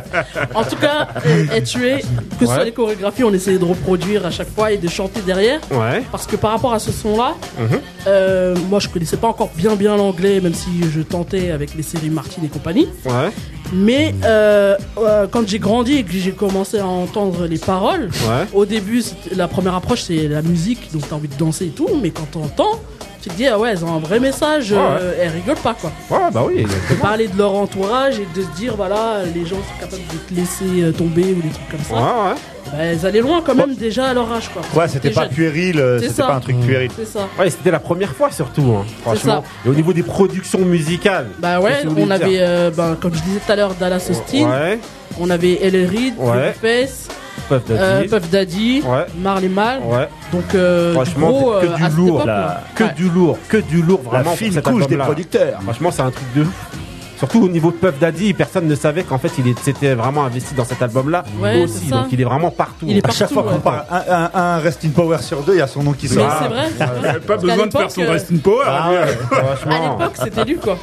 [0.56, 1.98] En tout cas, est- est tué,
[2.40, 5.20] que ce soit les chorégraphies, on essayait de reproduire à chaque fois et de chanter
[5.22, 5.60] derrière.
[5.70, 6.02] Ouais.
[6.12, 7.68] Parce que par rapport à ce son-là, Mhm.
[8.08, 11.84] euh, moi je connaissais pas encore bien bien l'anglais, même si je tentais avec les
[11.84, 12.88] séries Martin et compagnie.
[13.06, 13.30] Ouais.
[13.74, 18.46] Mais euh, euh, quand j'ai grandi et que j'ai commencé à entendre les paroles, Ouais.
[18.54, 19.04] au début,
[19.36, 22.32] la première approche c'est la musique, donc t'as envie de danser et tout, mais quand
[22.32, 22.80] t'entends,
[23.22, 24.84] tu te dis ah ouais, elles ont un vrai message, Ouais, ouais.
[25.00, 25.92] euh, elles rigolent pas quoi.
[26.10, 29.58] Ouais, bah oui, De parler de leur entourage et de se dire voilà, les gens
[29.58, 31.94] sont capables de te laisser euh, tomber ou des trucs comme ça.
[31.96, 32.36] Ouais, ouais.
[32.72, 34.62] Bah, elles allaient loin quand même déjà à leur âge quoi.
[34.82, 35.32] Ouais, c'était pas jeune.
[35.32, 36.90] puéril, euh, C'est c'était pas un truc puéril.
[36.96, 37.28] C'est ça.
[37.38, 39.44] Ouais, c'était la première fois surtout, hein, franchement.
[39.44, 39.68] ça.
[39.68, 41.28] Et au niveau des productions musicales.
[41.40, 44.50] Bah ouais, on avait, euh, ben, comme je disais tout à l'heure, Dallas Austin.
[44.50, 44.80] Ouais.
[45.20, 46.54] On avait Ellen Reed, Ouais.
[46.62, 47.08] Babyface,
[47.50, 47.80] Puff Daddy.
[47.82, 49.06] euh, Puff Daddy, Ouais.
[49.18, 49.80] Marley Mal.
[49.84, 50.08] Ouais.
[50.32, 52.56] Donc, euh, Franchement, du gros, que euh, du lourd, quoi.
[52.76, 54.24] que du lourd, que du lourd vraiment.
[54.32, 55.62] pour fine couche des producteurs.
[55.64, 56.48] Franchement, c'est un truc de ouf.
[57.18, 60.56] Surtout au niveau de Puff Daddy, personne ne savait qu'en fait il s'était vraiment investi
[60.56, 61.86] dans cet album-là Ouais, aussi.
[61.90, 62.88] Donc il est vraiment partout.
[62.90, 65.54] Il est À chaque fois qu'on parle un, un, un Rest in Power sur deux,
[65.54, 66.34] il y a son nom qui Mais sort.
[66.42, 66.70] c'est vrai,
[67.00, 67.14] vrai.
[67.20, 68.64] Pas Parce besoin de faire son l'époque, Rest in Power.
[68.66, 68.98] Ah ouais.
[69.72, 70.78] À l'époque, c'était lui quoi.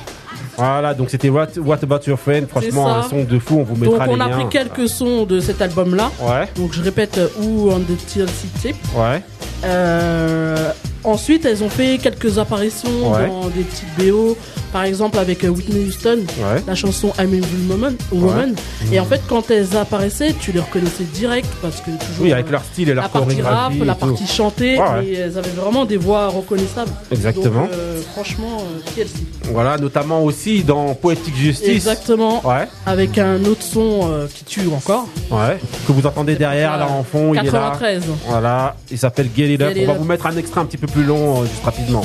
[0.58, 2.46] Voilà, donc c'était What, What About Your Friend.
[2.48, 3.58] Franchement, un son de fou.
[3.60, 4.36] On vous Donc, mettra les on a liens.
[4.40, 6.10] pris quelques sons de cet album là.
[6.20, 8.74] Ouais, Donc, je répète, euh, Who on the TLC Tape.
[8.96, 9.22] ouais.
[9.64, 10.70] Euh,
[11.04, 13.28] ensuite, elles ont fait quelques apparitions Ouais.
[13.28, 14.36] dans des petites BO,
[14.72, 16.62] par exemple avec euh, Whitney Houston, Ouais.
[16.66, 17.96] la chanson I'm a Woman.
[18.12, 18.54] woman.
[18.92, 22.50] Et en fait, quand elles apparaissaient, tu les reconnaissais direct parce que toujours Oui, avec
[22.50, 23.78] leur style et leur la partie rap, chorégraphie.
[23.78, 24.06] la et tout.
[24.06, 26.90] partie chantée, Ouais, et elles avaient vraiment des voix reconnaissables.
[27.10, 27.62] Exactement.
[27.62, 29.14] Donc, euh, franchement, euh, TLC.
[29.52, 31.68] Voilà, notamment aussi dans Poetic Justice.
[31.68, 32.46] Exactement.
[32.46, 35.06] Ouais, Avec un autre son euh, qui tue encore.
[35.30, 35.58] ouais.
[35.86, 37.32] Que vous entendez derrière, là, en fond.
[37.34, 37.72] Il est là.
[37.72, 38.02] 93.
[38.28, 39.74] Voilà, il s'appelle Get It Up.
[39.74, 39.98] Get It On va Up.
[39.98, 42.02] vous mettre un extrait un petit peu plus long, euh, juste rapidement.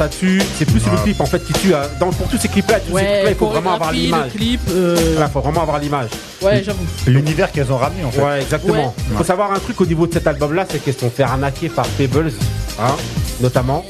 [0.00, 0.40] Ça tue.
[0.56, 1.74] C'est plus le clip en fait qui tue.
[1.74, 4.32] euh, Dans, pour tous ces clips-là, tous ces Ouais, clips-là, il faut vraiment avoir l'image.
[4.32, 4.60] clip.
[4.70, 6.08] euh, Voilà, faut vraiment avoir l'image.
[6.42, 6.84] Ouais, j'avoue.
[7.06, 8.22] L'univers qu'elles ont ramené en fait.
[8.22, 8.94] Ouais, exactement.
[9.10, 11.22] Il faut savoir un truc au niveau de cet album-là, c'est qu'elles se sont fait
[11.22, 12.32] arnaquer par Pebbles,
[12.80, 12.96] hein,
[13.40, 13.84] notamment,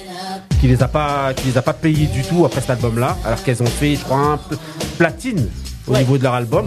[0.61, 3.41] qui les a pas, qui les a pas payés du tout après cet album-là, alors
[3.45, 4.57] qu'elles ont fait, je crois, un peu
[4.99, 5.49] platine
[5.87, 6.67] au niveau de leur album.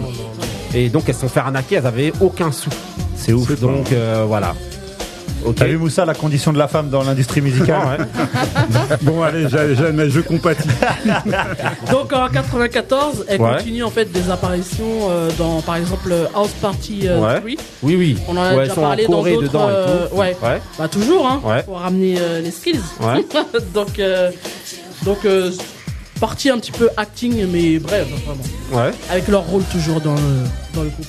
[0.74, 2.70] Et donc elles se sont fait arnaquer, elles avaient aucun sou.
[3.16, 3.60] C'est ouf.
[3.60, 4.56] Donc euh, voilà.
[5.46, 5.56] Ok.
[5.56, 8.08] T'as vu Moussa la condition de la femme dans l'industrie musicale
[9.02, 10.68] Bon, allez, j'ai- je compatis.
[11.92, 13.58] Donc en 94, elle Ouais.
[13.58, 17.40] continue en fait des apparitions euh, dans par exemple House Party euh, Ouais.
[17.40, 17.50] 3.
[17.84, 18.18] Oui, oui.
[18.28, 19.56] On en a déjà parlé dans d'autres.
[19.56, 20.36] euh, ouais.
[20.42, 20.62] Ouais.
[20.78, 21.42] Bah toujours hein.
[21.44, 21.64] Ouais.
[21.64, 22.80] Pour ramener euh, les skills.
[23.02, 23.26] Ouais.
[23.74, 24.32] donc euh,
[25.04, 25.52] donc euh,
[26.20, 28.84] partie un petit peu acting mais bref vraiment.
[28.86, 28.92] Ouais.
[29.10, 30.22] Avec leur rôle toujours dans le
[30.74, 31.06] dans le groupe.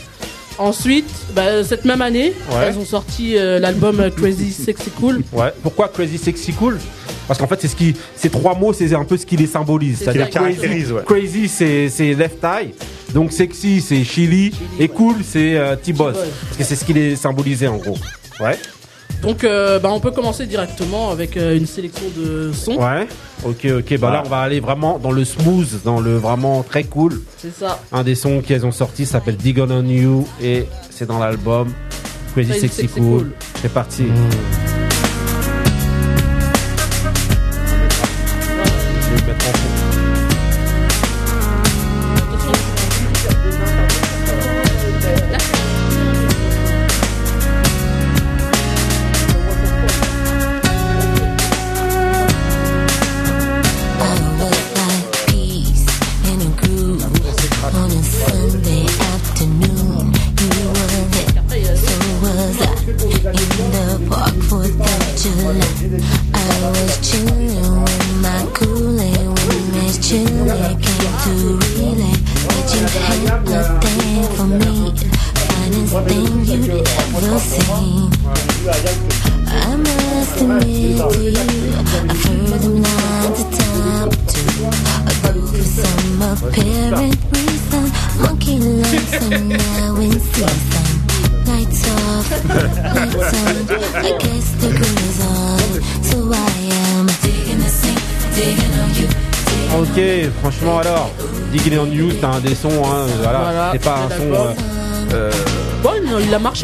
[0.59, 2.67] Ensuite, bah, cette même année, Ouais.
[2.69, 5.23] elles ont sorti euh, l'album Crazy Sexy Cool.
[5.33, 5.53] Ouais.
[5.63, 6.79] Pourquoi Crazy Sexy Cool?
[7.27, 9.47] Parce qu'en fait, c'est ce qui, ces trois mots, c'est un peu ce qui les
[9.47, 9.99] symbolise.
[9.99, 11.03] C'est C'est-à-dire ça, crazy, caractérise, ouais.
[11.07, 12.75] crazy, c'est c'est left eye.
[13.15, 14.53] Donc sexy, c'est chili.
[14.79, 16.13] Et cool, c'est euh, T-Boss.
[16.15, 16.29] T-Boss.
[16.45, 17.97] Parce que c'est ce qui les symbolisait en gros.
[18.41, 18.59] Ouais.
[19.25, 22.77] Donc euh, bah, on peut commencer directement avec euh, une sélection de sons.
[22.77, 23.07] Ouais.
[23.45, 23.99] Ok, ok.
[23.99, 27.23] Bah là, on va aller vraiment dans le smooth, dans le vraiment très cool.
[27.39, 27.81] C'est ça.
[27.93, 31.73] Un des sons qu'elles ont sorti s'appelle Dig On You et c'est dans l'album
[32.33, 33.19] Crazy, Crazy Sexy, Sexy cool.
[33.19, 33.33] Cool.
[33.63, 34.05] C'est parti.
[34.05, 34.74] Je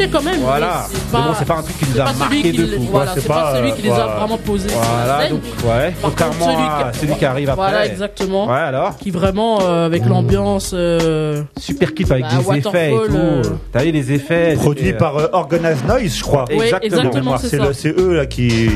[0.09, 0.39] quand même.
[0.41, 0.85] Voilà.
[0.91, 2.87] mais Mais bon, c'est pas un truc qui nous a marqué de fou.
[2.91, 5.29] Voilà, c'est pas pas, celui qui les a vraiment posés sur la Voilà, scène.
[5.31, 5.93] donc, ouais.
[6.01, 7.69] Contrairement à celui qui arrive après.
[7.69, 8.47] Voilà, exactement.
[8.47, 10.71] Ouais, alors Qui vraiment, euh, avec l'ambiance.
[10.73, 13.15] euh, Super kiff avec bah, des effets et tout.
[13.15, 13.41] euh,
[13.71, 16.45] T'as vu les effets Produit par euh, Organized Noise, je crois.
[16.49, 17.37] Exactement.
[17.73, 18.69] C'est eux là qui,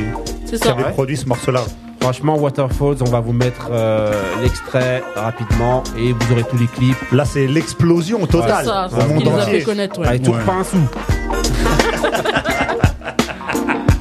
[0.68, 1.62] avaient produit ce morceau-là.
[2.06, 4.12] Franchement, Waterfalls, on va vous mettre euh,
[4.44, 6.96] l'extrait rapidement et vous aurez tous les clips.
[7.12, 9.60] Là, c'est l'explosion totale ça, c'est au ce qui monde les a entier.
[9.60, 10.08] fait connaître, ouais.
[10.08, 10.44] Allez, tout Ouais.
[10.46, 10.78] pas un sou.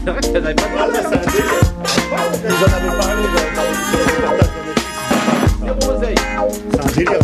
[0.05, 0.93] C'est vrai qu'elle avait pas de
[2.45, 3.23] Ils en avaient parlé
[6.73, 7.21] C'est un délire.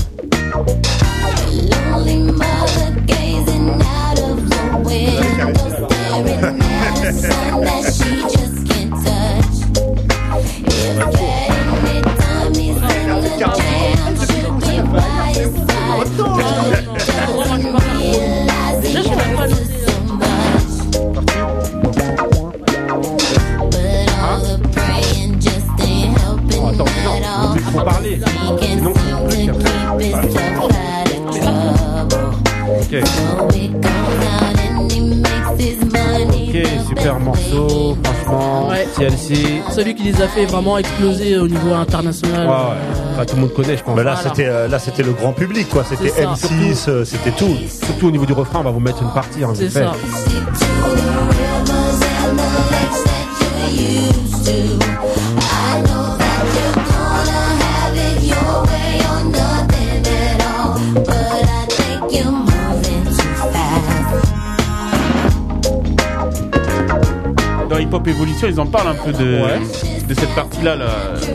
[39.81, 42.47] Celui qui les a fait vraiment exploser au niveau international.
[42.47, 43.13] Ouais, ouais.
[43.15, 43.97] Enfin, tout le monde connaît, je pense.
[43.97, 44.29] Mais là, Voilà.
[44.29, 45.85] c'était euh, là, c'était le grand public, quoi.
[45.89, 46.35] C'était C'est ça.
[46.35, 47.57] M6, euh, c'était tout.
[47.87, 49.43] Surtout au niveau du refrain, on va vous mettre une partie.
[49.43, 49.87] Hein, C'est fait.
[68.01, 69.61] Hop Evolution, ils en parlent un peu de, Ouais.
[70.09, 70.87] de cette partie-là là,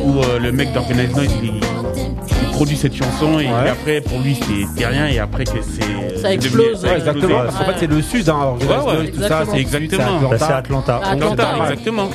[0.03, 1.61] où euh, le mec d'Organized Noise il, il
[2.55, 3.69] produit cette chanson et Ouais.
[3.69, 5.87] après pour lui c'était rien et après que c'est Ça
[6.29, 6.81] c'est explose.
[6.81, 7.37] devenu- Ouais, exactement.
[7.43, 8.55] Parce qu'en fait, c'est le sud, hein.
[8.59, 9.51] Ouais, ouais, tout ça, exactement.
[9.53, 10.29] c'est exactement.
[10.29, 10.95] Bah, c'est Atlanta.
[11.03, 11.61] Atlanta, Atlanta, ouais.
[11.73, 12.09] exactement.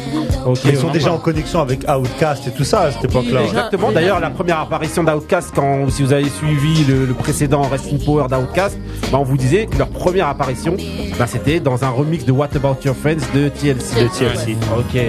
[0.46, 3.04] Ok, Ils sont on déjà en en connexion avec Outkast et tout ça à cette
[3.04, 3.40] époque-là.
[3.42, 3.92] déjà- Exactement.
[3.92, 7.98] D'ailleurs, la première apparition d'Outcast, quand si vous avez suivi le, le précédent Rest in
[8.04, 8.78] Power d'Outcast,
[9.12, 10.74] bah, on vous disait que leur première apparition,
[11.18, 14.02] bah, c'était dans un remix de What About Your Friends de TLC.
[14.04, 14.56] De TLC.
[14.78, 15.00] Ok.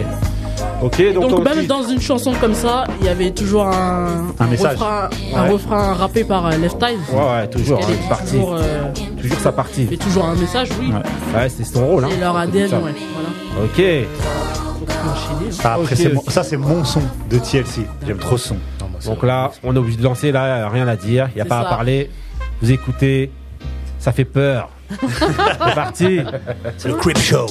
[0.81, 1.13] Ok.
[1.13, 4.33] Donc, Donc on même dit- dans une chanson comme ça, il y avait toujours un,
[4.39, 4.73] Un message.
[4.77, 6.97] refrain, un refrain rappé par euh, Left Eye.
[7.13, 7.79] Ouais, ouais, toujours.
[7.83, 8.31] Hein, est partie.
[8.31, 8.81] toujours, euh,
[9.21, 9.85] Toujours sa partie.
[9.87, 10.91] fait toujours un message, oui.
[11.35, 12.05] Ouais, c'est son rôle.
[12.05, 12.09] Hein.
[12.15, 12.79] Et leur ADN, ouais.
[12.79, 13.63] Voilà.
[13.63, 13.81] Ok.
[15.63, 17.81] Ah, après, mon- ça, c'est mon son de TLC.
[18.07, 18.57] J'aime trop ce son.
[19.05, 21.61] Donc là, on est obligé de lancer là, rien à dire, il n'y a pas
[21.61, 21.67] ça.
[21.67, 22.09] à parler.
[22.61, 23.31] Vous écoutez,
[23.99, 24.69] ça fait peur.
[24.99, 26.19] c'est parti.
[26.77, 27.45] C'est le Crip Show.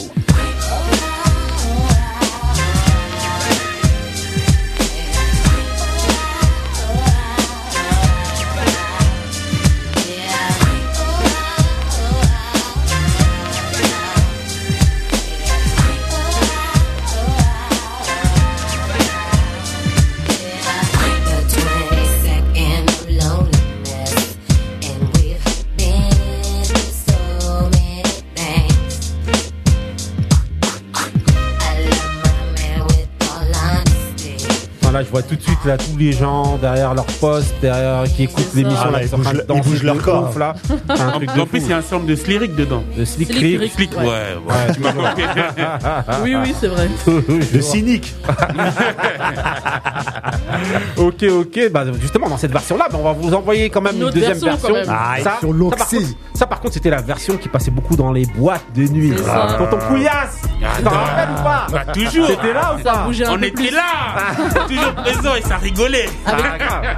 [35.00, 38.24] Là, je vois tout de suite là tous les gens derrière leur poste, derrière qui
[38.24, 39.98] écoutent l'émission Ah, là, là, qui ils sont en train bougent de ils de leur
[40.02, 40.28] corps.
[40.30, 40.54] ouf, là.
[40.66, 42.82] C'est un truc de En plus, il y a un certain de lyrique dedans.
[42.96, 43.72] De Slick Slick.
[43.72, 44.06] Flic, ouais, Ouais.
[44.06, 44.36] ouais.
[44.46, 45.24] Ouais, tu m'as compris.
[46.22, 46.88] Oui, oui, c'est vrai.
[47.54, 48.14] Le cynique.
[50.96, 51.70] ok, ok.
[51.72, 54.58] Bah, justement, dans cette version-là, bah, on va vous envoyer quand même Une deuxième version,
[54.68, 54.74] quand.
[54.88, 55.78] Ah, ça, sur ça, l'Oxy.
[55.78, 58.82] par contre, ça, par contre, c'était la version qui passait beaucoup dans les boîtes de
[58.88, 59.12] nuit.
[59.24, 59.56] Ça.
[59.58, 60.42] Tonton Couillasse,
[60.76, 62.26] tu t'en rappelles ou pas Bah, toujours.
[62.26, 63.82] T'étais là ou Ça On était là
[64.68, 66.08] Toujours présent et ça rigolait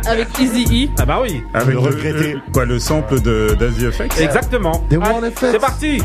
[0.07, 0.91] Avec, Easy E.
[0.99, 1.43] Ah bah oui.
[1.55, 2.33] Avec Le le, regretter.
[2.35, 4.85] le- quoi, le sample de d'Asie FX Exactement.
[4.91, 5.39] Des Effects.
[5.53, 6.03] C'est parti.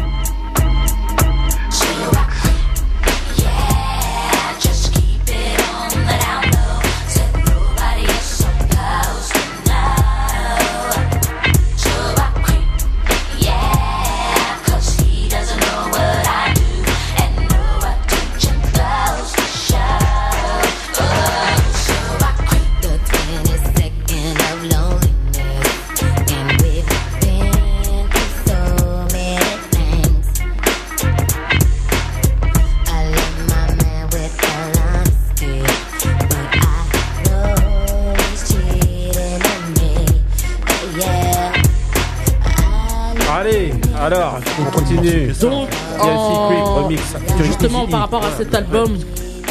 [47.44, 48.98] Justement, par rapport à cet album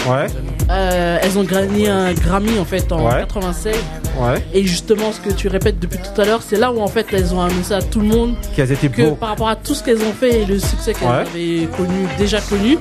[0.09, 0.26] Ouais.
[0.70, 3.18] Euh, elles ont gagné un Grammy en fait en Ouais.
[3.20, 3.74] 96.
[4.20, 4.45] Ouais.
[4.55, 7.07] Et justement, ce que tu répètes depuis tout à l'heure, c'est là où en fait
[7.12, 9.14] elles ont annoncé à tout le monde Qu'elles étaient que beaux.
[9.16, 12.41] par rapport à tout ce qu'elles ont fait et le succès qu'elles avaient connu, déjà
[12.41, 12.78] connu,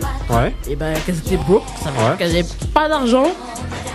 [0.69, 2.15] et ben qu'elles étaient broke, ça veut dire Ouais.
[2.19, 3.25] qu'elles n'avaient pas d'argent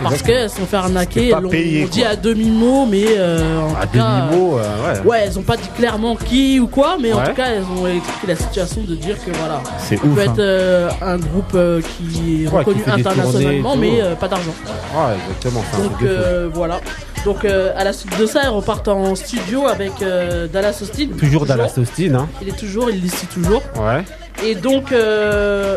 [0.03, 1.29] parce qu'elles se sont fait arnaquer.
[1.29, 4.99] Elles l'ont dit à demi-mot, mais euh, en À tout cas, euh, ouais.
[5.05, 7.87] Ouais, elles ont pas dit clairement qui ou quoi, mais en tout cas, elles ont
[7.87, 10.23] expliqué la situation de dire que voilà, C'est ouf, peut hein.
[10.33, 14.53] être euh, un groupe euh, qui est Ouais, reconnu qui internationalement, mais euh, pas d'argent.
[14.95, 15.63] Ouais, exactement.
[15.83, 16.79] Donc euh, voilà.
[17.23, 21.07] Donc euh, à la suite de ça, elles repartent en studio avec euh, Dallas Austin.
[21.19, 22.27] Toujours Dallas Austin, hein.
[22.41, 23.61] Il est toujours, il l'ici toujours.
[23.79, 24.03] Ouais.
[24.43, 24.91] Et donc,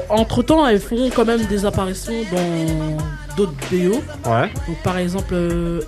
[0.09, 2.97] entre temps, elles font quand même des apparitions dans
[3.37, 4.03] d'autres BO.
[4.31, 4.51] Ouais.
[4.67, 5.81] Donc, par exemple, euh,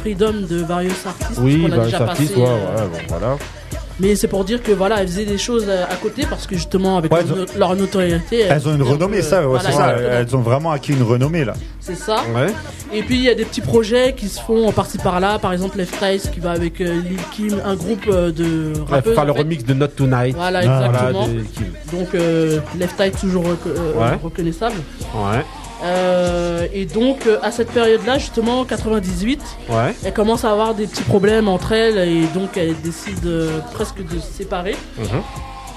[0.00, 1.40] Freedom de Various Artists.
[1.40, 3.36] Oui, qu'on a bah, déjà Sartis, passé, ouais, euh, ouais, bon, voilà.
[3.98, 6.98] Mais c'est pour dire que voilà, elles faisaient des choses à côté parce que justement,
[6.98, 8.40] avec Ouais, leur, elles ont- no- leur notoriété.
[8.40, 9.92] Elles ont une renommée, ça, ouais, voilà, c'est ça.
[9.94, 10.18] exactement.
[10.20, 11.54] Elles ont vraiment acquis une renommée là.
[11.80, 12.18] C'est ça.
[12.92, 15.38] Et puis il y a des petits projets qui se font en partie par là.
[15.38, 19.14] Par exemple, Left Eyes qui va avec euh, Lil Kim, un groupe euh, de rappeuses.
[19.14, 19.38] faire le fait.
[19.38, 20.36] remix de Not Tonight.
[20.36, 21.26] Voilà, exactement.
[21.28, 21.66] de Kim.
[21.98, 24.76] Donc euh, Left Eye toujours euh, reconnaissable.
[25.14, 25.42] Ouais.
[25.84, 29.94] Euh, et donc euh, à cette période-là, justement, 98, Ouais.
[30.04, 34.02] elles commencent à avoir des petits problèmes entre elles et donc elles décident euh, presque
[34.02, 34.76] de se séparer.
[34.98, 35.22] Mhm.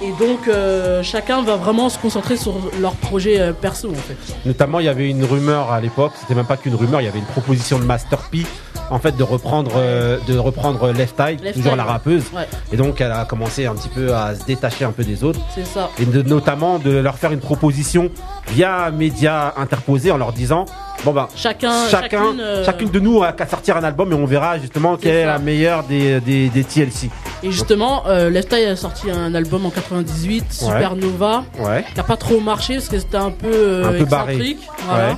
[0.02, 4.16] Et donc euh, chacun va vraiment se concentrer sur leur projet euh, perso en fait.
[4.46, 7.08] Notamment, il y avait une rumeur à l'époque, c'était même pas qu'une rumeur, il y
[7.08, 8.46] avait une proposition de Master P
[8.92, 12.24] en fait de reprendre euh, de reprendre Left Eye, Left toujours Eye, la rappeuse.
[12.34, 12.48] Ouais.
[12.72, 15.40] Et donc elle a commencé un petit peu à se détacher un peu des autres.
[15.54, 15.90] C'est ça.
[16.00, 18.10] Et de- notamment de leur faire une proposition
[18.48, 20.66] via un média interposé en leur disant
[21.04, 24.16] bon ben Chacun- chacun chacune, euh, chacune de nous a qu'à sortir un album et
[24.16, 27.10] on verra justement quelle est la meilleure des, des, des TLC.
[27.44, 31.86] Et justement, euh, Left Eye a sorti un album en 98, Supernova, Ouais.
[31.94, 34.34] qui a pas trop marché parce que c'était un peu, euh, Un peu barré.
[34.34, 34.68] excentrique.
[34.88, 35.08] Voilà.
[35.10, 35.16] Ouais.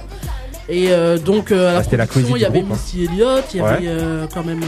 [0.70, 2.62] Et euh, donc euh, à la Ah, c'était la production, il y avait.
[2.62, 4.62] Missy Elliott, il y avait euh, quand même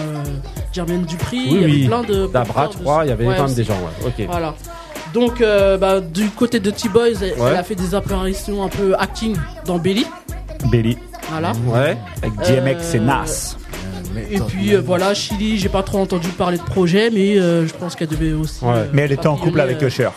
[0.74, 1.88] Jermaine Dupri, Oui, il y avait oui.
[1.88, 3.64] plein de Dabra, je crois, il y avait des aussi.
[3.64, 4.07] gens, ouais.
[4.07, 4.26] Ok.
[4.28, 4.55] Voilà.
[5.14, 5.43] Donc
[5.80, 7.51] bah, du côté de T-Boys, elle, Ouais.
[7.51, 9.36] elle a fait des apparitions un peu acting
[9.66, 10.07] dans Belly.
[10.68, 10.97] Belly.
[11.30, 11.51] Voilà.
[11.68, 11.97] Ouais.
[12.22, 13.57] Avec DMX et Euh, Nas.
[14.32, 17.74] Et puis euh, voilà, Chili, j'ai pas trop entendu parler de projet, mais euh, je
[17.74, 18.59] pense qu'elle devait aussi.
[18.64, 20.09] euh, Mais elle était en couple avec euh, Usher.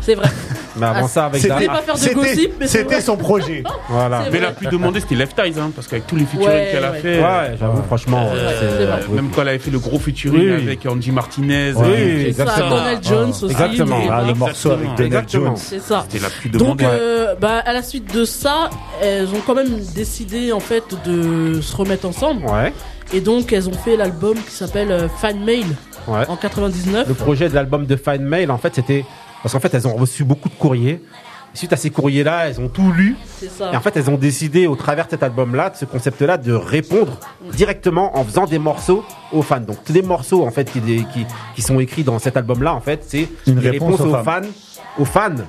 [0.00, 0.28] C'est vrai.
[0.76, 3.62] Mais avant Ah, ça, avec c'était pas faire de gossip, mais c'était son projet.
[3.90, 4.24] Voilà.
[4.32, 6.84] Mais la plus demandée, c'était Left Eyes, hein, parce qu'avec tous les featuring Ouais, qu'elle
[6.86, 6.98] a ouais.
[7.00, 7.20] fait.
[7.22, 9.00] Ouais, j'avoue, franchement, c'est- c'est vrai.
[9.14, 10.62] même quand elle avait fait le gros featuring Oui.
[10.66, 11.72] avec Andy Martinez.
[11.76, 12.56] Oui, et- exactement.
[12.56, 13.44] Ça, Donald Jones aussi.
[13.50, 14.00] Exactement.
[14.10, 15.42] Ah, le morceau avec Exactement.
[15.50, 15.58] Donald.
[15.58, 15.78] Jones.
[15.78, 16.06] C'est ça.
[16.08, 16.84] C'était la plus Donc, demandée.
[16.88, 18.70] euh, bah, à la suite de ça,
[19.02, 22.46] elles ont quand même décidé en fait de se remettre ensemble.
[22.46, 22.72] Ouais.
[23.12, 25.66] Et donc, elles ont fait l'album qui s'appelle euh, Fan Mail
[26.08, 26.26] Ouais.
[26.28, 27.06] en 99.
[27.06, 29.04] Le projet de l'album de Fine Mail, en fait, c'était
[29.42, 31.00] parce qu'en fait, elles ont reçu beaucoup de courriers.
[31.54, 33.14] Suite à ces courriers-là, elles ont tout lu.
[33.56, 33.70] Ça.
[33.72, 36.52] Et en fait, elles ont décidé, au travers de cet album-là, de ce concept-là, de
[36.54, 37.18] répondre
[37.52, 39.60] directement en faisant des morceaux aux fans.
[39.60, 42.80] Donc, tous les morceaux, en fait, qui, qui, qui sont écrits dans cet album-là, en
[42.80, 44.42] fait, c'est Une des réponse réponses aux aux fans.
[44.42, 44.48] fans,
[44.98, 45.44] aux fans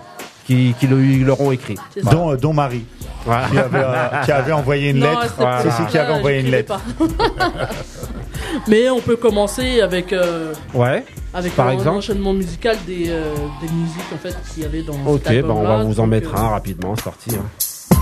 [0.46, 1.76] qui, qui le- leur ont écrit.
[1.94, 2.10] C'est ça.
[2.12, 2.86] Dont, euh, dont Marie.
[3.26, 3.48] Voilà.
[3.48, 5.36] Qui avait, euh, qui avait envoyé une Non, lettre.
[5.36, 6.80] pas C'est ça, qui qui avait envoyé une lettre.
[8.68, 11.04] Mais on peut commencer avec, euh, Ouais.
[11.34, 11.98] avec Par un exemple.
[11.98, 15.54] enchaînement musical des, euh, des musiques en fait qu'il y avait dans Ok, cet bah
[15.56, 17.32] on va vous en mettre euh, un rapidement, c'est parti.
[17.36, 17.96] hein.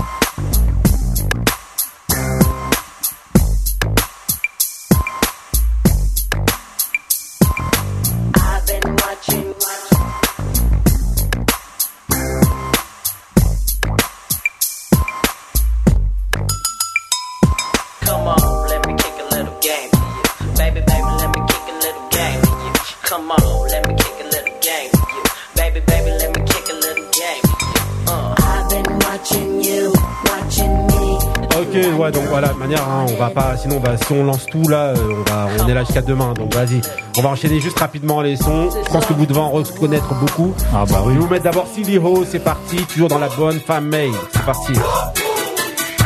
[31.98, 34.66] Ouais, donc voilà, de manière, hein, on va pas, sinon, bah, si on lance tout
[34.68, 36.80] là, euh, on va, on est là jusqu'à demain, donc vas-y.
[37.18, 38.68] On va enchaîner juste rapidement les sons.
[38.86, 40.52] Je pense que vous devez en reconnaître beaucoup.
[40.74, 41.12] Ah bah oui.
[41.14, 44.10] Je vais vous mettre d'abord Silly Ho, c'est parti, toujours dans la bonne femme May.
[44.32, 44.72] C'est parti.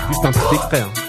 [0.09, 0.81] Juste un petit extrait.
[0.83, 1.06] hein.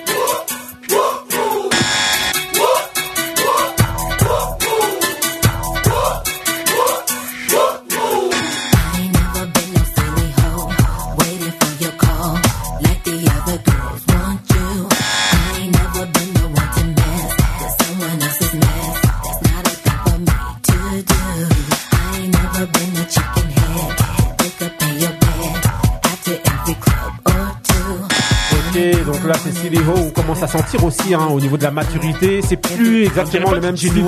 [29.05, 31.71] Donc là c'est Silly Ho, on commence à sentir aussi hein, au niveau de la
[31.71, 34.01] maturité, c'est plus exactement le même style de...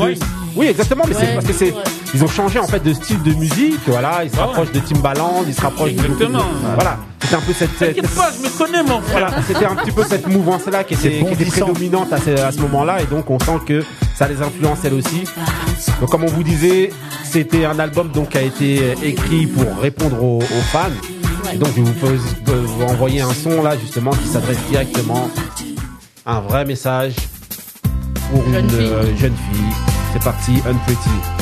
[0.55, 1.73] Oui, exactement, mais c'est parce que c'est
[2.13, 5.43] ils ont changé en fait de style de musique, voilà, ils se rapprochent de Timbaland,
[5.47, 6.43] ils se rapprochent de Exactement.
[6.73, 9.29] voilà, c'était un peu cette, pas, je me connais, mon frère.
[9.29, 12.31] voilà, c'était un petit peu cette mouvance là qui était, qui était prédominante à ce,
[12.31, 13.01] à ce moment-là.
[13.01, 13.83] Et donc on sent que
[14.15, 15.23] ça les influence elles aussi.
[15.99, 16.91] Donc comme on vous disait,
[17.23, 20.89] c'était un album donc qui a été écrit pour répondre aux, aux fans.
[21.53, 25.29] Et donc je vous, pose- de vous envoyer un son là justement qui s'adresse directement
[26.25, 27.15] à un vrai message
[28.31, 28.79] pour Jeune une fille.
[28.85, 29.73] euh, jeune fille.
[30.13, 31.38] C'est parti, Unpretty.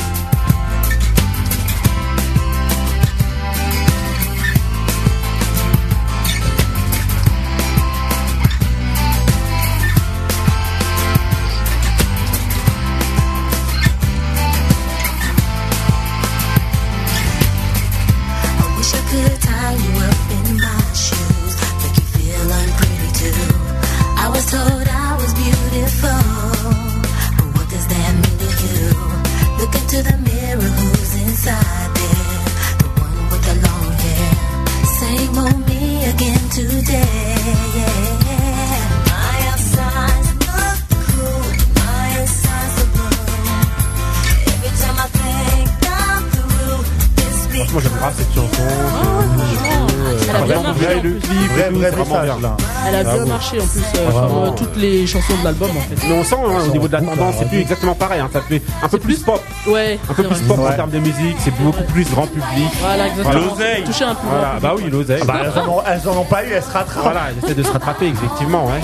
[51.02, 52.56] Le clip, Vrai- vrai message, là.
[52.86, 53.26] Elle a bien Bravo.
[53.28, 56.06] marché en plus euh, sur euh, toutes les chansons de l'album en fait.
[56.08, 58.20] Mais on sent hein, au niveau de la tendance, c'est plus exactement pareil.
[58.20, 59.40] Hein, ça fait un peu plus pop.
[59.66, 59.98] Ouais.
[60.10, 60.56] Un peu plus vrai.
[60.56, 62.68] pop en termes de musique, c'est beaucoup plus grand public.
[62.80, 63.42] Voilà, exactement.
[63.84, 64.26] Toucher un peu.
[64.28, 65.20] Voilà, bah oui, l'oseille.
[65.22, 67.02] Ah bah, elles, en ont, elles en ont pas eu, elles se rattrapent.
[67.02, 68.80] Voilà, elles essaient de se rattraper, effectivement, ouais.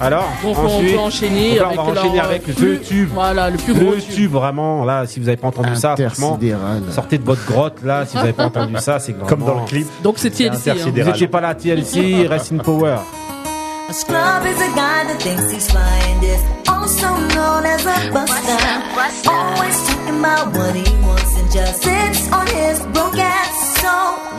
[0.00, 2.80] Alors, Donc on ensuite, peut enchaîner donc là, avec on va enchaîner avec plus- le
[2.80, 3.08] tube.
[3.12, 4.30] Voilà, le plus gros Le tube.
[4.32, 6.38] vraiment, là, si vous n'avez pas entendu ça, franchement,
[6.90, 9.66] sortez de votre grotte, là, si vous n'avez pas entendu ça, c'est Comme dans le
[9.66, 9.86] clip.
[10.02, 10.70] Donc c'est TLC.
[10.70, 10.74] hein.
[10.84, 13.04] Vous n'étiez pas là, TLC, in Power.
[13.88, 19.28] A scrub is a guy that thinks he's flying this, also known as a buster.
[19.28, 23.80] Always talking about what he wants and just sits on his broke ass.
[23.82, 23.92] So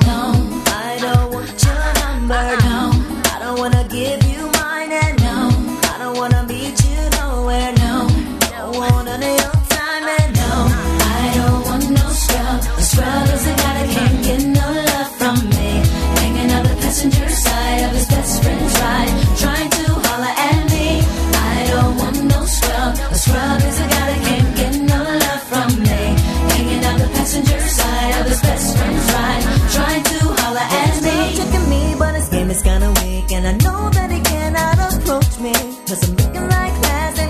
[0.08, 0.32] no,
[0.68, 2.44] I don't want your number.
[2.64, 2.92] No,
[3.34, 4.29] I don't wanna give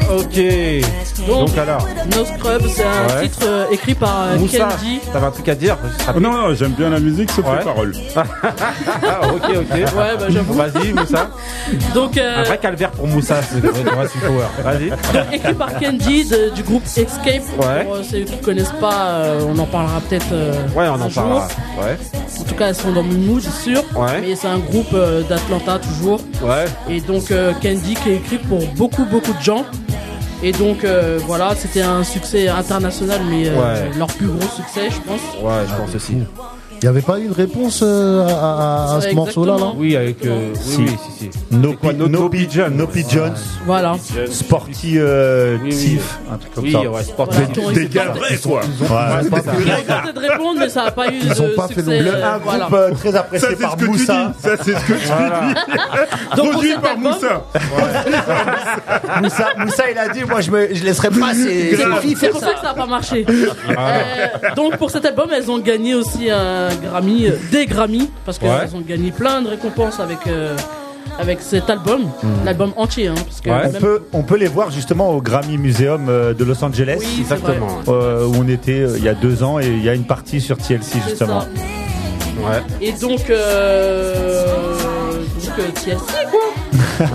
[0.09, 1.27] Ok.
[1.27, 3.27] Donc alors, No Scrub, c'est un Ouais.
[3.27, 4.99] titre euh, écrit par euh, Moussa, Kenji.
[5.13, 5.77] t'avais un truc à dire
[6.19, 7.59] Non, non, j'aime bien la musique, sauf Ouais.
[7.59, 7.93] les paroles.
[8.15, 9.71] Ah, ok, ok.
[9.75, 9.87] Ouais,
[10.19, 10.53] bah j'avoue.
[10.53, 11.29] Vas-y, Moussa.
[11.93, 14.45] Donc, euh, Un vrai calvaire pour Moussa, c'est le in Power.
[14.63, 14.89] Vas-y.
[14.89, 14.99] donc,
[15.33, 17.43] écrit par Kenji de- du groupe Escape.
[17.59, 17.83] Ouais.
[17.83, 20.31] Pour euh, ceux qui connaissent pas, euh, on en parlera peut-être.
[20.31, 21.23] euh, Ouais, on un en jour.
[21.23, 21.47] parlera.
[21.81, 21.97] Ouais.
[22.39, 23.83] En tout cas, elles sont dans mon mood, c'est sûr.
[23.95, 24.21] Ouais.
[24.21, 26.19] Mais c'est un groupe euh, d'Atlanta toujours.
[26.41, 26.65] Ouais.
[26.89, 29.65] Et donc euh, Candy qui est écrit pour beaucoup beaucoup de gens.
[30.41, 33.91] Et donc euh, voilà, c'était un succès international, mais euh, Ouais.
[33.97, 35.19] leur plus gros succès, je pense.
[35.41, 36.17] Ouais, je pense aussi.
[36.81, 39.97] Il n'y avait pas eu de réponse euh, à, à- à ce morceau-là là Oui,
[39.97, 40.25] avec.
[40.25, 40.77] euh, Si.
[40.77, 41.29] oui, si, si.
[41.51, 42.69] No, quoi, No- no, No Pi- Pigeon.
[42.71, 43.33] No Pigeons,
[43.65, 43.95] Voilà.
[44.31, 45.77] Sporty euh, Oui, oui.
[45.77, 46.79] Tif, un truc comme Oui, ça.
[46.79, 47.39] ouais, sportif.
[47.57, 48.61] Voilà, Des essayé gars de- vrais, quoi.
[48.63, 51.27] Ils ont pas fait- Ils ont tenté de répondre, mais ça n'a pas eu Ils
[51.27, 51.97] de ont pas fait succès.
[51.99, 52.65] le- Le- euh, un voilà.
[52.65, 54.33] groupe euh, très apprécié par Moussa.
[54.41, 57.43] Ça, c'est ce que tu pour Produit par Moussa.
[59.21, 59.47] Moussa.
[59.57, 62.47] Moussa, il a dit, moi je, me, je laisserai pas ces, filles c'est pour ça.
[62.47, 63.25] ça que ça n'a pas marché.
[63.27, 68.37] Euh, donc pour cet album, elles ont gagné aussi un Grammy, euh, des Grammy, parce
[68.37, 68.75] qu'elles Ouais.
[68.75, 70.55] ont gagné plein de récompenses avec euh,
[71.17, 72.03] avec cet album,
[72.45, 73.71] l'album entier, hein, parce que Ouais.
[73.75, 76.97] On peut, on peut les voir justement au Grammy Museum euh, de Los Angeles.
[76.99, 77.17] Oui.
[77.21, 77.67] Exactement.
[77.87, 80.05] euh, où on était euh, il y a deux ans et il y a une
[80.05, 81.39] partie sur TLC justement.
[82.39, 82.61] Ouais.
[82.81, 84.75] Et donc, euh,
[85.59, 85.97] donc TLC
[86.31, 86.39] quoi.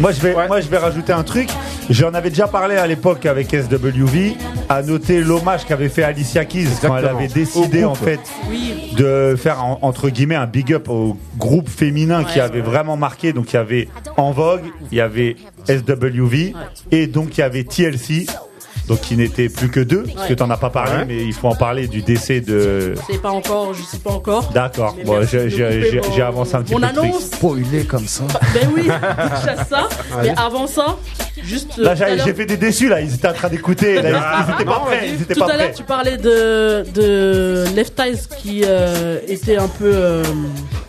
[0.00, 1.48] Moi je vais, moi je vais rajouter un truc.
[1.90, 4.34] J'en avais déjà parlé à l'époque avec SWV.
[4.68, 8.94] À noter l'hommage qu'avait fait Alicia Keys quand elle avait décidé en fait Oui.
[8.96, 13.32] de faire en- entre guillemets un big up au groupe féminin qui avait vraiment marqué.
[13.32, 15.36] Donc il y avait En Vogue, il y avait
[15.68, 16.54] SWV
[16.90, 18.26] et donc il y avait TLC.
[18.88, 21.04] Donc qui n'était plus que deux, parce que t'en as pas parlé, Ouais.
[21.06, 22.94] mais il faut en parler du décès de.
[23.08, 24.50] C'est pas encore, je sais pas encore.
[24.52, 24.94] D'accord.
[24.98, 26.86] Mais Bon, merci j'ai de j'ai- couper j'ai- mon- j'ai avancé un petit mon peu.
[26.86, 27.04] le truc.
[27.04, 27.22] annonce.
[27.26, 28.24] Spoilé comme ça.
[28.54, 29.88] Ben oui, déjà ça.
[30.22, 30.96] Mais avant ça,
[31.44, 31.78] juste.
[31.78, 33.00] euh, Là, tout à j'ai l'heure- j'ai fait des déçus là.
[33.00, 34.02] Ils étaient en train d'écouter.
[34.02, 34.98] là, Ils, ils étaient pas non, prêts.
[35.00, 35.08] vas-y.
[35.10, 35.74] Ils étaient Tout pas à l'heure, prêts.
[35.76, 39.92] tu parlais de, de Left Eyes qui euh, était un peu.
[39.94, 40.22] euh,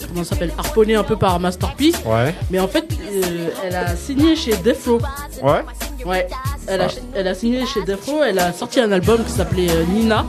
[0.10, 1.96] comment ça s'appelle, harponnée un peu par Masterpiece.
[2.06, 2.34] Ouais.
[2.52, 5.00] Mais en fait, euh, elle a signé chez Death Row.
[5.44, 5.62] Ouais.
[6.06, 6.28] Ouais.
[6.68, 8.22] Elle a, elle a signé chez Death Row.
[8.24, 10.26] Elle a sorti un album qui s'appelait euh, Nina,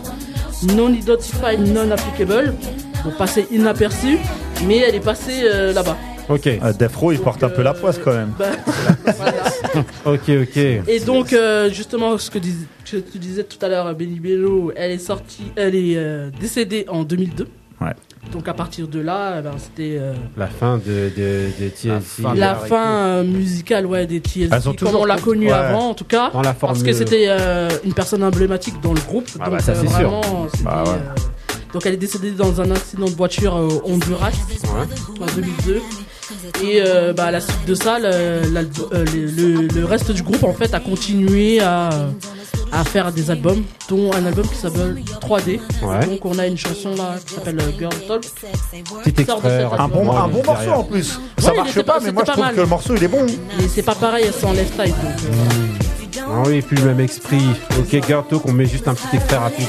[0.75, 2.55] Non Identified, Non Applicable.
[3.03, 4.18] Pour passer inaperçu,
[4.66, 5.97] mais elle est passée euh, là-bas.
[6.31, 6.47] Ok.
[6.47, 8.33] Euh, Death Row, il porte un peu la poisse quand même.
[8.39, 10.57] Bah, Ok, ok.
[10.57, 14.72] Et donc, euh, justement, ce que, dis- que tu disais tout à l'heure, Benny Bello,
[14.77, 17.47] elle est sortie, elle est euh, décédée en 2002.
[17.81, 17.89] Ouais.
[18.33, 22.22] Donc à partir de là, eh ben, c'était euh, La fin de, de, de TLC.
[22.37, 25.53] la fin euh, musicale ouais, des TLC, comme toujours on l'a connu ouais.
[25.53, 26.31] avant en tout cas.
[26.33, 29.29] Dans la parce que c'était euh, une personne emblématique dans le groupe.
[29.39, 29.97] Ah donc bah, ça, euh, c'est sûr.
[30.11, 30.91] vraiment, Bah ouais.
[30.91, 34.31] euh, donc elle est décédée dans un accident de voiture au Honduras
[35.20, 35.81] en 2002.
[36.64, 39.27] Et euh, bah, à la suite de ça, le, l'album- euh, le,
[39.62, 41.91] le- le reste du groupe en fait a continué à,
[42.73, 45.61] à faire des albums, dont un album qui s'appelle 3D.
[45.83, 46.07] Ouais.
[46.07, 48.23] Donc on a une chanson là qui s'appelle euh, Girl Talk.
[49.05, 51.19] Petit extrait, Un bon, un bon morceau en plus.
[51.39, 52.55] Ça Ouais, marche pas, mais moi je trouve mal.
[52.55, 53.27] que le morceau il est bon.
[53.59, 54.95] Mais c'est pas pareil sans left side.
[54.95, 57.43] Donc, euh, Ah oui, plus le même esprit.
[57.79, 59.67] Ok, Garto, qu'on met juste un petit extrait rapide.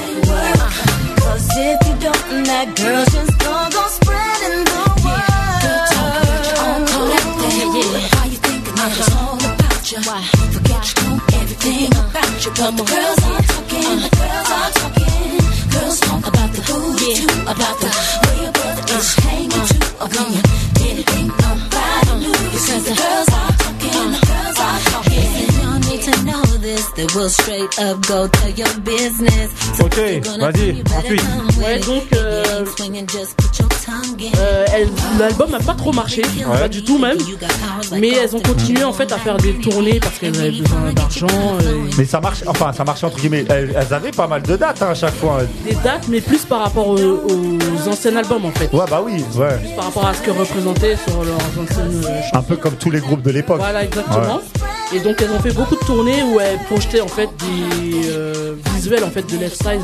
[12.46, 12.52] You.
[12.54, 14.08] But the girls are talking, uh-huh.
[14.08, 15.16] the girls are talking.
[15.72, 17.90] Girls talk about the booty too, about the
[18.22, 19.86] way your brother is hanging too.
[20.00, 20.55] Oh, when
[29.80, 29.96] Ok,
[30.40, 31.22] vas-y, ensuite.
[31.64, 32.44] Ouais, donc euh,
[34.28, 34.84] euh,
[35.18, 36.22] l'album n'a pas trop marché,
[36.58, 37.16] pas du tout même.
[37.92, 41.26] Mais elles ont continué en fait à faire des tournées parce qu'elles avaient besoin d'argent,
[41.62, 43.44] euh, Mais ça marche, enfin ça marchait entre guillemets.
[43.48, 45.38] Elles, elles avaient pas mal de dates hein, à chaque fois.
[45.64, 48.72] des dates, mais plus par rapport aux, aux anciens albums en fait.
[48.72, 49.58] Ouais, bah oui, ouais.
[49.58, 52.36] Plus par rapport à ce que représentaient sur leurs anciennes euh, chansons.
[52.36, 53.58] Un peu comme tous les groupes de l'époque.
[53.58, 54.40] Voilà, exactement.
[54.94, 58.54] Et donc elles ont fait beaucoup de tournées où elles projetaient en fait des euh,
[58.74, 59.80] visuels en fait de Left Side.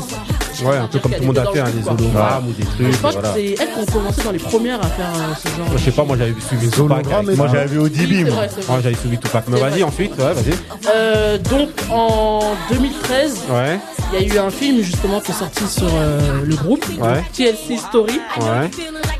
[0.63, 2.83] Ouais, un peu comme tout le monde a fait, hein, des hologrammes ou des Je
[2.83, 2.97] trucs.
[2.97, 3.29] crois voilà.
[3.29, 5.67] que c'est elles qui ont commencé dans les premières à faire euh, ce genre.
[5.77, 7.05] Je sais pas, moi j'avais suivi Tupac.
[7.37, 8.43] Moi j'avais vu au Oui, DB, c'est moi.
[8.49, 8.67] c'est.
[8.69, 9.43] Moi j'avais suivi Tupac.
[9.47, 10.53] Mais C'est vas-y, ensuite, ouais, vas-y.
[10.95, 12.41] Euh, donc en
[12.71, 13.79] 2013, Ouais.
[14.13, 16.85] il y a eu un film justement qui est sorti sur euh, le groupe.
[17.33, 18.19] TLC Story.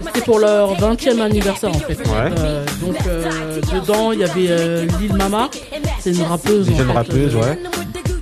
[0.06, 1.98] C'était pour leur 20e anniversaire en fait.
[1.98, 2.30] Ouais.
[2.40, 5.50] Euh, donc euh, dedans il y avait euh, Lil Mama,
[6.00, 6.68] c'est une rappeuse.
[6.68, 7.60] Une en jeune fait, rappeuse, euh, ouais.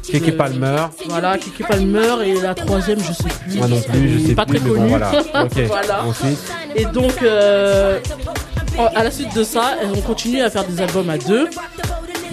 [0.09, 0.85] Keke Palmer.
[1.07, 3.57] Voilà, Kiki Palmer et la troisième je sais plus.
[3.57, 4.89] Moi non plus, je sais pas plus, très mais bon, connue.
[4.89, 5.11] voilà.
[5.43, 5.57] Ok.
[5.67, 6.03] Voilà.
[6.05, 6.39] Ensuite.
[6.75, 7.99] Et donc euh,
[8.95, 11.47] à la suite de ça, elles ont continué à faire des albums à deux.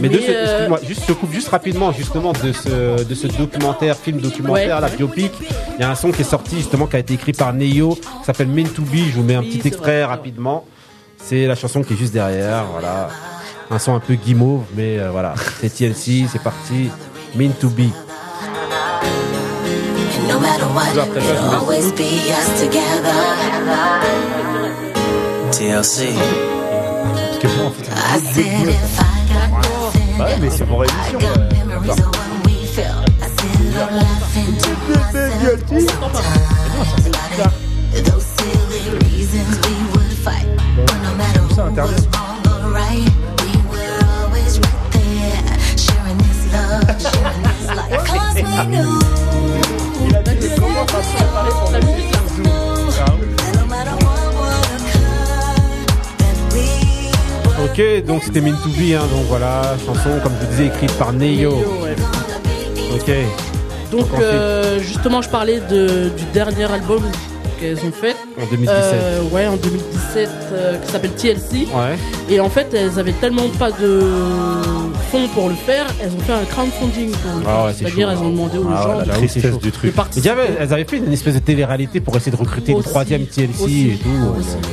[0.00, 3.26] Mais, de ce, euh, excuse-moi, juste je coupe juste rapidement justement de ce de ce
[3.26, 5.32] documentaire, film documentaire, Ouais, la biopic.
[5.76, 7.96] Il y a un son qui est sorti justement qui a été écrit par Neo,
[7.96, 8.94] qui s'appelle Meant to Be.
[9.10, 10.04] Je vous mets un Oui, petit extrait vrai.
[10.04, 10.64] rapidement.
[11.18, 13.08] C'est la chanson qui est juste derrière, voilà.
[13.70, 15.34] Un son un peu guimauve, mais euh, voilà.
[15.60, 16.90] C'est TLC, c'est parti.
[17.34, 17.92] Meant to Be.
[20.28, 23.18] No matter what, Après ça, je it'll vous always be us together.
[25.52, 26.08] TLC.
[27.40, 31.18] I said if I got Bah ouais, mais c'est pour émission.
[42.78, 43.27] memories
[57.64, 60.92] Ok, donc c'était Meant to Be, hein, donc voilà, chanson comme je vous disais écrite
[60.92, 61.62] par Neo.
[62.94, 63.10] Ok.
[63.90, 67.02] Donc euh, justement je parlais de, du dernier album
[67.58, 68.16] qu'elles ont fait.
[68.40, 68.76] En 2017.
[68.76, 71.68] Euh, ouais, en 2017, euh, qui s'appelle TLC.
[71.72, 71.96] Ouais.
[72.30, 74.02] Et en fait, elles avaient tellement pas de
[75.10, 78.18] fonds pour le faire, elles ont fait un crowdfunding pour le Ah ouais, C'est-à-dire, elles
[78.18, 79.56] ont demandé aux Ah gens ouais, c'est chaud.
[79.62, 79.90] du truc.
[79.90, 80.28] de participer.
[80.28, 82.72] Mais il y avait- elles avaient fait une espèce de télé-réalité pour essayer de recruter
[82.72, 82.88] une Aussi.
[82.88, 83.88] troisième TLC Aussi.
[83.90, 84.08] et tout.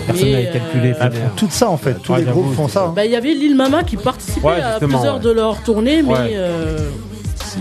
[0.07, 0.93] Personne Mais, n'avait calculé.
[1.01, 1.95] euh, tout ça en fait.
[2.01, 2.85] Tous les groupes font ça.
[2.87, 2.93] hein.
[2.95, 5.19] Bah, il y avait Lil Mama qui participait Ouais, à plusieurs ouais.
[5.21, 6.17] de leurs tournées, mais Ouais.
[6.33, 6.89] euh,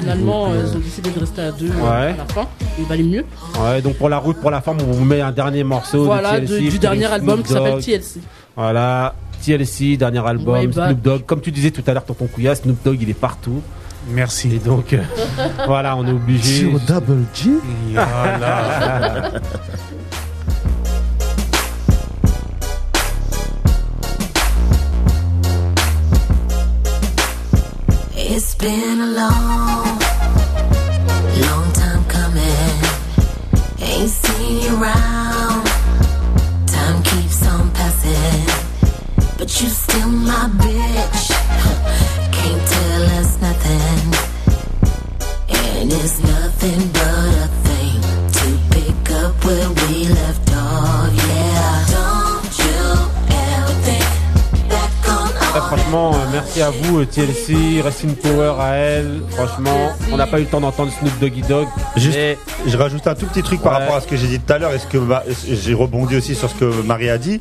[0.00, 2.12] finalement, euh, elles ont décidé de rester à deux euh, Ouais.
[2.12, 2.46] à la fin.
[2.78, 3.24] Il valait mieux.
[3.62, 6.40] Ouais, donc pour la route, pour la forme, on vous met un dernier morceau Voilà,
[6.40, 6.70] de de- TLC.
[6.70, 7.78] du dernier album qui s'appelle.
[7.78, 8.20] TLC.
[8.56, 9.14] Voilà,
[9.44, 10.88] TLC, dernier album, back.
[10.88, 11.22] Snoop Dogg.
[11.26, 13.62] Comme tu disais tout à l'heure, tonton Couilla, Snoop Dogg, il est partout.
[14.08, 14.54] Merci.
[14.54, 15.02] Et donc, euh,
[15.66, 16.60] voilà, on est obligé.
[16.60, 17.50] Sur Double G.
[17.92, 19.32] Voilà.
[28.16, 29.84] It's been a long,
[31.40, 32.80] long time coming.
[33.80, 35.23] Ain't seen you around.
[39.44, 41.28] You still my bitch.
[42.32, 44.08] Can't tell us nothing.
[45.50, 48.00] And it's nothing but a thing
[48.36, 51.12] to pick up where we left off.
[51.14, 51.84] Yeah.
[51.92, 52.80] Don't you
[53.36, 54.08] ever think
[54.70, 55.28] back on
[55.68, 56.23] franchement, euh,
[56.56, 57.54] merci à vous, TLC,
[58.04, 59.20] in Power à elle.
[59.30, 61.66] Franchement, on n'a pas eu le temps d'entendre Snoop Doggy Dogg.
[61.96, 64.38] Juste, mais- je rajoute un tout petit truc par rapport à ce que j'ai dit
[64.40, 64.98] tout à l'heure et ce que
[65.50, 67.40] j'ai rebondi aussi sur ce que Marie a dit.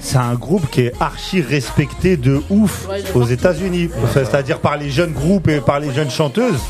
[0.00, 3.90] C'est un groupe qui est archi respecté de ouf aux États-Unis.
[4.12, 6.60] C'est-à-dire par les jeunes groupes et par les jeunes chanteuses.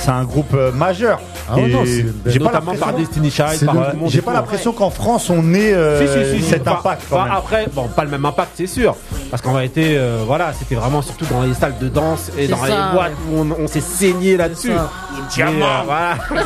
[0.00, 1.20] C'est un groupe euh, majeur.
[1.48, 3.80] Ah ouais, Et non, c'est- j'ai pas notamment l'impression- par Destiny Child, C'est par le-
[3.82, 6.62] tout le monde J'ai pas l'impression qu'en France on ait euh, Si, si, si, cet
[6.66, 7.02] enfin, impact.
[7.10, 7.34] quand enfin, même.
[7.36, 8.96] après, bon, pas le même impact, c'est sûr.
[9.30, 12.48] Parce qu'en réalité, euh, voilà, c'était vraiment surtout dans les salles de danse et C'est
[12.52, 13.36] dans ça, les boîtes ouais.
[13.36, 14.72] où on, on s'est saigné là-dessus.
[14.72, 14.90] ça.
[15.36, 16.14] Mais, euh, voilà.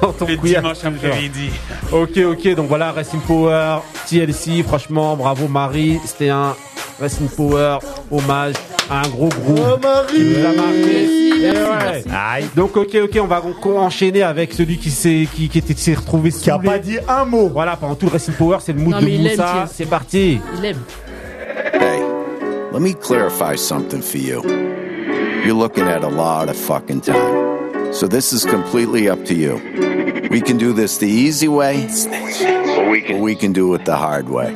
[0.00, 1.50] Dans ton Le couillard, dimanche après-midi.
[1.90, 6.54] Ok, ok, donc voilà, Rest in Power, TLC, franchement, bravo Marie, c'était un
[7.00, 7.78] Rest in Power,
[8.10, 8.54] hommage
[8.90, 11.08] à un gros groupe Oh, Marie qui nous a marqué.
[11.40, 12.44] Merci, merci, ouais.
[12.54, 15.94] Donc ok, ok, on va en- enchaîner avec celui qui s'est qui, qui était s'est
[15.94, 17.48] retrouvé qui a pas dit un mot.
[17.48, 19.30] Voilà, pendant tout le Rest in Power, c'est le mood Non, de mais il aime
[19.32, 20.40] Moussa, c'est parti.
[20.58, 20.78] Il aime.
[21.74, 22.00] Hey,
[22.72, 24.42] let me clarify something for you.
[25.44, 27.92] You're looking at a lot of fucking time.
[27.92, 29.60] So this is completely up to you.
[30.30, 31.86] We can do this the easy way,
[32.78, 34.54] or we can, we can do it the hard way.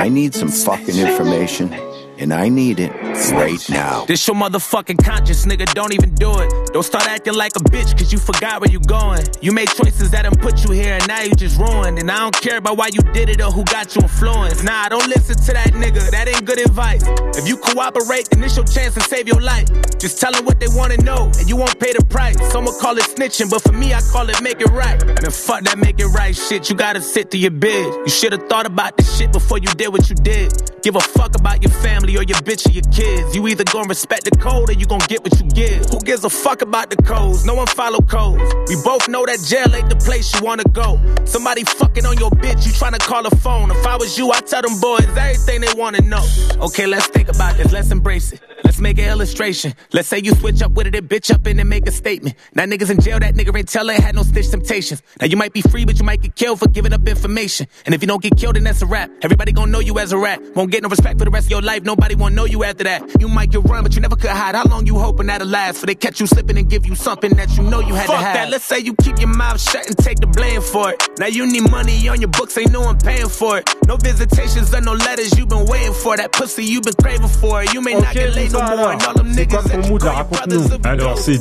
[0.00, 1.72] I need some fucking information,
[2.18, 2.90] and I need it
[3.32, 4.04] right now.
[4.04, 5.72] This your motherfucking conscience, nigga.
[5.74, 6.72] Don't even do it.
[6.72, 9.24] Don't start acting like a bitch, cause you forgot where you going.
[9.40, 11.98] You made choices that done put you here, and now you just ruined.
[11.98, 14.64] And I don't care about why you did it or who got you influenced.
[14.64, 16.10] Nah, don't listen to that nigga.
[16.10, 17.02] That ain't good advice.
[17.36, 19.68] If you cooperate, then it's your chance to save your life.
[19.98, 22.36] Just tell them what they wanna know, and you won't pay the price.
[22.50, 25.04] Someone call it snitching, but for me, I call it make it right.
[25.06, 26.68] Man, fuck that make it right shit.
[26.68, 27.86] You gotta sit to your bed.
[28.04, 30.52] You should've thought about this shit before you did what you did.
[30.82, 33.34] Give a fuck about your family or your bitch or your kids.
[33.34, 35.84] You either gonna respect the code or you gonna get what you give.
[35.90, 37.44] Who gives a fuck about the codes?
[37.44, 38.42] No one follow codes.
[38.68, 41.00] We both know that jail ain't the place you wanna go.
[41.24, 43.70] Somebody fucking on your bitch, you tryna call a phone.
[43.70, 46.24] If I was you, I tell them boys everything they wanna know.
[46.60, 47.72] Okay, let's think about this.
[47.72, 48.40] Let's embrace it.
[48.64, 49.72] Let's make an illustration.
[49.92, 52.34] Let's say you switch up with it and bitch up and then make a statement.
[52.54, 55.02] Now niggas in jail, that nigga ain't tell ain't had no stitch temptations.
[55.20, 57.66] Now you might be free, but you might get killed for giving up information.
[57.86, 59.10] And if you don't get killed, then that's a rap.
[59.22, 60.40] Everybody gonna know you as a rat.
[60.54, 61.82] Won't get no respect for the rest of your life.
[61.84, 63.20] Nobody won't know you after that.
[63.20, 64.54] You might get run, but you never could hide.
[64.54, 65.78] How long you hoping that'll last?
[65.78, 68.18] For they catch you slipping and give you something that you know you had Fuck
[68.18, 68.34] to have.
[68.34, 68.50] that.
[68.50, 71.02] Let's say you keep your mouth shut and take the blame for it.
[71.18, 73.68] Now you need money on your books, ain't no one paying for it.
[73.86, 76.16] No visitations or no letters you've been waiting for.
[76.16, 77.64] That pussy you've been craving for.
[77.64, 81.38] You may not get laid you call your brothers of Alors c'est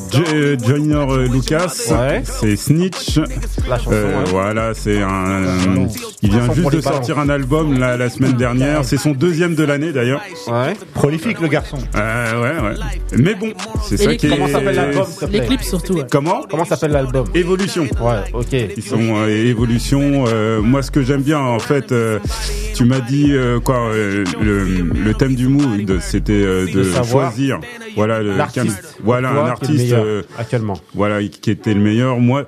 [0.66, 1.70] Junior euh, Lucas,
[2.24, 3.20] c'est Snitch.
[3.20, 5.44] Euh, Voilà, c'est un.
[6.22, 8.84] Il vient Chanson juste de sortir un album la, la semaine dernière.
[8.86, 10.22] C'est son deuxième de l'année d'ailleurs.
[10.48, 10.74] Ouais.
[10.94, 11.78] Prolifique le garçon.
[11.96, 12.76] Euh, ouais, ouais.
[13.18, 13.54] Mais bon,
[13.88, 14.30] c'est Et ça les qui est.
[14.30, 15.94] comment s'appelle l'album, s'il te plaît Les clips surtout.
[15.96, 16.06] ouais.
[16.12, 17.84] Comment Comment s'appelle l'album Évolution.
[18.02, 18.54] Ouais, ok.
[18.76, 20.26] Ils sont euh, évolution.
[20.28, 22.20] euh, moi, ce que j'aime bien, en fait, euh,
[22.74, 27.32] tu m'as dit euh, quoi euh, le, le thème du mood, c'était euh, De savoir
[27.32, 27.60] choisir.
[27.95, 28.98] Voilà, le, l'artiste.
[29.03, 30.76] Voilà, un artiste meilleur, euh, actuellement.
[30.94, 32.19] Voilà, qui était le meilleur.
[32.19, 32.45] Moi,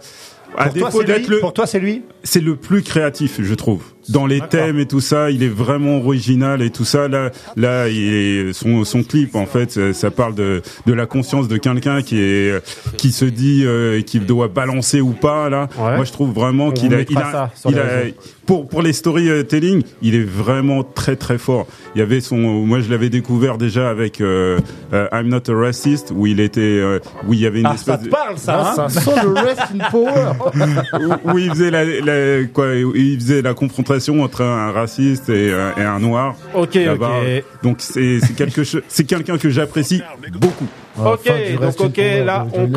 [0.58, 1.40] à Pour défaut d'être le.
[1.40, 3.82] Pour toi, c'est lui C'est le plus créatif, je trouve.
[4.10, 7.08] Dans les thèmes et tout ça, il est vraiment original et tout ça.
[7.08, 8.14] Là, là, il
[8.50, 12.02] est, son, son clip, en fait, ça, ça parle de, de la conscience de quelqu'un
[12.02, 12.60] qui est,
[12.98, 15.50] qui se dit euh, qu'il doit balancer ou pas.
[15.52, 17.84] Là, moi, je trouve vraiment qu'il a, il a, il a-
[18.48, 21.68] pour pour les storytelling, il est vraiment très très fort.
[21.94, 24.60] Il y avait son, moi, je l'avais découvert déjà avec euh,
[24.92, 26.98] euh, I'm Not a Racist, où il était, euh,
[27.28, 29.12] où il y avait une Ah, espèce ça te de- parle, ça, hein Ça sent
[29.24, 30.32] le rest in power.
[31.26, 32.09] où, où il faisait la, la-
[32.54, 36.36] quoi, il faisait la confrontation entre un raciste et, un- et un noir.
[36.54, 37.00] Ok, ok.
[37.64, 40.02] Donc c'est c'est quelque chose, c'est quelqu'un que j'apprécie
[40.40, 40.68] beaucoup.
[41.06, 41.32] Ok,
[41.62, 42.70] donc ok, là on,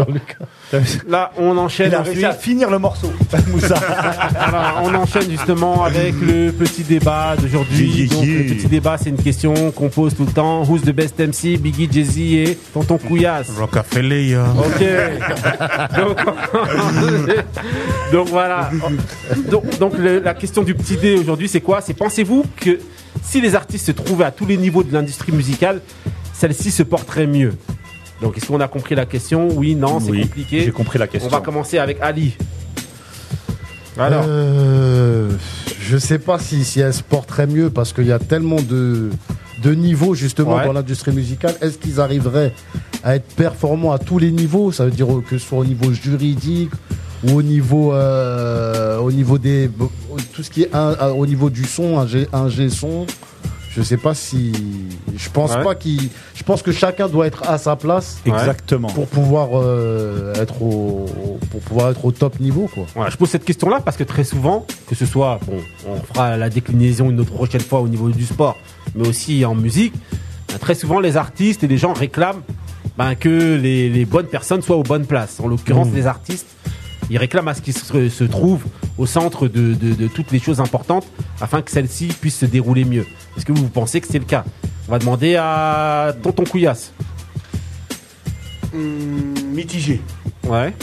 [1.09, 2.25] là on enchaîne Il a réussi ensuite.
[2.25, 3.13] à finir le morceau,
[3.49, 3.75] Moussa.
[4.83, 8.07] On enchaîne justement avec le petit débat d'aujourd'hui.
[8.09, 10.63] Donc le petit débat, c'est une question qu'on pose tout le temps.
[10.65, 13.51] Who's the best MC, Biggie, Jay-Z et Tonton Couillasse?
[13.59, 14.37] Rockefeller.
[14.59, 14.85] Ok.
[15.97, 16.19] donc,
[18.13, 18.71] donc voilà.
[19.51, 21.81] Donc, donc le- la question du petit dé aujourd'hui, c'est quoi?
[21.81, 22.79] C'est pensez-vous que
[23.23, 25.81] si les artistes se trouvaient à tous les niveaux de l'industrie musicale,
[26.33, 27.55] celle-ci se porterait mieux?
[28.23, 29.49] Donc est-ce qu'on a compris la question?
[29.55, 30.63] Oui, non, c'est Oui, compliqué.
[30.63, 31.29] j'ai compris la question.
[31.29, 32.35] On va commencer avec Ali.
[33.99, 34.25] Alors.
[34.27, 35.31] Euh,
[35.81, 39.11] je sais pas si, si elle se porterait mieux parce qu'il y a tellement de,
[39.63, 40.65] de niveaux justement Ouais.
[40.65, 41.55] dans l'industrie musicale.
[41.61, 42.55] Est-ce qu'ils arriveraient
[43.03, 44.73] à être performants à tous les niveaux?
[44.73, 46.71] Ça veut dire que ce soit au niveau juridique
[47.25, 49.69] ou au niveau, euh, au niveau des,
[50.33, 53.07] tout ce qui est un- un- au niveau du son, un G, un G son.
[53.75, 54.53] Je sais pas si,
[55.17, 55.63] je pense Ouais.
[55.65, 58.21] pas qu'il, je pense que chacun doit être à sa place.
[58.27, 58.89] Exactement.
[58.89, 61.07] Pour pouvoir euh, être au,
[61.51, 62.85] pour pouvoir être au top niveau quoi.
[62.95, 65.59] Voilà, je pose cette question-là parce que très souvent, que ce soit, bon,
[65.89, 68.59] on fera la déclinaison une autre prochaine fois au niveau du sport,
[68.95, 69.95] mais aussi en musique,
[70.49, 72.43] ben, très souvent les artistes et les gens réclament
[72.99, 75.41] ben, que les, les bonnes personnes soient aux bonnes places.
[75.41, 75.95] En l'occurrence, Mmh.
[75.95, 76.47] les artistes,
[77.13, 78.65] ils réclament à ce qu'ils se, se trouvent
[78.97, 81.07] au centre de, de- de toutes les choses importantes
[81.43, 83.07] afin que celles-ci puissent se dérouler mieux.
[83.37, 84.45] Est-ce que vous pensez que c'est le cas?
[84.89, 86.93] On va demander à Tonton Couillasse.
[88.75, 90.01] Hum, mitigé.
[90.45, 90.75] Ouais.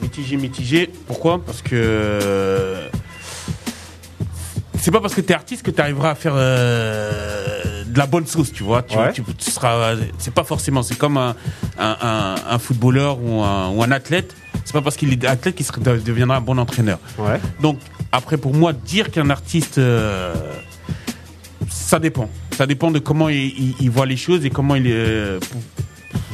[0.00, 0.90] Mitigé, mitigé.
[1.06, 1.40] Pourquoi?
[1.44, 2.88] Parce que euh,
[4.80, 8.52] c'est pas parce que t'es artiste que t'arriveras à faire euh, de la bonne sauce,
[8.52, 8.82] tu vois.
[8.82, 9.12] Tu, Ouais.
[9.12, 9.94] tu- tu seras.
[10.18, 10.82] C'est pas forcément.
[10.82, 11.36] C'est comme un,
[11.78, 14.34] un, un- un footballeur ou un, ou un athlète.
[14.64, 15.66] C'est pas parce qu'il est athlète qu'il
[16.04, 16.98] deviendra un bon entraîneur.
[17.18, 17.40] Ouais.
[17.60, 17.78] Donc
[18.12, 20.34] après, pour moi, dire qu'un artiste, euh,
[21.68, 22.28] ça dépend.
[22.56, 25.38] Ça dépend de comment il, il- il voit les choses et comment il euh,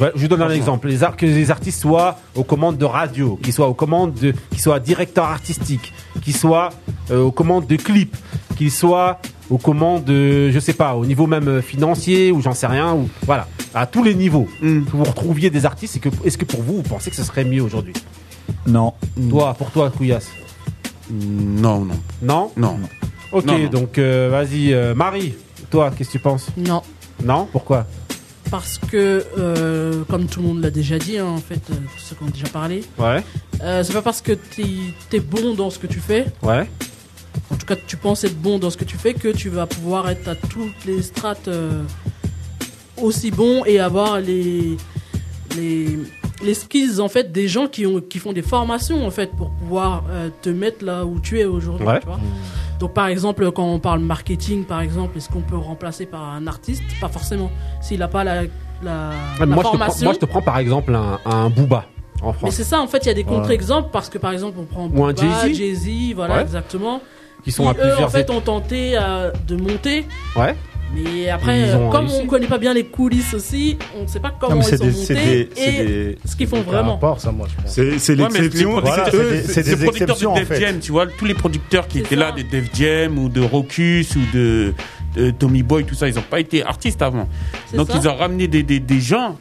[0.01, 0.89] Ouais, je vous donne un exemple.
[0.89, 4.61] Les que les artistes soient aux commandes de radio, qu'ils soient aux commandes de, qu'ils
[4.61, 5.93] soient directeurs artistiques,
[6.23, 6.71] qu'ils soient
[7.11, 8.17] euh, aux commandes de clips,
[8.57, 12.67] qu'ils soient aux commandes de, je sais pas, au niveau même financier ou j'en sais
[12.69, 14.47] rien, ou voilà, à tous les niveaux.
[14.61, 17.25] Que vous retrouviez des artistes, et que, est-ce que pour vous, vous pensez que ce
[17.25, 17.95] serait mieux aujourd'hui?
[18.66, 18.95] Non.
[19.31, 20.29] Toi, pour toi, Couillasse
[21.11, 22.01] Non, non.
[22.23, 22.79] Non Non.
[23.33, 23.69] Ok, Non, non.
[23.69, 25.35] donc euh, vas-y, euh, Marie,
[25.70, 26.47] toi, qu'est-ce que tu penses?
[26.57, 26.83] Non.
[27.23, 27.47] Non?
[27.51, 27.87] Pourquoi?
[28.51, 32.03] Parce que, euh, comme tout le monde l'a déjà dit, hein, en fait, euh, tous
[32.03, 33.23] ceux qui ont déjà parlé, Ouais,
[33.62, 34.65] euh, c'est pas parce que t'es
[35.12, 36.66] es bon dans ce que tu fais, ouais,
[37.51, 39.66] en tout cas tu penses être bon dans ce que tu fais, que tu vas
[39.66, 41.83] pouvoir être à toutes les strates euh,
[42.97, 44.79] aussi bon et avoir les,
[45.55, 45.99] les,
[46.43, 49.51] les skills en fait des gens qui, ont, qui font des formations en fait pour
[49.51, 51.86] pouvoir euh, te mettre là où tu es aujourd'hui.
[51.86, 52.01] Ouais.
[52.01, 52.20] tu vois.
[52.78, 56.47] Donc par exemple quand on parle marketing par exemple, est-ce qu'on peut remplacer par un
[56.47, 56.82] artiste?
[57.01, 57.51] Pas forcément.
[57.81, 58.43] S'il n'a pas la,
[58.82, 59.10] la,
[59.40, 60.05] Ouais, la moi, je te prends, formation.
[60.05, 61.86] moi, je te prends par exemple un, un Booba
[62.23, 62.43] en France.
[62.44, 64.65] Mais c'est ça, en fait, il y a des contre-exemples parce que par exemple, on
[64.65, 66.15] prend Ou un Booba, Jay-Z.
[66.15, 66.43] Voilà, Ouais.
[66.43, 67.01] exactement.
[67.44, 68.36] Qui sont à eux, en plusieurs fait, étapes.
[68.36, 70.05] ont tenté euh, de monter.
[70.36, 70.55] Ouais.
[70.94, 72.20] Mais après, euh, comme réussi.
[72.23, 74.77] on connaît pas bien les coulisses aussi, on ne sait pas comment mais ils c'est
[74.78, 76.97] sont des- montés c'est des- c'est et des- ce qu'ils font vraiment.
[77.66, 78.81] C'est l'exception.
[79.44, 80.60] c'est- c'est des des producteurs exceptions, de en Def fait.
[80.60, 83.40] Jam, tu vois, tous les producteurs qui C'est étaient là, de Def Jam ou de
[83.43, 84.73] Rocus ou de,
[85.15, 87.28] de Tommy Boy, tout ça, ils n'ont pas été artistes avant.
[87.70, 87.98] C'est Donc ça.
[88.02, 89.36] ils ont ramené des, des, des gens.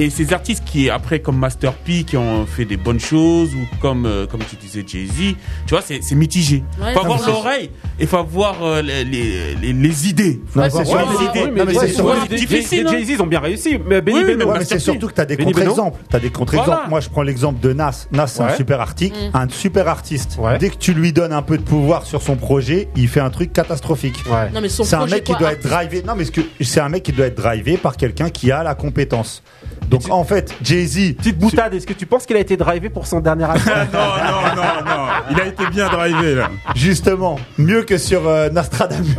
[0.00, 3.66] Et ces artistes qui, après, comme Master P, qui ont fait des bonnes choses, ou
[3.80, 5.34] comme, euh, comme tu disais, Jay-Z,
[5.66, 6.62] tu vois, c'est mitigé.
[6.80, 10.40] Ouais, faut avoir l'oreille et faut avoir euh, les, les, les, les idées.
[10.46, 11.48] Faut Ouais, avoir c'est les sûr.
[11.48, 12.02] idées.
[12.30, 12.90] Ouais, difficile, hein.
[12.92, 13.76] Jay-Z ils ont bien réussi.
[13.88, 15.98] Mais Benny Oui, Beno, mais Ouais, mais Master c'est surtout que tu as des contre-exemples.
[16.08, 16.70] Tu as des contre-exemples.
[16.70, 16.88] Voilà.
[16.88, 18.06] Moi, je prends l'exemple de Nas.
[18.12, 19.36] Nas, c'est un super artiste, Mm.
[19.36, 20.36] un super artiste.
[20.38, 20.58] Ouais.
[20.58, 23.30] Dès que tu lui donnes un peu de pouvoir sur son projet, il fait un
[23.30, 24.22] truc catastrophique.
[24.68, 26.04] C'est un mec qui doit être drivé.
[26.06, 26.24] Non, mais
[26.60, 29.42] c'est un mec qui doit être drivé par quelqu'un qui a la compétence.
[29.88, 31.14] Donc en fait, Jay-Z.
[31.16, 33.62] Petite boutade, est-ce que tu penses qu'il a été drivé pour son dernier album
[33.92, 35.06] Non, non, non, non.
[35.30, 36.50] Il a été bien drivé là.
[36.74, 39.06] Justement, mieux que sur euh, Nostradamus.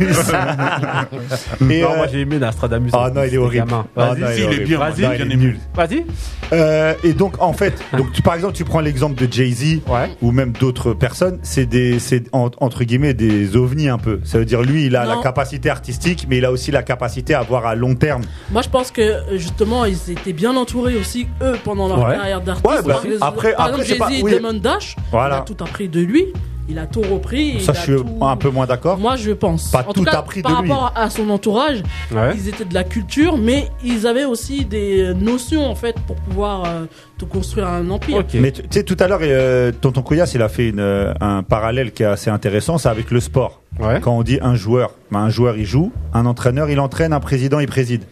[1.70, 2.90] Et, Non, euh, moi j'ai aimé Nostradamus.
[2.92, 3.66] Ah non, il est horrible.
[3.96, 5.58] Ah Vas-y, si, il est bien, moi, il est nul.
[5.74, 6.04] Vas-y.
[6.52, 9.80] Euh, et donc en fait, donc tu, par exemple, tu prends l'exemple de Jay Z
[9.88, 10.10] Ouais.
[10.22, 14.20] ou même d'autres personnes, c'est des, c'est en- entre guillemets des ovnis un peu.
[14.24, 15.16] Ça veut dire lui, il a Non.
[15.16, 18.22] la capacité artistique, mais il a aussi la capacité à voir à long terme.
[18.50, 22.14] Moi, je pense que justement, ils étaient bien entourés aussi, eux, pendant leur Ouais.
[22.16, 22.66] carrière d'artiste.
[22.68, 24.30] Ouais, bah, après- par après, exemple, pas- oui.
[24.32, 25.36] Damon Dash, Voilà.
[25.36, 26.26] il a tout appris de lui.
[26.68, 27.60] Il a tout repris.
[27.60, 28.96] Ça, je suis tout- un peu moins d'accord.
[28.96, 29.72] Moi, je pense.
[29.72, 30.70] Pas en tout tout cas, appris de par lui.
[30.70, 31.82] rapport à son entourage,
[32.12, 32.30] Ouais.
[32.36, 36.62] ils étaient de la culture, mais ils avaient aussi des notions en fait pour pouvoir
[36.66, 36.84] euh,
[37.18, 38.22] te construire un empire.
[38.34, 41.42] Mais tu sais, tout à l'heure, euh, Tonton Couillasse, il a fait une, euh, un
[41.42, 43.62] parallèle qui est assez intéressant, c'est avec le sport.
[43.80, 43.98] Ouais.
[44.00, 47.18] Quand on dit un joueur, ben, un joueur il joue, un entraîneur il entraîne, un
[47.20, 48.04] président il préside.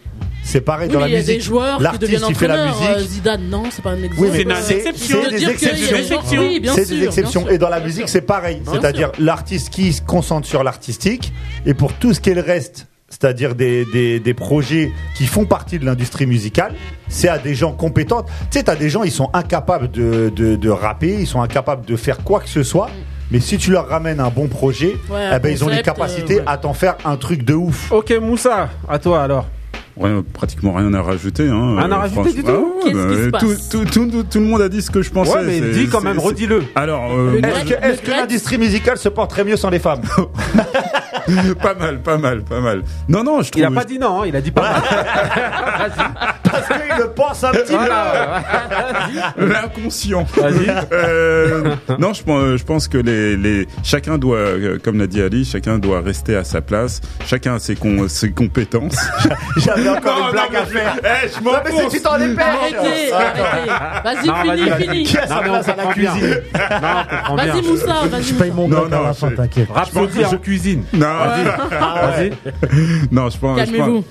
[0.51, 1.35] C'est pareil Oui, dans la il y a musique.
[1.35, 2.89] des joueurs qui deviennent il fait la musique.
[2.89, 4.15] euh, Zidane, non, c'est pas un exemple.
[4.19, 5.17] Oui, mais C'est une c'est- exception.
[5.21, 6.21] c'est de des exceptions.
[6.31, 7.47] des Oui, bien C'est sûr, des exceptions.
[7.49, 8.61] Et dans la musique, c'est pareil.
[8.71, 11.31] C'est-à-dire l'artiste qui se concentre sur l'artistique
[11.67, 15.45] et pour tout ce qui est le reste, c'est-à-dire des, des, des projets qui font
[15.45, 16.73] partie de l'industrie musicale,
[17.09, 18.23] c'est à des gens compétents.
[18.23, 21.85] Tu sais, t'as des gens, ils sont incapables de, de, de rapper, ils sont incapables
[21.85, 22.89] de faire quoi que ce soit.
[23.29, 26.37] Mais si tu leur ramènes un bon projet, Ouais, eh ben, ils ont les capacités
[26.37, 26.43] euh, ouais.
[26.47, 27.91] à t'en faire un truc de ouf.
[27.91, 29.45] Ok, Moussa, à toi alors.
[29.99, 31.49] Ouais, pratiquement rien à rajouter.
[31.49, 33.85] Hein, Rien à rajouter du tout Ah ouais, Qu'est-ce bah, qui se tout, passe tout,
[33.85, 35.33] tout, tout- tout le monde a dit ce que je pensais.
[35.33, 36.63] Ouais, mais dis quand même, redis-le.
[36.75, 37.41] Alors, euh,
[37.81, 40.01] Est-ce que, l'industrie musicale se porterait mieux sans les femmes
[41.61, 42.81] pas mal, pas mal, pas mal.
[43.07, 43.61] Non, non, je trouve.
[43.61, 44.81] Il a pas dit non, hein, il a dit pas mal.
[46.43, 49.45] Parce qu'il le pense un petit peu.
[49.47, 50.25] L'inconscient.
[50.35, 50.69] Vas-y.
[50.91, 55.21] Euh, non, je pense, je pense que les, les, chacun doit, euh, comme l'a dit
[55.21, 57.01] Ali, chacun doit rester à sa place.
[57.25, 58.97] Chacun a ses, con- ses compétences.
[59.57, 60.95] J'avais encore Non, une blague non, à faire.
[61.03, 62.45] Eh, je m'en Non, mais c'est tu t'en dépêches.
[62.45, 63.69] Arrêtez, arrêtez.
[64.03, 64.83] Vas-y, Non, finis, vas-y, vas-y.
[64.83, 65.03] finis.
[65.03, 66.35] Qui a sa place à la cuisine.
[67.35, 68.23] Vas-y, Moussa, vas-y.
[68.23, 69.67] Je paye mon Non, grec à non, la fin, t'inquiète.
[69.73, 70.83] Rhapsody en cuisine.
[70.93, 72.31] Non, Vas-y.
[73.11, 73.57] non, je pense.
[73.57, 74.03] Calmez-vous.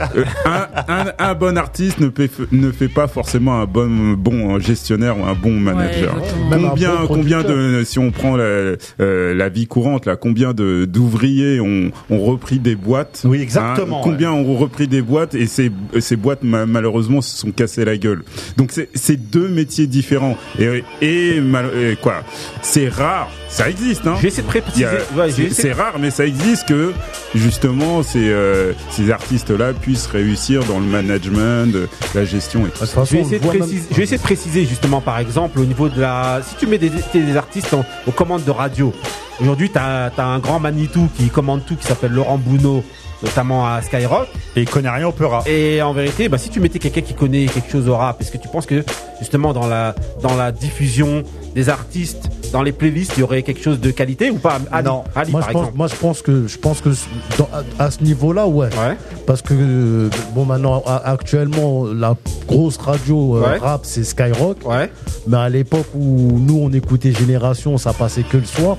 [0.00, 4.58] euh, un, un, un bon artiste ne fait, ne fait pas forcément un bon, bon
[4.58, 6.14] gestionnaire ou un bon manager.
[6.50, 8.76] combien, bon combien de, si on prend la, euh,
[9.34, 14.02] la vie courante, là, combien de d'ouvriers ont, ont repris des boîtes Oui, exactement, hein,
[14.04, 15.70] Combien ont repris des boîtes et ces,
[16.00, 18.22] ces boîtes ma- malheureusement se sont cassées la gueule.
[18.56, 22.22] Donc c'est deux métiers différents et, et, mal- et quoi?
[22.62, 24.06] C'est rare, ça existe.
[24.06, 24.14] Hein.
[24.16, 24.86] Je vais essayer de préciser.
[25.16, 26.92] Ouais, c'est rare, mais ça existe que
[27.34, 31.74] justement ces, euh, ces artistes-là puissent réussir dans le management,
[32.14, 32.86] la gestion et tout ça.
[32.86, 35.64] façon, Je vais, essayer de préciser, je vais essayer de préciser justement par exemple au
[35.64, 36.40] niveau de la...
[36.46, 38.92] Si tu mets des, des artistes en- aux commandes de radio,
[39.40, 42.84] aujourd'hui tu as, un grand Manitou qui commande tout qui s'appelle Laurent Bounot,
[43.22, 44.28] notamment à Skyrock.
[44.56, 45.42] Et il connaît rien au peur.
[45.46, 48.30] Et en vérité, bah, si tu mettais quelqu'un qui connaît quelque chose au rap, est-ce
[48.30, 48.84] que tu penses que
[49.20, 51.22] justement dans la, dans la diffusion
[51.54, 54.58] des artistes, dans les playlists, il y aurait quelque chose de qualité ou pas?
[54.70, 55.04] Ali, Non.
[55.14, 55.76] Ali, moi, par je pense, exemple.
[55.78, 56.90] moi, je pense que, je pense que
[57.38, 57.48] dans-
[57.78, 58.66] à, à ce niveau-là, ouais.
[58.68, 58.96] Ouais.
[59.26, 62.14] Parce que, bon, maintenant, actuellement, la
[62.46, 63.58] grosse radio euh, Ouais.
[63.58, 64.58] rap, c'est Skyrock.
[64.66, 64.90] Ouais.
[65.26, 68.76] Mais à l'époque où nous, on écoutait Génération, ça passait que le soir.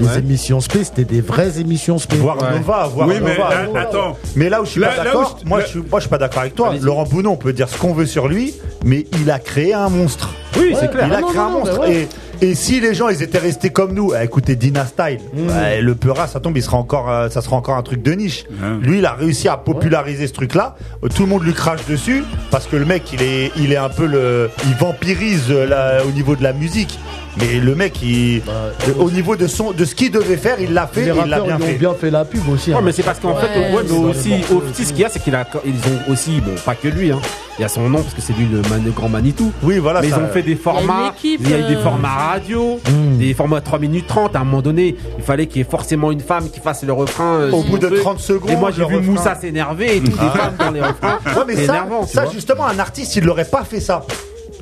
[0.00, 0.18] Les Ouais.
[0.18, 2.16] émissions spé, c'était des vraies émissions spé.
[2.16, 3.50] Voir Nova, voir Oui, mais Nova.
[3.74, 4.16] là, attends.
[4.34, 6.10] Mais là où je suis Là- pas d'accord, moi, là- je suis, moi je suis
[6.10, 6.72] pas d'accord avec toi.
[6.80, 8.54] Laurent Bounon, on peut dire ce qu'on veut sur lui,
[8.84, 10.30] mais il a créé un monstre.
[10.56, 11.06] Oui, c'est clair.
[11.06, 11.78] Il a Ah non, créé non, un non, monstre.
[11.78, 12.08] bah ouais.
[12.40, 15.80] et, et si les gens ils étaient restés comme nous, à écouter Dina Style, ouais,
[15.82, 18.44] le Peura, ça tombe, il sera encore, euh, ça sera encore un truc de niche.
[18.62, 18.66] Ah.
[18.80, 20.76] Lui, il a réussi à populariser ce truc-là.
[21.14, 23.90] Tout le monde lui crache dessus parce que le mec, il est, il est un
[23.90, 26.98] peu le, il vampirise euh, la- au niveau de la musique.
[27.38, 28.52] Mais le mec, il, Bah,
[28.98, 31.30] au niveau de son, de ce qu'il devait faire, il l'a fait, les et il
[31.30, 31.72] l'a bien ils ont fait.
[31.74, 32.70] bien fait la pub aussi.
[32.70, 32.80] Ouais, hein.
[32.84, 35.20] mais c'est parce qu'en Ouais, fait, ouais, mais aussi, aussi, ce qu'il y a, c'est
[35.22, 37.20] qu'ils ont aussi, bon, pas que lui, hein.
[37.58, 39.52] Il y a son nom parce que c'est lui le, man- le grand Manitou.
[39.62, 40.00] Oui, voilà.
[40.00, 41.14] mais ça- ils ont fait des formats.
[41.22, 43.18] Il y a eu des euh, formats radio, Mm.
[43.18, 44.34] des formats 3 minutes 30.
[44.34, 46.92] À un moment donné, il fallait qu'il y ait forcément une femme qui fasse le
[46.94, 47.34] refrain.
[47.40, 48.00] euh, Au bout de le truc.
[48.02, 49.12] 30 secondes, Et moi, j'ai vu refrain.
[49.12, 51.18] Moussa s'énerver et tout, des femmes dans les refrains.
[51.26, 54.02] Ouais, mais c'est ça, énervant, justement, un artiste, il n'aurait pas fait ça.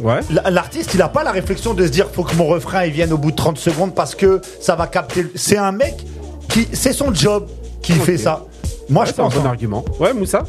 [0.00, 0.20] Ouais.
[0.50, 3.12] L'artiste, il a pas la réflexion de se dire faut que mon refrain il vienne
[3.12, 5.22] au bout de 30 secondes parce que ça va capter.
[5.22, 5.94] le- C'est un mec
[6.48, 7.48] qui, c'est son job
[7.82, 8.44] qui fait ça.
[8.88, 9.34] Moi, Ouais, je c'est un pense.
[9.34, 9.46] bon hein.
[9.46, 9.84] argument.
[10.00, 10.44] Ouais, Moussa.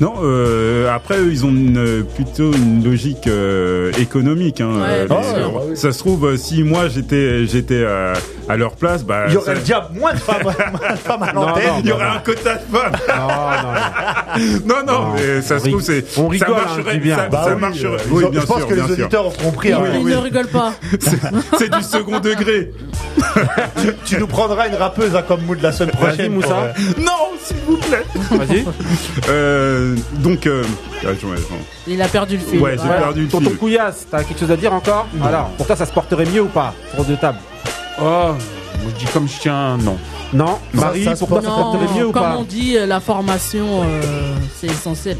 [0.00, 4.60] Non, euh, après eux, ils ont une, plutôt une logique euh, économique.
[4.60, 5.52] Hein, Ouais, Euh, bien sûr.
[5.52, 5.76] bah oui.
[5.76, 8.14] Ça se trouve, euh, si moi j'étais j'étais euh,
[8.48, 10.96] à leur place, bah, Il y aurait ça- le diable moins de femmes, moins de
[10.98, 11.62] femmes à l'antenne.
[11.80, 12.92] il y aurait un quota de femmes.
[14.66, 14.86] Non, non, non.
[14.86, 17.16] non, non, Non, mais ça se trouve, rig- c'est on ça rigole, hein, marcherait, bien.
[17.16, 17.86] ça, Bah ça oui, marcherait.
[17.94, 19.04] euh, Oui, ils ont- bien je pense sûr, que bien les sûr.
[19.04, 19.72] auditeurs ont compris.
[19.72, 19.80] hein.
[20.00, 20.72] Il ne rigole pas.
[21.58, 22.70] C'est du second degré.
[23.80, 26.32] tu, tu nous prendras une rappeuse hein, comme mood la semaine prochaine.
[26.32, 26.72] Moussa.
[26.98, 27.12] Non,
[27.42, 28.04] s'il vous plaît.
[28.30, 28.64] Vas-y.
[29.28, 30.62] Euh, donc, euh,
[31.04, 31.08] ah,
[31.86, 32.60] Il a perdu le fil.
[32.60, 33.00] Ouais, j'ai Voilà.
[33.02, 33.58] perdu le Tonton fil.
[33.58, 36.46] Couillasse, t'as quelque chose à dire encore Alors, pour toi, ça se porterait mieux ou
[36.48, 37.38] pas Tour de table.
[38.00, 38.32] Oh,
[38.88, 39.96] je dis comme je tiens, non.
[40.32, 42.36] Non Ça- Marie, ça se pour toi, ça se Non, porterait mieux ou comme pas
[42.38, 45.16] on dit, euh, la formation, euh, c'est essentiel.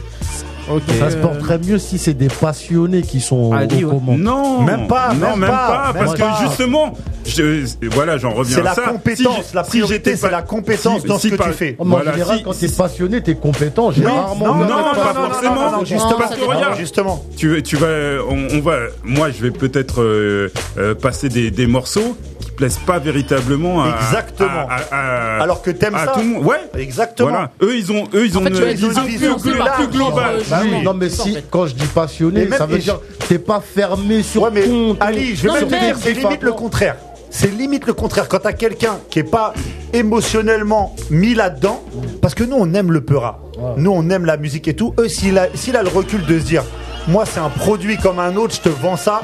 [0.71, 0.83] Ok.
[0.99, 4.21] Ça se porterait mieux si c'est des passionnés qui sont Ali, aux commandes.
[4.21, 6.39] Non, Même pas, non, même même pas, pas, même parce pas.
[6.43, 6.93] que justement,
[7.27, 8.83] je, voilà, j'en reviens C'est à la ça.
[8.83, 11.53] compétence, Si- la si priorité, j'étais c'est pas- la compétence dans ce que par- tu
[11.55, 11.77] fais.
[11.79, 13.89] Oh, mais en Voilà, général, si- quand t'es passionné, t'es compétent.
[13.97, 15.29] Oui, rarement non, non, mec pas passionné.
[15.29, 15.55] forcément.
[15.55, 17.25] non, non, Juste non, parce que regarde, Justement.
[17.37, 17.87] tu, tu vas,
[18.29, 22.17] on, on va, moi, je vais peut-être euh, euh, passer des, des morceaux
[22.59, 24.67] plaisent pas véritablement à, Exactement.
[24.69, 26.13] à- à- à- Alors que t'aimes ça.
[26.13, 26.45] tout le monde.
[26.45, 26.57] Ouais.
[26.77, 27.29] Exactement.
[27.31, 27.51] Voilà.
[27.63, 29.53] Eux, ils ont, eux, ils ont En fait, tu une vision plus,
[29.89, 30.37] globale.
[30.37, 32.99] euh, Bah oui, non mais en si quand je dis passionné, même- ça veut dire
[33.29, 35.97] t'es pas fermé sur Ouais, mais ton- ton- Ali, je vais Non, même te dire,
[36.01, 36.97] c'est limite le contraire.
[37.31, 38.27] C'est limite le contraire.
[38.29, 39.53] Quand t'as quelqu'un qui est pas
[39.93, 41.83] émotionnellement mis là-dedans,
[42.23, 43.39] parce que nous on aime le peura,
[43.77, 44.95] nous on aime la musique et tout.
[44.99, 46.65] Eux, s'il a, s'il a le recul de se dire,
[47.07, 49.21] moi c'est un produit comme un autre, je te vends ça,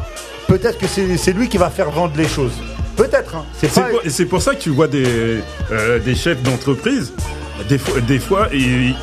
[0.46, 2.52] peut-être que c'est c'est lui qui va faire vendre les choses.
[2.96, 3.34] Peut-être.
[3.36, 3.44] Hein.
[3.58, 3.88] C'est C'est pas.
[3.88, 5.42] pour, c'est pour ça que tu vois des,
[5.72, 7.12] euh, des chefs d'entreprise.
[7.68, 8.94] Des fois, des fois ils,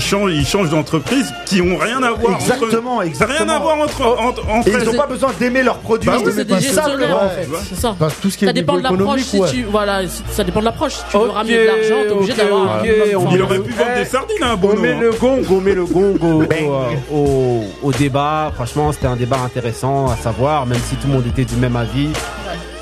[0.00, 2.34] changent, ils changent d'entreprise qui ont rien à voir.
[2.40, 3.38] Exactement, entre, exactement.
[3.38, 6.08] Rien à voir entre, entre, entre Et ils n'ont pas besoin d'aimer leurs produits.
[6.08, 7.94] Bah Parce que c'est des gestionnaires en fait, c'est ça.
[7.96, 9.20] Parce que tout ce qui est Ça dépend de l'approche.
[9.22, 9.48] Si ouais.
[9.48, 10.00] tu voilà,
[10.32, 10.94] ça dépend de l'approche.
[10.94, 12.80] Si tu veux ramener de l'argent, t'es obligé d'avoir.
[12.80, 13.34] ok, une bonne on-.
[13.36, 14.98] Il aurait pu vendre Eh, des sardines, hein, On met hein.
[15.00, 18.50] le gong, on met le gong au, au, au- au débat.
[18.56, 21.76] Franchement, c'était un débat intéressant à savoir, même si tout le monde était du même
[21.76, 22.08] avis.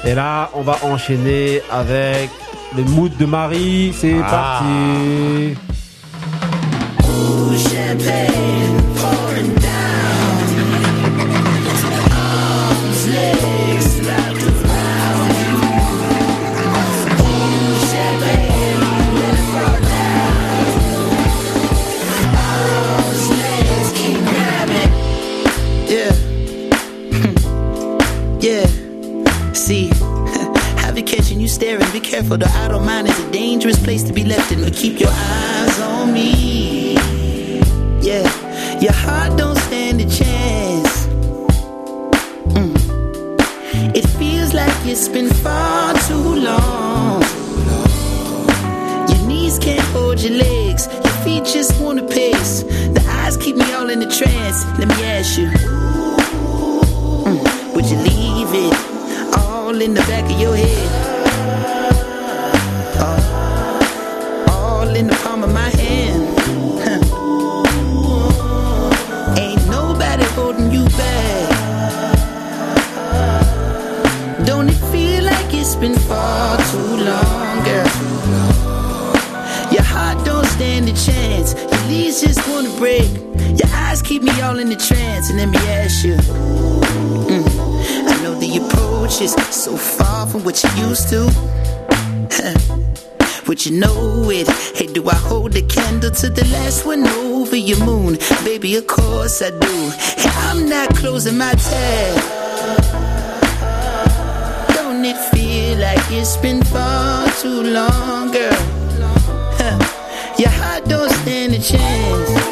[0.05, 2.31] Et là, on va enchaîner avec
[2.77, 3.93] le mood de Marie.
[3.97, 4.31] C'est Ah.
[4.31, 5.57] parti.
[32.13, 34.61] For the idle mind is a dangerous place to be left in.
[34.61, 36.93] But keep your eyes on me.
[38.03, 38.29] Yeah,
[38.81, 41.07] your heart don't stand a chance.
[42.53, 43.97] Mm.
[43.97, 47.23] It feels like it's been far too long.
[49.09, 52.63] Your knees can't hold your legs, your feet just wanna pace.
[52.63, 54.67] The eyes keep me all in a trance.
[54.79, 55.49] Let me ask you,
[57.27, 58.75] mm, would you leave it
[59.39, 61.02] all in the back of your head?
[89.63, 91.23] So far from what you used to.
[93.47, 94.49] Would you know it?
[94.77, 98.19] Hey, do I hold the candle to the last one over your moon?
[98.45, 99.91] Baby, of course I do.
[100.21, 102.23] Hey, I'm not closing my tab.
[104.75, 108.63] Don't it feel like it's been far too long, girl?
[110.39, 112.52] Your heart don't stand a chance.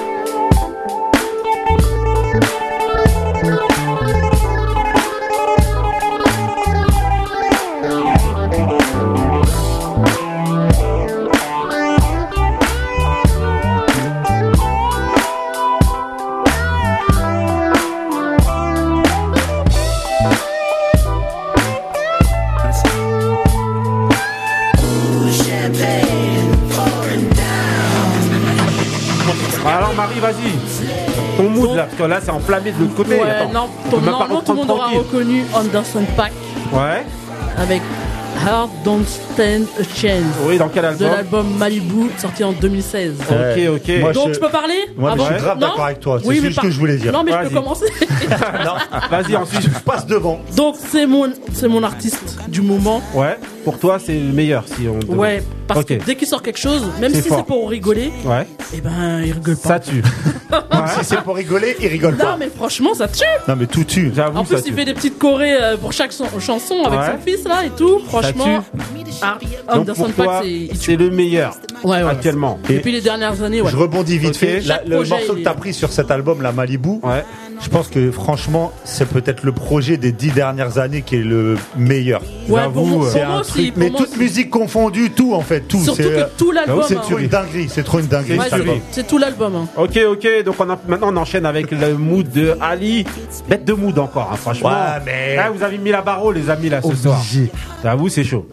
[32.03, 33.15] Que là c'est enflammé de l'autre côté.
[33.17, 34.99] Ouais, Attends, non, on peut même pas normalement tout le monde aura tranquille.
[34.99, 36.33] reconnu Anderson Pack
[36.73, 37.05] Ouais.
[37.59, 37.83] avec
[38.47, 40.23] Heart Don't Stand a Chance.
[40.47, 43.15] Oui, dans quel album De l'album Malibu, sorti en 2016.
[43.21, 44.01] Ok, ok.
[44.01, 46.01] Moi, Donc je- tu peux parler Moi, Ah bon je suis grave Non d'accord avec
[46.01, 46.19] toi.
[46.23, 47.13] C'est Oui, mais juste ce par- que je voulais dire.
[47.13, 47.55] Non, mais je peux Vas-y.
[47.55, 47.87] commencer.
[49.11, 49.63] Vas-y, ensuite.
[49.63, 50.41] Je passe devant.
[50.57, 53.03] Donc c'est mon, c'est mon artiste du moment.
[53.15, 53.39] Ouais.
[53.65, 54.99] Pour toi, c'est le meilleur si on.
[54.99, 55.19] demande.
[55.19, 57.39] Ouais, parce que dès qu'il sort quelque chose, même C'est si fort.
[57.39, 58.47] c'est pour rigoler, Ouais.
[58.75, 59.69] eh ben il rigole pas.
[59.69, 60.03] Ça tue.
[60.99, 62.37] Si c'est pour rigoler, il rigole Non pas.
[62.39, 63.23] mais franchement ça tue.
[63.47, 64.11] Non, mais tout tue.
[64.35, 67.07] En plus il fait des petites chorés euh, pour chaque son- chanson avec Ouais.
[67.13, 68.01] son fils là et tout.
[68.09, 68.65] Franchement,
[69.23, 69.39] ah,
[69.69, 70.43] Donc Anderson pour toi,
[70.75, 71.55] c'est le meilleur
[71.85, 72.11] Ouais, ouais.
[72.11, 72.59] actuellement.
[72.69, 73.71] Depuis les dernières années, ouais.
[73.71, 74.61] Je rebondis vite fait.
[74.61, 77.01] La- le morceau que est- tu as pris sur cet album, la Malibu,
[77.63, 81.57] je pense que franchement, c'est peut-être le projet des dix dernières années qui est le
[81.77, 82.23] meilleur.
[82.49, 83.75] Ouais, pour c'est un aussi, truc.
[83.75, 84.19] pour Mais moi toute aussi.
[84.19, 85.83] musique confondue, tout en fait, tout.
[85.85, 87.01] Surtout c'est, que euh, tout l'album, C'est hein.
[87.03, 88.39] trop une dinguerie, c'est trop une dinguerie.
[88.39, 88.47] Ouais,
[88.91, 89.55] c'est- tout l'album.
[89.57, 89.69] hein.
[89.77, 93.05] Ok, ok, donc on a, maintenant on enchaîne avec le mood de Ali.
[93.49, 94.71] Bête de mood encore, hein, franchement.
[94.71, 97.23] Ouais, mais- Là, vous avez mis la barreau, les amis, là, ce soir.
[97.83, 98.47] J'avoue, c'est chaud.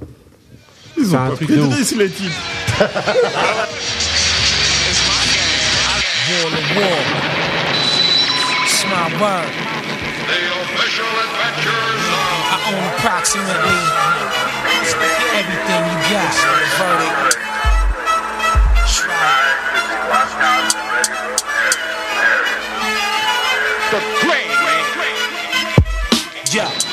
[1.00, 2.32] Ils C'est ont un pas truc pris de risque, les types.
[8.88, 9.44] Wall to wall.
[9.44, 10.78] It's my word.
[12.48, 13.80] I own approximately
[15.36, 16.32] everything you got.
[16.80, 17.18] Verdict.
[23.92, 24.00] The
[26.56, 26.87] Yo.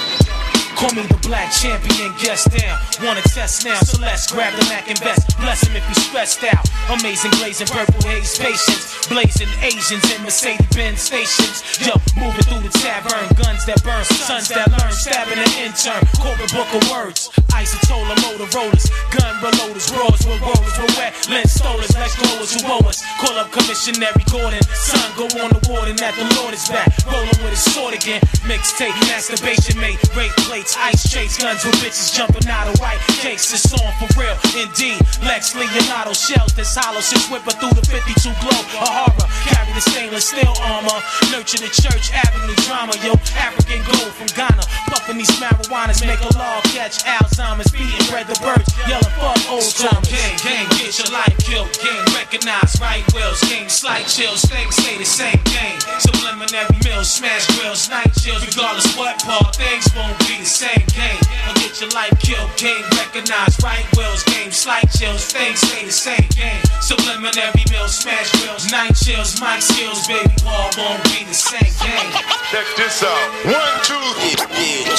[0.85, 2.77] Call me the black champion, guest down.
[3.01, 5.33] Wanna test now, so let's grab the Mac and vest.
[5.41, 6.69] Bless him if he's stressed out.
[7.01, 9.09] Amazing blazing purple haze patience.
[9.09, 11.65] Blazing Asians in Mercedes Benz stations.
[11.81, 13.25] Yo, moving through the tavern.
[13.33, 14.93] Guns that burn, sons that learn.
[14.93, 16.05] Stabbing an intern.
[16.21, 17.33] Corporate book of words.
[17.49, 18.85] Isotola Motorola's.
[19.09, 19.89] Gun reloaders.
[19.89, 20.77] Broads with rollers.
[20.77, 21.97] With wet lens stolers.
[21.97, 23.01] Let's go as who owe us.
[23.25, 24.61] Call up Commissionary Gordon.
[24.77, 26.93] Son, go on the warden that the Lord is back.
[27.09, 28.21] Rolling with his sword again.
[28.45, 29.97] Mixtape, masturbation mate.
[30.13, 31.39] Rape plates, ice chase.
[31.39, 33.53] Guns with bitches jumping out of white cakes.
[33.53, 34.37] It's on for real.
[34.57, 35.01] Indeed.
[35.23, 37.01] Lex Leonardo shells that's hollow.
[37.01, 38.61] Since whipper through the 52 glow.
[38.81, 39.29] A horror.
[39.47, 40.99] Carry the stainless steel armor.
[41.31, 42.95] Nurture the church avenue drama.
[43.05, 44.65] Yo, African gold from Ghana.
[44.91, 46.01] Puffing these marijuanas.
[46.05, 47.71] Make a law catch Alzheimer's.
[47.71, 48.71] Beating bread the birds.
[48.89, 50.09] Yelling fuck old timers.
[50.09, 51.71] Gang, gang, get your life killed.
[51.79, 53.41] Gang, recognize right wills.
[53.49, 54.43] Gang, slight chills.
[54.47, 55.79] Things stay the same game.
[55.99, 57.11] Subliminary meals.
[57.11, 57.89] Smash grills.
[57.89, 58.45] Night chills.
[58.47, 59.57] Regardless what part.
[59.57, 61.19] Things won't be the same game.
[61.45, 62.51] I'll get your life killed.
[62.57, 64.23] Gang, recognize right wills.
[64.23, 65.27] Game, slight chills.
[65.27, 66.63] Things stay the same game.
[66.79, 67.99] Subliminary meals.
[67.99, 68.71] Smash grills.
[68.71, 69.41] Night chills.
[69.43, 70.07] Mic skills.
[70.07, 72.13] Baby Paul won't be the same game.
[72.55, 73.27] Check this out.
[73.51, 74.95] One, two, Yeah, yeah.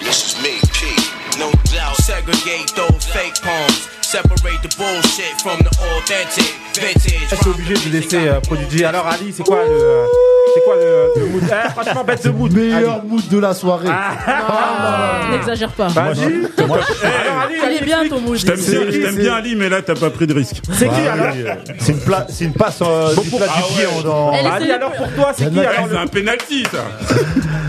[0.00, 0.96] This is me, P.
[1.38, 1.96] No doubt.
[1.96, 4.03] Segregate those fake poems.
[4.14, 6.54] Separate the bullshit from the authentic.
[6.74, 7.18] Vintage.
[7.30, 8.84] Je suis obligé de laisser euh, Prodigy.
[8.84, 10.04] Alors Ali, c'est quoi le, euh,
[10.54, 11.42] C'est quoi le, le mood?
[11.48, 12.52] Eh, Franchement, bête de mood.
[12.52, 13.88] Meilleur mood de la soirée.
[13.90, 15.88] Ah, N'exagère pas.
[15.88, 16.28] Vas-y.
[16.66, 18.36] Moi, Alors, Ali, est bien ton mood.
[18.38, 20.62] je t'aime bien, je t'aime bien Ali, mais là t'as pas pris de risque.
[20.72, 23.62] C'est qui Ah, alors euh, C'est une, pla- c'est une passe euh, du plat ah
[23.66, 26.84] du pied Ali, alors pour toi, c'est qui alors C'est le- un penalty ça.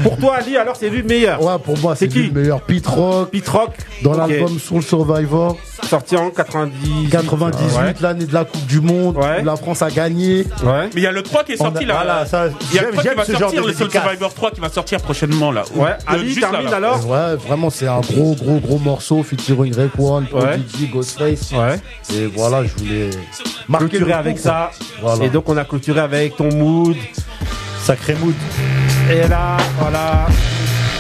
[0.04, 1.42] Pour toi, Ali, alors c'est lui le meilleur.
[1.42, 2.28] Ouais, pour moi, c'est lui qui?
[2.32, 2.62] le meilleur.
[2.62, 3.72] Pete Rock, Pete Rock,
[4.04, 7.10] dans l'album Soul Survivor, sorti en 90.
[7.10, 7.94] 98, Ouais.
[8.02, 9.42] l'année de la Coupe du Monde, Ouais.
[9.42, 10.46] où la France a gagné.
[10.64, 10.90] Ouais.
[10.94, 11.94] Mais il y a le 3 qui est sorti a- là.
[11.96, 13.74] voilà, ça, il y a le j'aime- 3 qui va ce genre sortir, de le.
[13.74, 15.64] Survivor 3 qui va sortir prochainement là.
[15.76, 15.92] Ouais.
[16.08, 16.78] Le- Ali, juste là, termine là.
[16.78, 17.08] alors.
[17.10, 20.28] Ouais, vraiment, c'est un gros, gros, gros morceau featuring Rayquan, Ouais.
[20.30, 21.52] Prodigy, Ghostface.
[21.52, 21.80] Ouais.
[22.16, 23.10] Et voilà, je voulais
[23.68, 24.72] marquer Clôturer le avec ça.
[25.02, 25.26] Voilà.
[25.26, 26.96] Et donc on a clôturé avec ton mood.
[27.84, 28.34] Sacré mood.
[29.12, 30.26] Et là, voilà.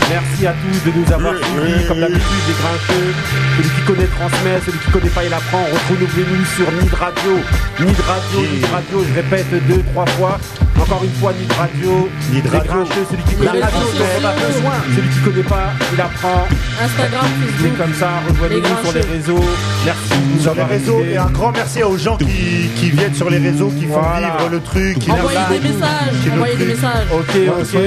[0.09, 3.13] Merci à tous de nous avoir suivis, comme d'habitude, les grincheux.
[3.57, 5.63] Celui qui connaît transmet, celui qui connaît pas, il apprend.
[5.73, 7.33] Retrouvez-nous sur Nid Radio.
[7.79, 10.37] Nid Radio, Nid Radio, je répète deux, trois fois.
[10.79, 12.07] Encore une fois, Nid Radio.
[12.31, 12.71] Nid Radio.
[12.85, 13.99] grincheux, celui qui La connaît radio transmet.
[13.99, 14.75] dont on a besoin.
[14.95, 16.47] Celui qui connaît pas, il apprend.
[16.85, 17.77] Instagram, C'est Facebook.
[17.77, 19.45] comme ça, rejoignez-nous sur les réseaux.
[19.85, 23.39] Merci Sur les réseaux et un grand merci aux gens qui, qui viennent sur les
[23.39, 24.99] réseaux, qui font vivre le truc.
[24.99, 26.15] Qui Envoyez nous des messages.
[26.21, 27.07] qui nous Envoyez des messages.
[27.11, 27.79] Ok, ok.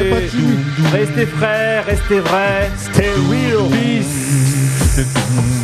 [0.93, 2.71] Restez frais, restez vrais.
[2.79, 3.69] Stay real.
[3.71, 5.58] Peace.